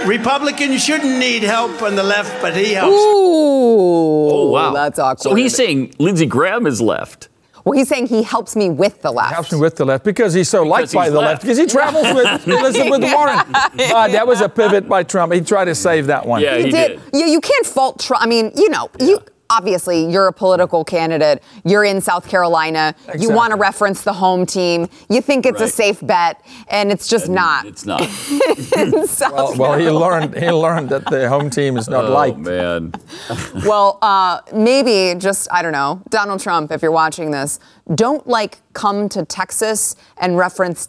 Republicans 0.08 0.82
shouldn't 0.84 1.16
need 1.20 1.44
help 1.44 1.82
on 1.82 1.94
the 1.94 2.02
left, 2.02 2.42
but 2.42 2.56
he 2.56 2.72
helps. 2.72 2.96
Ooh, 2.96 4.28
Oh 4.28 4.50
wow, 4.50 4.72
that's 4.72 4.98
awkward. 4.98 5.20
So 5.22 5.34
he's 5.36 5.54
saying 5.54 5.94
Lindsey 6.00 6.26
Graham 6.26 6.66
is 6.66 6.80
left. 6.80 7.28
Well, 7.66 7.76
he's 7.76 7.88
saying 7.88 8.06
he 8.06 8.22
helps 8.22 8.54
me 8.54 8.70
with 8.70 9.02
the 9.02 9.10
left. 9.10 9.34
Helps 9.34 9.52
me 9.52 9.58
with 9.58 9.74
the 9.76 9.84
left 9.84 10.04
because 10.04 10.32
he's 10.32 10.48
so 10.48 10.62
liked 10.62 10.92
by 10.94 11.04
he's 11.04 11.12
the 11.12 11.18
left. 11.18 11.30
left. 11.30 11.42
Because 11.42 11.58
he 11.58 11.66
travels 11.66 12.06
with 12.14 12.46
Elizabeth 12.48 13.12
Warren. 13.12 13.38
Ah, 13.98 14.08
that 14.08 14.26
was 14.26 14.40
a 14.40 14.48
pivot 14.48 14.88
by 14.88 15.02
Trump. 15.02 15.32
He 15.32 15.40
tried 15.40 15.64
to 15.66 15.74
save 15.74 16.06
that 16.06 16.24
one. 16.24 16.40
Yeah, 16.40 16.56
He 16.58 16.64
he 16.66 16.70
did. 16.70 17.00
You, 17.12 17.26
you 17.26 17.40
can't 17.40 17.66
fault 17.66 17.98
Trump. 18.00 18.22
I 18.22 18.26
mean, 18.26 18.52
you 18.56 18.68
know, 18.70 18.88
you 19.00 19.20
obviously 19.50 20.10
you're 20.10 20.26
a 20.28 20.32
political 20.32 20.84
candidate. 20.84 21.42
You're 21.64 21.84
in 21.84 22.00
South 22.00 22.28
Carolina. 22.28 22.94
You 23.18 23.30
want 23.30 23.52
to 23.52 23.56
reference 23.56 24.02
the 24.02 24.12
home 24.12 24.46
team. 24.46 24.88
You 25.08 25.20
think 25.20 25.46
it's 25.46 25.60
a 25.60 25.68
safe 25.68 26.00
bet, 26.04 26.44
and 26.68 26.90
it's 26.92 27.08
just 27.08 27.28
not. 27.28 27.66
It's 27.66 27.84
not. 27.86 28.02
South 29.06 29.32
Well, 29.32 29.56
well, 29.56 29.78
he 29.78 29.88
learned 29.90 30.36
he 30.36 30.50
learned 30.50 30.88
that 30.90 31.04
the 31.06 31.28
home 31.28 31.50
team 31.50 31.76
is 31.76 31.88
not 31.88 32.04
like 32.10 32.34
oh 32.34 32.36
liked. 32.36 32.38
man. 32.38 32.92
Well, 33.66 33.98
uh, 34.02 34.40
maybe 34.54 35.18
just 35.18 35.48
I 35.52 35.62
don't 35.62 35.72
know, 35.72 36.02
Donald 36.10 36.40
Trump. 36.40 36.70
If 36.72 36.82
you're 36.82 36.90
watching 36.92 37.30
this, 37.30 37.58
don't 37.94 38.26
like 38.26 38.58
come 38.72 39.08
to 39.10 39.24
Texas 39.24 39.96
and 40.18 40.36
reference 40.36 40.88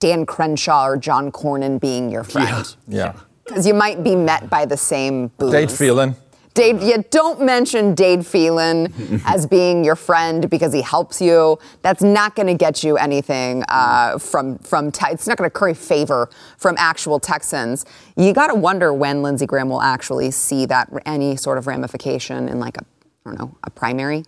Dan 0.00 0.26
Crenshaw 0.26 0.86
or 0.86 0.96
John 0.96 1.32
Cornyn 1.32 1.80
being 1.80 2.10
your 2.10 2.24
friend 2.24 2.76
Yeah. 2.88 3.14
because 3.44 3.66
you 3.66 3.74
might 3.74 4.02
be 4.04 4.14
met 4.16 4.50
by 4.50 4.66
the 4.66 4.76
same 4.76 5.28
boos. 5.38 5.52
Dade 5.52 5.70
Phelan. 5.72 6.16
Dade, 6.54 6.80
you 6.82 7.04
don't 7.10 7.40
mention 7.40 7.94
Dade 7.94 8.24
Phelan 8.24 8.92
as 9.26 9.44
being 9.44 9.84
your 9.84 9.96
friend 9.96 10.48
because 10.48 10.72
he 10.72 10.82
helps 10.82 11.20
you. 11.20 11.58
That's 11.82 12.02
not 12.02 12.36
going 12.36 12.46
to 12.46 12.54
get 12.54 12.84
you 12.84 12.96
anything 12.96 13.64
uh, 13.68 14.18
from 14.18 14.58
from. 14.58 14.92
Te- 14.92 15.10
it's 15.10 15.26
not 15.26 15.36
going 15.36 15.50
to 15.50 15.52
curry 15.52 15.74
favor 15.74 16.30
from 16.56 16.76
actual 16.78 17.18
Texans. 17.18 17.84
You 18.16 18.32
got 18.32 18.46
to 18.48 18.54
wonder 18.54 18.92
when 18.92 19.22
Lindsey 19.22 19.46
Graham 19.46 19.68
will 19.68 19.82
actually 19.82 20.30
see 20.30 20.64
that 20.66 20.88
any 21.04 21.36
sort 21.36 21.58
of 21.58 21.66
ramification 21.66 22.48
in 22.48 22.60
like 22.60 22.76
a 22.78 22.84
I 23.26 23.30
don't 23.30 23.38
know 23.38 23.56
a 23.64 23.70
primary, 23.70 24.24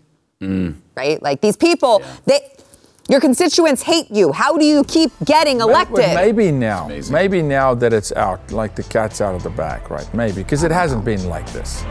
right? 0.97 1.23
Like 1.23 1.41
these 1.43 1.57
people, 1.57 2.03
they 2.25 2.53
your 3.09 3.21
constituents 3.21 3.83
hate 3.83 4.11
you. 4.11 4.33
How 4.33 4.57
do 4.57 4.65
you 4.65 4.83
keep 4.85 5.13
getting 5.25 5.61
elected? 5.61 5.97
But 5.97 6.15
maybe 6.15 6.51
now, 6.51 6.89
maybe 7.11 7.41
now 7.43 7.75
that 7.75 7.93
it's 7.93 8.13
out, 8.13 8.51
like 8.51 8.75
the 8.75 8.83
cat's 8.83 9.21
out 9.21 9.35
of 9.35 9.43
the 9.43 9.51
bag, 9.51 9.91
right? 9.91 10.13
Maybe 10.13 10.43
because 10.43 10.65
it 10.65 10.71
hasn't 10.73 11.05
been 11.05 11.29
like 11.29 11.47
this. 11.53 11.85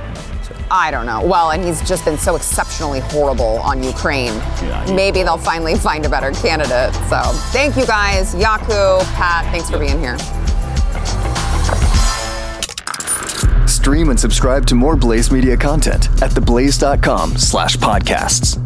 I 0.69 0.91
don't 0.91 1.05
know. 1.05 1.23
Well, 1.25 1.51
and 1.51 1.63
he's 1.63 1.87
just 1.87 2.03
been 2.05 2.17
so 2.17 2.35
exceptionally 2.35 2.99
horrible 2.99 3.59
on 3.59 3.83
Ukraine. 3.83 4.33
Yeah, 4.61 4.93
Maybe 4.93 5.23
they'll 5.23 5.37
finally 5.37 5.75
find 5.75 6.05
a 6.05 6.09
better 6.09 6.31
candidate. 6.31 6.93
So 7.09 7.21
thank 7.51 7.77
you 7.77 7.85
guys. 7.85 8.33
Jaco, 8.35 9.03
Pat, 9.13 9.45
thanks 9.51 9.69
for 9.69 9.79
being 9.79 9.99
here. 9.99 10.17
Stream 13.67 14.09
and 14.09 14.19
subscribe 14.19 14.65
to 14.65 14.75
more 14.75 14.95
Blaze 14.95 15.31
Media 15.31 15.55
content 15.55 16.07
at 16.21 16.31
theblaze.com 16.31 17.37
slash 17.37 17.77
podcasts. 17.77 18.59